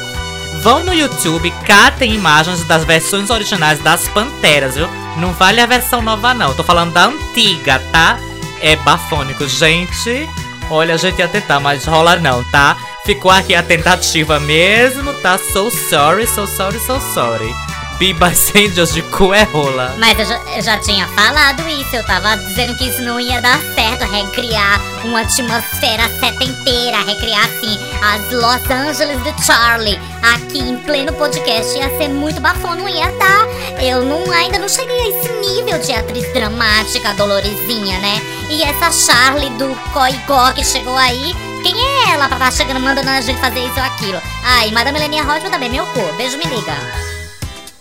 Vão 0.62 0.84
no 0.84 0.94
YouTube, 0.94 1.52
catem 1.66 2.14
imagens 2.14 2.64
das 2.66 2.84
versões 2.84 3.30
originais 3.30 3.80
das 3.80 4.08
Panteras, 4.10 4.76
viu? 4.76 4.90
Não 5.18 5.34
vale 5.34 5.62
a 5.62 5.66
versão 5.66 6.02
nova, 6.02 6.34
não. 6.34 6.54
Tô 6.54 6.64
falando 6.64 6.94
da 6.94 7.06
antiga, 7.06 7.82
tá? 7.92 8.20
É 8.60 8.76
bafônico. 8.76 9.48
Gente, 9.48 10.30
Olha, 10.72 10.94
a 10.94 10.98
gente 10.98 11.20
ia 11.20 11.28
tentar, 11.28 11.60
mas 11.60 11.84
rola 11.84 12.16
não, 12.16 12.46
tá? 12.46 12.78
Ficou 13.06 13.30
aqui 13.30 13.54
a 13.54 13.62
tentativa 13.62 14.40
mesmo, 14.40 15.14
tá? 15.16 15.38
So 15.38 15.70
sorry, 15.70 16.26
so 16.26 16.48
sorry, 16.48 16.80
so 16.80 16.98
sorry. 17.14 17.54
Biba 18.02 18.34
Angels 18.56 18.96
de 18.96 19.04
cu 19.04 19.32
é 19.32 19.44
rola. 19.44 19.94
Mas 20.00 20.18
eu 20.18 20.26
já, 20.26 20.42
eu 20.56 20.62
já 20.64 20.78
tinha 20.80 21.08
falado 21.10 21.62
isso, 21.70 21.96
eu 21.96 22.04
tava 22.04 22.36
dizendo 22.36 22.76
que 22.76 22.88
isso 22.88 23.00
não 23.04 23.20
ia 23.20 23.40
dar 23.40 23.60
certo, 23.76 24.12
recriar 24.12 24.82
uma 25.04 25.22
atmosfera 25.22 26.10
setenteira, 26.20 26.98
recriar 27.06 27.46
assim 27.46 27.78
as 28.02 28.32
Los 28.32 28.72
Angeles 28.72 29.24
de 29.24 29.46
Charlie 29.46 30.00
aqui 30.34 30.58
em 30.58 30.78
pleno 30.78 31.14
podcast 31.14 31.78
ia 31.78 31.96
ser 32.00 32.08
muito 32.10 32.42
bafão, 32.42 32.74
não 32.74 32.90
ia 32.90 33.12
dar. 33.12 33.46
Eu 33.80 34.04
não, 34.04 34.32
ainda 34.32 34.58
não 34.58 34.68
cheguei 34.68 35.00
a 35.00 35.10
esse 35.10 35.32
nível 35.34 35.78
de 35.78 35.94
atriz 35.94 36.34
dramática, 36.34 37.14
dolorezinha, 37.14 38.00
né? 38.00 38.20
E 38.50 38.64
essa 38.64 38.92
Charlie 38.92 39.52
do 39.52 39.76
Coigó 39.94 40.52
que 40.54 40.66
chegou 40.66 40.98
aí, 40.98 41.36
quem 41.62 41.76
é 41.80 42.14
ela 42.14 42.28
pra 42.28 42.38
estar 42.38 42.52
chegando 42.52 42.80
mandando 42.80 43.12
a 43.12 43.22
gente 43.22 43.40
fazer 43.40 43.60
isso 43.60 43.78
ou 43.78 43.84
aquilo? 43.84 44.20
Ai, 44.44 44.72
Madame 44.72 44.98
Lenia 44.98 45.22
Rocha 45.22 45.52
também, 45.52 45.70
meu 45.70 45.86
cu, 45.86 46.02
beijo, 46.18 46.40
me 46.40 46.46
liga. 46.46 47.11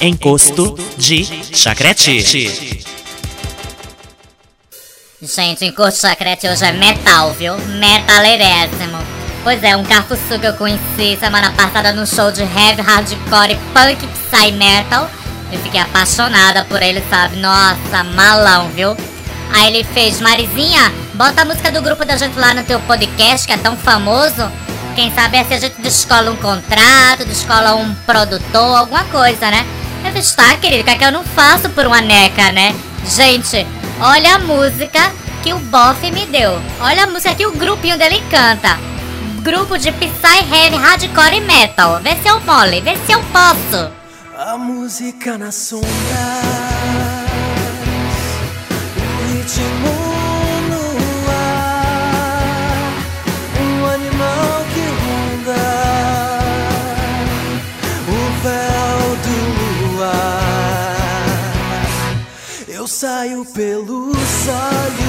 Encosto 0.02 0.78
de 0.96 1.26
chacrete. 1.54 2.22
Gente, 5.20 5.66
encosto 5.66 6.00
chacrete 6.00 6.48
hoje 6.48 6.64
é 6.64 6.72
metal, 6.72 7.34
viu? 7.34 7.54
Metalerésimo. 7.58 8.96
Pois 9.44 9.62
é, 9.62 9.76
um 9.76 9.84
carfuçu 9.84 10.38
que 10.40 10.46
eu 10.46 10.54
conheci 10.54 11.18
semana 11.20 11.52
passada 11.52 11.92
no 11.92 12.06
show 12.06 12.32
de 12.32 12.40
heavy, 12.40 12.80
hardcore, 12.80 13.58
punk, 13.74 14.06
psy 14.06 14.52
metal. 14.52 15.10
Eu 15.52 15.58
fiquei 15.60 15.80
apaixonada 15.80 16.64
por 16.64 16.82
ele, 16.82 17.04
sabe? 17.10 17.36
Nossa, 17.36 18.02
malão, 18.14 18.70
viu? 18.70 18.96
Aí 19.52 19.66
ele 19.66 19.84
fez, 19.84 20.18
Marizinha, 20.22 20.90
bota 21.12 21.42
a 21.42 21.44
música 21.44 21.70
do 21.70 21.82
grupo 21.82 22.06
da 22.06 22.16
gente 22.16 22.38
lá 22.38 22.54
no 22.54 22.64
teu 22.64 22.80
podcast, 22.80 23.46
que 23.46 23.52
é 23.52 23.58
tão 23.58 23.76
famoso. 23.76 24.50
Quem 24.96 25.12
sabe 25.14 25.36
é 25.36 25.44
se 25.44 25.52
a 25.52 25.58
gente 25.58 25.78
descola 25.82 26.30
um 26.30 26.36
contrato, 26.36 27.26
descola 27.26 27.74
um 27.74 27.94
produtor, 28.06 28.78
alguma 28.78 29.04
coisa, 29.04 29.50
né? 29.50 29.66
Eu 30.04 30.12
disse, 30.12 30.34
tá, 30.34 30.56
querido, 30.56 30.84
que 30.84 30.90
é 30.90 30.98
que 30.98 31.04
eu 31.04 31.12
não 31.12 31.24
faço 31.24 31.68
por 31.70 31.86
uma 31.86 32.00
neca, 32.00 32.50
né? 32.52 32.74
Gente, 33.06 33.66
olha 34.00 34.36
a 34.36 34.38
música 34.38 35.12
que 35.42 35.52
o 35.52 35.58
Boff 35.58 36.10
me 36.10 36.26
deu. 36.26 36.60
Olha 36.80 37.04
a 37.04 37.06
música 37.06 37.34
que 37.34 37.46
o 37.46 37.52
grupinho 37.52 37.98
dele 37.98 38.22
canta. 38.30 38.78
Grupo 39.42 39.78
de 39.78 39.90
Psy, 39.92 40.44
Heavy, 40.52 40.76
Hardcore 40.76 41.36
e 41.36 41.40
Metal. 41.40 42.00
Vê 42.02 42.16
se 42.16 42.28
eu 42.28 42.40
mole, 42.40 42.80
vê 42.80 42.96
se 43.06 43.12
eu 43.12 43.22
posso. 43.24 43.90
A 44.36 44.56
música 44.56 45.36
na 45.36 45.52
sombra, 45.52 45.88
saio 63.20 63.44
pelos 63.44 64.16
olhos, 64.16 64.99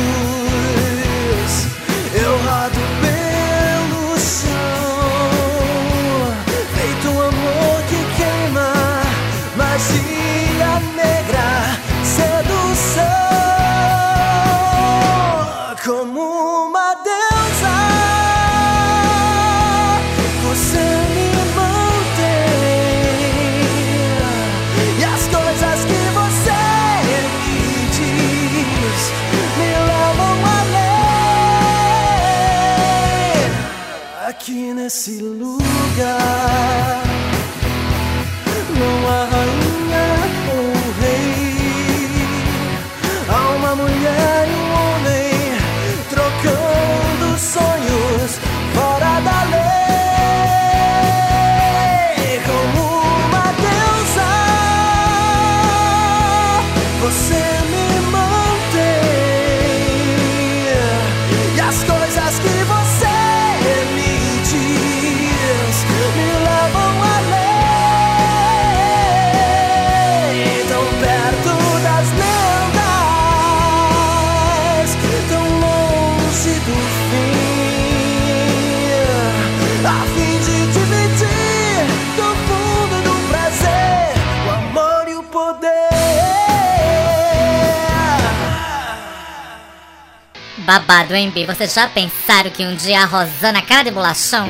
Babado, 90.72 91.14
hein, 91.14 91.30
Bi? 91.30 91.46
Vocês 91.46 91.74
já 91.74 91.86
pensaram 91.88 92.50
que 92.50 92.66
um 92.66 92.74
dia 92.74 93.02
a 93.02 93.06
Rosana, 93.06 93.62
cara 93.62 93.84
de 93.84 93.92
bolachão, 93.92 94.48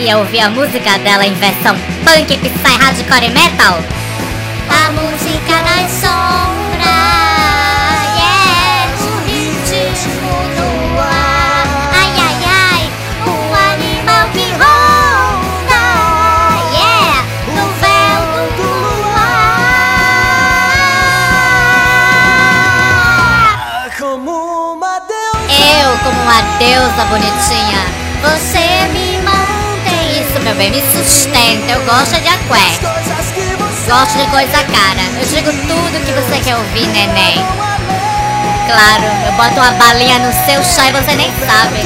ia 0.00 0.18
ouvir 0.18 0.40
a 0.40 0.50
música 0.50 0.98
dela 0.98 1.24
em 1.24 1.32
versão 1.34 1.76
punk, 2.02 2.36
psy, 2.38 2.76
hardcore 2.76 3.26
e 3.26 3.30
metal? 3.30 3.78
A 4.68 4.90
música 4.90 5.59
deusa 26.60 27.04
bonitinha, 27.08 27.80
você 28.20 28.86
me 28.92 29.18
mantém. 29.22 30.20
Isso, 30.20 30.38
meu 30.42 30.54
bem, 30.56 30.70
me 30.70 30.82
sustenta. 30.92 31.72
Eu 31.72 31.82
gosto 31.86 32.20
de 32.20 32.28
aqué. 32.28 32.68
Gosto 33.88 34.18
de 34.18 34.26
coisa 34.26 34.62
cara. 34.64 35.00
Eu 35.18 35.26
digo 35.26 35.50
tudo 35.66 36.04
que 36.04 36.12
você 36.12 36.38
quer 36.40 36.56
ouvir, 36.56 36.86
neném. 36.88 37.42
Claro, 38.66 39.04
eu 39.26 39.32
boto 39.32 39.58
uma 39.58 39.72
balinha 39.72 40.18
no 40.18 40.32
seu 40.44 40.62
chá 40.62 40.88
e 40.88 40.92
você 40.92 41.16
nem 41.16 41.32
sabe. 41.46 41.80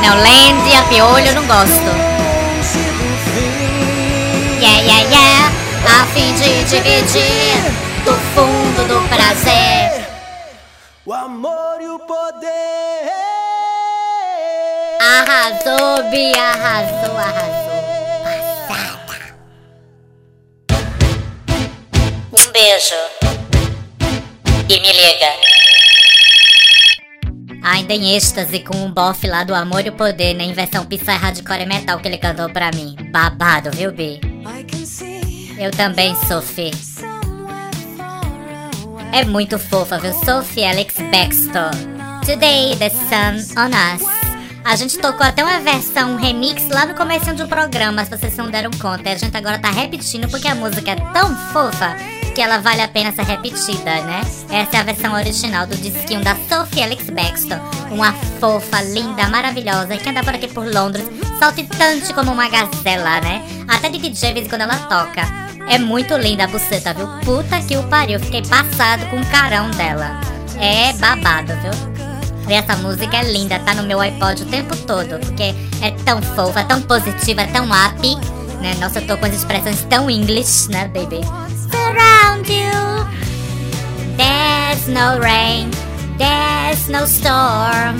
Não, 0.00 0.14
lende, 0.22 0.76
a 0.76 0.82
piolho, 0.82 1.26
eu 1.26 1.34
não 1.34 1.46
gosto. 1.46 1.90
Yeah, 4.60 4.80
yeah, 4.80 5.10
yeah. 5.10 5.52
A 6.00 6.06
fim 6.14 6.32
de 6.34 6.64
dividir 6.64 7.62
do 8.04 8.12
fundo 8.34 8.86
do 8.88 9.08
prazer. 9.08 10.05
O 11.06 11.12
amor 11.12 11.80
e 11.80 11.86
o 11.86 12.00
poder. 12.00 13.12
Arrasou, 15.00 16.10
Bi, 16.10 16.36
arrasou, 16.36 17.16
arrasou. 17.16 17.66
Um 22.32 22.52
beijo. 22.52 22.96
E 24.68 24.80
me 24.80 24.92
liga. 24.92 25.32
Ainda 27.62 27.94
em 27.94 28.16
êxtase 28.16 28.58
com 28.64 28.84
o 28.84 28.88
bofe 28.88 29.28
lá 29.28 29.44
do 29.44 29.54
Amor 29.54 29.86
e 29.86 29.90
o 29.90 29.92
Poder, 29.92 30.34
né? 30.34 30.42
Em 30.42 30.52
versão 30.52 30.84
Psy 30.84 31.12
Hardcore 31.12 31.62
e 31.62 31.66
Metal 31.66 32.00
que 32.00 32.08
ele 32.08 32.18
cantou 32.18 32.50
pra 32.50 32.72
mim. 32.72 32.96
Babado, 33.12 33.70
viu, 33.70 33.92
Bi? 33.92 34.20
Eu 35.56 35.70
também, 35.70 36.16
Sophie. 36.26 36.72
É 39.12 39.24
muito 39.24 39.58
fofa, 39.58 39.98
viu? 39.98 40.12
Sophie 40.24 40.64
Alex 40.64 40.94
Baxter. 41.10 41.70
Today, 42.24 42.76
the 42.76 42.90
sun 42.90 43.60
on 43.60 43.70
us. 43.94 44.02
A 44.64 44.74
gente 44.74 44.98
tocou 44.98 45.24
até 45.24 45.44
uma 45.44 45.60
versão 45.60 46.14
um 46.14 46.16
remix 46.16 46.68
lá 46.68 46.86
no 46.86 46.94
começo 46.94 47.32
de 47.32 47.42
um 47.42 47.46
programa, 47.46 48.04
se 48.04 48.10
vocês 48.10 48.36
não 48.36 48.50
deram 48.50 48.70
conta. 48.72 49.08
E 49.08 49.12
a 49.12 49.16
gente 49.16 49.36
agora 49.36 49.58
tá 49.58 49.70
repetindo 49.70 50.28
porque 50.28 50.48
a 50.48 50.54
música 50.54 50.90
é 50.90 50.96
tão 51.12 51.34
fofa 51.52 51.94
que 52.34 52.42
ela 52.42 52.58
vale 52.58 52.82
a 52.82 52.88
pena 52.88 53.12
ser 53.12 53.22
repetida, 53.22 54.02
né? 54.02 54.20
Essa 54.50 54.76
é 54.76 54.80
a 54.80 54.82
versão 54.82 55.14
original 55.14 55.66
do 55.66 55.76
disquinho 55.76 56.22
da 56.22 56.36
Sophie 56.48 56.82
Alex 56.82 57.08
Baxter, 57.08 57.58
uma 57.90 58.12
fofa, 58.40 58.82
linda, 58.82 59.28
maravilhosa, 59.28 59.96
que 59.96 60.08
anda 60.10 60.22
por 60.22 60.34
aqui 60.34 60.48
por 60.48 60.66
Londres, 60.66 61.06
saltitante 61.38 62.12
como 62.12 62.32
uma 62.32 62.48
gazela, 62.48 63.20
né? 63.20 63.42
Até 63.68 63.88
de 63.88 63.98
DJ, 63.98 64.48
quando 64.48 64.62
ela 64.62 64.76
toca. 64.80 65.45
É 65.68 65.78
muito 65.78 66.16
linda 66.16 66.44
a 66.44 66.46
buceta, 66.46 66.94
viu? 66.94 67.08
Puta 67.24 67.60
que 67.60 67.76
o 67.76 67.82
pariu, 67.84 68.20
fiquei 68.20 68.42
passado 68.42 69.04
com 69.10 69.20
o 69.20 69.26
carão 69.26 69.70
dela. 69.72 70.20
É 70.58 70.92
babado, 70.94 71.52
viu? 71.60 71.72
E 72.48 72.54
essa 72.54 72.76
música 72.76 73.16
é 73.16 73.32
linda, 73.32 73.58
tá 73.58 73.74
no 73.74 73.82
meu 73.82 74.00
iPod 74.00 74.42
o 74.42 74.46
tempo 74.46 74.76
todo, 74.76 75.18
porque 75.18 75.54
é 75.82 75.90
tão 76.04 76.22
fofa, 76.22 76.62
tão 76.62 76.80
positiva, 76.82 77.44
tão 77.52 77.64
up, 77.64 78.16
né? 78.60 78.76
Nossa, 78.78 79.00
eu 79.00 79.06
tô 79.06 79.16
com 79.16 79.26
as 79.26 79.34
expressões 79.34 79.82
tão 79.90 80.08
English, 80.08 80.70
né, 80.70 80.88
baby? 80.88 81.20
Surround 81.70 82.50
you, 82.50 83.06
there's 84.16 84.86
no 84.86 85.20
rain, 85.20 85.70
there's 86.18 86.88
no 86.88 87.04
storm. 87.04 87.98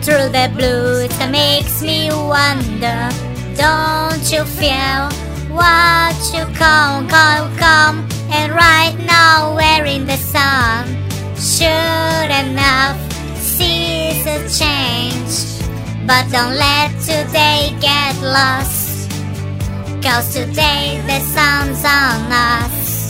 Through 0.00 0.30
the 0.32 0.48
blue, 0.48 1.02
it 1.02 1.30
makes 1.30 1.82
me 1.82 2.10
wonder. 2.10 3.08
Don't 3.56 4.30
you 4.30 4.44
feel 4.44 5.08
what 5.54 6.16
you 6.34 6.44
come, 6.54 7.08
come, 7.08 7.56
come? 7.56 8.08
And 8.30 8.52
right 8.52 8.96
now, 9.06 9.54
we're 9.54 9.86
in 9.86 10.06
the 10.06 10.16
sun. 10.16 10.86
Sure 11.38 12.26
enough, 12.42 12.98
seasons 13.38 14.58
change. 14.58 15.54
But 16.06 16.30
don't 16.30 16.56
let 16.56 16.90
today 17.00 17.74
get 17.80 18.20
lost. 18.20 19.08
Cause 20.02 20.34
today 20.34 21.00
the 21.06 21.20
sun's 21.20 21.82
on 21.84 22.30
us. 22.30 23.08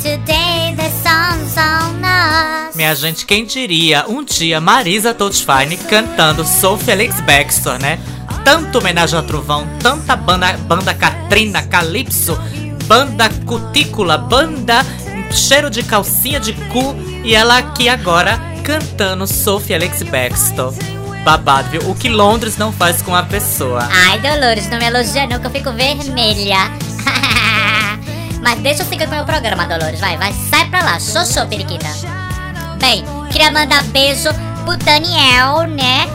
Today 0.00 0.74
the 0.76 0.88
sun's 1.02 1.56
on 1.56 2.04
us. 2.04 2.76
Minha 2.76 2.94
gente, 2.94 3.26
quem 3.26 3.44
diria 3.44 4.04
um 4.08 4.22
dia 4.22 4.60
Marisa 4.60 5.12
Toadfine 5.12 5.76
cantando 5.88 6.44
Sou 6.44 6.76
Felix 6.78 7.20
Baxter, 7.22 7.80
né? 7.80 7.98
Tanto 8.44 8.78
homenagem 8.78 9.18
ao 9.18 9.24
trovão, 9.24 9.66
tanta 9.80 10.14
banda, 10.14 10.52
banda 10.58 10.94
Katrina, 10.94 11.62
Calypso, 11.62 12.38
banda 12.86 13.28
Cutícula, 13.46 14.18
banda 14.18 14.84
cheiro 15.34 15.68
de 15.68 15.82
calcinha 15.82 16.38
de 16.38 16.52
cu 16.52 16.94
e 17.24 17.34
ela 17.34 17.58
aqui 17.58 17.88
agora 17.88 18.40
cantando 18.62 19.26
Sophie 19.26 19.74
Alex 19.74 20.02
Baxter. 20.02 20.68
Babado, 21.24 21.70
viu? 21.70 21.90
O 21.90 21.94
que 21.94 22.08
Londres 22.08 22.58
não 22.58 22.70
faz 22.70 23.00
com 23.00 23.14
a 23.14 23.22
pessoa. 23.22 23.88
Ai, 23.90 24.18
Dolores, 24.20 24.68
não 24.68 24.78
me 24.78 24.84
elogia 24.84 25.26
não 25.26 25.38
que 25.40 25.46
eu 25.46 25.50
fico 25.50 25.72
vermelha. 25.72 26.70
Mas 28.42 28.60
deixa 28.60 28.82
eu 28.82 28.86
seguir 28.86 29.06
com 29.06 29.12
o 29.12 29.16
meu 29.16 29.24
programa, 29.24 29.66
Dolores. 29.66 29.98
Vai, 30.00 30.18
vai, 30.18 30.34
sai 30.50 30.68
pra 30.68 30.82
lá. 30.82 31.00
Show, 31.00 31.46
periquita. 31.46 31.88
Bem, 32.78 33.02
queria 33.30 33.50
mandar 33.50 33.82
beijo 33.84 34.28
pro 34.66 34.76
Daniel, 34.76 35.66
né? 35.66 36.06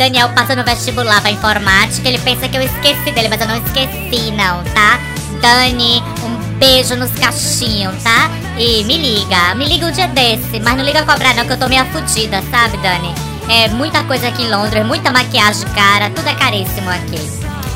Daniel 0.00 0.30
passa 0.30 0.56
no 0.56 0.64
vestibular 0.64 1.20
pra 1.20 1.30
informática. 1.30 2.08
Ele 2.08 2.16
pensa 2.20 2.48
que 2.48 2.56
eu 2.56 2.62
esqueci 2.62 3.12
dele, 3.12 3.28
mas 3.28 3.38
eu 3.38 3.46
não 3.46 3.58
esqueci, 3.58 4.30
não, 4.30 4.64
tá? 4.72 4.98
Dani, 5.42 6.02
um 6.24 6.58
beijo 6.58 6.96
nos 6.96 7.10
cachinhos, 7.10 8.02
tá? 8.02 8.30
E 8.56 8.82
me 8.84 8.96
liga, 8.96 9.54
me 9.56 9.66
liga 9.66 9.84
um 9.84 9.92
dia 9.92 10.08
desse. 10.08 10.58
Mas 10.58 10.74
não 10.74 10.82
liga 10.82 11.04
cobrar, 11.04 11.34
não, 11.34 11.44
que 11.44 11.52
eu 11.52 11.58
tô 11.58 11.68
meio 11.68 11.84
fudida, 11.86 12.42
sabe, 12.50 12.78
Dani? 12.78 13.14
É 13.50 13.68
muita 13.68 14.02
coisa 14.04 14.28
aqui 14.28 14.44
em 14.44 14.50
Londres, 14.50 14.86
muita 14.86 15.12
maquiagem 15.12 15.68
cara, 15.74 16.08
tudo 16.08 16.30
é 16.30 16.34
caríssimo 16.34 16.88
aqui. 16.88 17.20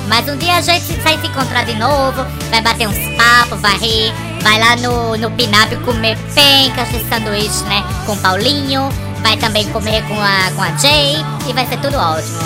Mas 0.09 0.27
um 0.27 0.37
dia 0.39 0.57
a 0.57 0.61
gente 0.62 0.95
vai 1.01 1.18
se 1.18 1.27
encontrar 1.27 1.64
de 1.66 1.75
novo, 1.75 2.25
vai 2.49 2.62
bater 2.62 2.89
uns 2.89 3.16
papos, 3.18 3.61
vai 3.61 3.77
rir, 3.77 4.14
vai 4.43 4.59
lá 4.59 4.77
no, 4.77 5.16
no 5.18 5.31
Pinap 5.33 5.70
comer 5.85 6.16
pencas 6.35 6.89
de 6.89 7.05
sanduíche, 7.07 7.64
né? 7.64 7.85
Com 8.07 8.16
Paulinho, 8.16 8.89
vai 9.25 9.39
também 9.39 9.64
comer 9.70 10.03
com 10.07 10.20
a, 10.20 10.51
com 10.55 10.62
a 10.62 10.77
Jay 10.77 11.16
e 11.49 11.53
vai 11.55 11.66
ser 11.66 11.79
tudo 11.81 11.97
ótimo. 11.97 12.39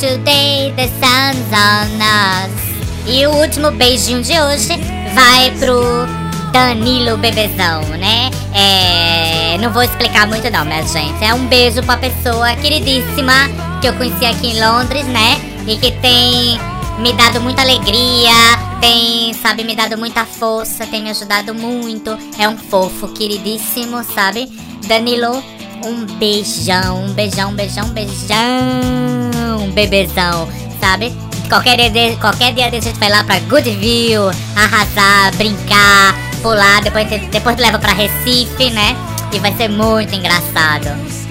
Today 0.00 0.72
the 0.74 0.88
sun's 0.88 1.46
on 1.52 2.00
us. 2.00 2.66
E 3.06 3.26
o 3.26 3.30
último 3.32 3.70
beijinho 3.70 4.22
de 4.22 4.32
hoje 4.32 4.72
vai 5.14 5.50
pro 5.58 6.06
Danilo 6.52 7.18
Bebezão, 7.18 7.82
né? 7.98 8.30
É. 8.54 9.58
Não 9.58 9.70
vou 9.70 9.82
explicar 9.82 10.26
muito 10.26 10.50
não, 10.50 10.64
minha 10.64 10.82
gente. 10.86 11.22
É 11.22 11.34
um 11.34 11.46
beijo 11.46 11.82
pra 11.82 11.98
pessoa 11.98 12.56
queridíssima 12.56 13.32
que 13.80 13.86
eu 13.86 13.92
conheci 13.92 14.24
aqui 14.24 14.48
em 14.48 14.60
Londres, 14.60 15.06
né? 15.06 15.38
E 15.66 15.76
que 15.76 15.92
tem 16.00 16.58
me 16.98 17.12
dado 17.12 17.42
muita 17.42 17.60
alegria, 17.60 18.32
tem, 18.80 19.34
sabe, 19.34 19.64
me 19.64 19.76
dado 19.76 19.98
muita 19.98 20.24
força, 20.24 20.86
tem 20.86 21.02
me 21.02 21.10
ajudado 21.10 21.54
muito. 21.54 22.16
É 22.38 22.48
um 22.48 22.56
fofo, 22.56 23.08
queridíssimo, 23.08 24.02
sabe? 24.02 24.46
Danilo, 24.86 25.42
um 25.84 26.06
beijão, 26.18 27.04
um 27.04 27.12
beijão, 27.12 27.52
beijão, 27.54 27.88
beijão, 27.88 29.70
bebezão, 29.74 30.48
sabe? 30.80 31.14
Qualquer 31.48 31.90
dia, 31.90 32.16
qualquer 32.16 32.52
dia 32.52 32.70
desse 32.70 32.88
a 32.88 32.90
gente 32.90 33.00
vai 33.00 33.08
lá 33.08 33.22
pra 33.22 33.38
Goodview, 33.40 34.30
arrasar, 34.56 35.34
brincar, 35.36 36.14
pular, 36.42 36.82
depois, 36.82 37.06
depois 37.30 37.56
leva 37.58 37.78
pra 37.78 37.92
Recife, 37.92 38.70
né? 38.70 38.96
E 39.32 39.38
vai 39.38 39.54
ser 39.56 39.68
muito 39.68 40.14
engraçado, 40.14 40.86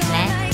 né? 0.09 0.49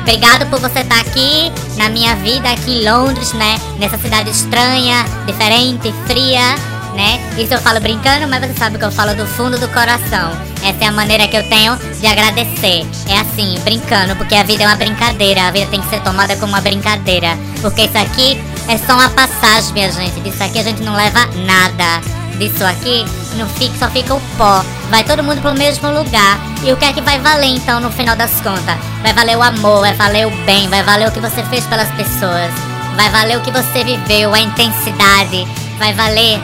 Obrigado 0.00 0.48
por 0.50 0.60
você 0.60 0.80
estar 0.80 1.00
aqui 1.00 1.52
na 1.76 1.88
minha 1.88 2.14
vida 2.16 2.50
aqui 2.50 2.80
em 2.80 2.84
Londres, 2.88 3.32
né? 3.32 3.60
Nessa 3.78 3.98
cidade 3.98 4.30
estranha, 4.30 5.04
diferente, 5.26 5.92
fria, 6.06 6.54
né? 6.94 7.20
Isso 7.38 7.54
eu 7.54 7.60
falo 7.60 7.80
brincando, 7.80 8.26
mas 8.28 8.40
você 8.40 8.54
sabe 8.58 8.78
que 8.78 8.84
eu 8.84 8.90
falo 8.90 9.14
do 9.14 9.26
fundo 9.26 9.58
do 9.58 9.68
coração. 9.68 10.32
Essa 10.62 10.84
é 10.84 10.86
a 10.86 10.92
maneira 10.92 11.26
que 11.28 11.36
eu 11.36 11.42
tenho 11.48 11.76
de 11.76 12.06
agradecer. 12.06 12.86
É 13.08 13.18
assim, 13.18 13.58
brincando, 13.64 14.16
porque 14.16 14.34
a 14.34 14.42
vida 14.42 14.64
é 14.64 14.66
uma 14.66 14.76
brincadeira. 14.76 15.48
A 15.48 15.50
vida 15.50 15.66
tem 15.70 15.80
que 15.80 15.88
ser 15.88 16.00
tomada 16.02 16.36
como 16.36 16.52
uma 16.52 16.60
brincadeira. 16.60 17.38
Porque 17.60 17.82
isso 17.82 17.98
aqui 17.98 18.40
é 18.68 18.76
só 18.78 18.94
uma 18.94 19.08
passagem, 19.10 19.72
minha 19.72 19.90
gente. 19.90 20.20
Disso 20.20 20.42
aqui 20.42 20.58
a 20.58 20.62
gente 20.62 20.82
não 20.82 20.94
leva 20.94 21.26
nada. 21.46 22.00
Disso 22.38 22.64
aqui 22.64 23.04
não 23.36 23.46
fica, 23.48 23.78
só 23.78 23.90
fica 23.90 24.14
o 24.14 24.20
pó. 24.36 24.64
Vai 24.90 25.04
todo 25.04 25.22
mundo 25.22 25.40
pro 25.40 25.54
mesmo 25.54 25.90
lugar. 25.90 26.38
E 26.62 26.72
o 26.72 26.76
que 26.76 26.84
é 26.84 26.92
que 26.92 27.00
vai 27.00 27.18
valer 27.18 27.56
então 27.56 27.80
no 27.80 27.90
final 27.90 28.16
das 28.16 28.40
contas? 28.40 28.76
Vai 29.02 29.12
valer 29.12 29.36
o 29.36 29.42
amor, 29.42 29.80
vai 29.80 29.94
valer 29.94 30.26
o 30.26 30.30
bem, 30.44 30.68
vai 30.68 30.82
valer 30.82 31.08
o 31.08 31.12
que 31.12 31.20
você 31.20 31.42
fez 31.44 31.66
pelas 31.66 31.90
pessoas. 31.90 32.50
Vai 32.96 33.08
valer 33.10 33.38
o 33.38 33.40
que 33.40 33.50
você 33.50 33.84
viveu, 33.84 34.34
a 34.34 34.40
intensidade. 34.40 35.46
Vai 35.78 35.92
valer 35.92 36.40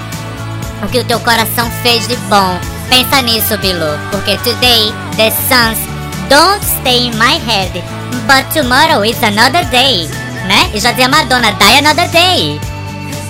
o 0.83 0.89
que 0.89 1.01
o 1.01 1.05
teu 1.05 1.20
coração 1.20 1.70
fez 1.83 2.07
de 2.09 2.16
bom. 2.29 2.59
Pensa 2.89 3.22
nisso, 3.22 3.57
Bilu, 3.59 3.99
porque 4.11 4.37
today 4.39 4.93
the 5.16 5.31
suns 5.49 5.79
don't 6.29 6.62
stay 6.64 7.07
in 7.07 7.16
my 7.16 7.39
head, 7.47 7.72
but 8.27 8.45
tomorrow 8.53 9.05
is 9.05 9.20
another 9.22 9.64
day, 9.66 10.09
né? 10.47 10.70
E 10.74 10.81
já 10.81 10.93
dizia 10.93 11.09
Madonna, 11.09 11.53
die 11.53 11.79
another 11.79 12.09
day. 12.09 12.61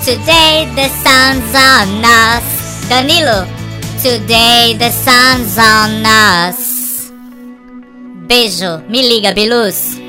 Today 0.05 0.69
the 0.75 0.89
sun's 1.03 1.55
on 1.55 2.05
us. 2.05 2.89
Danilo, 2.89 3.47
today 4.03 4.77
the 4.79 4.91
sun's 4.91 5.59
on 5.59 6.05
us. 6.05 7.11
Beijo, 8.29 8.83
me 8.89 9.03
liga, 9.03 9.33
Bilus. 9.33 10.06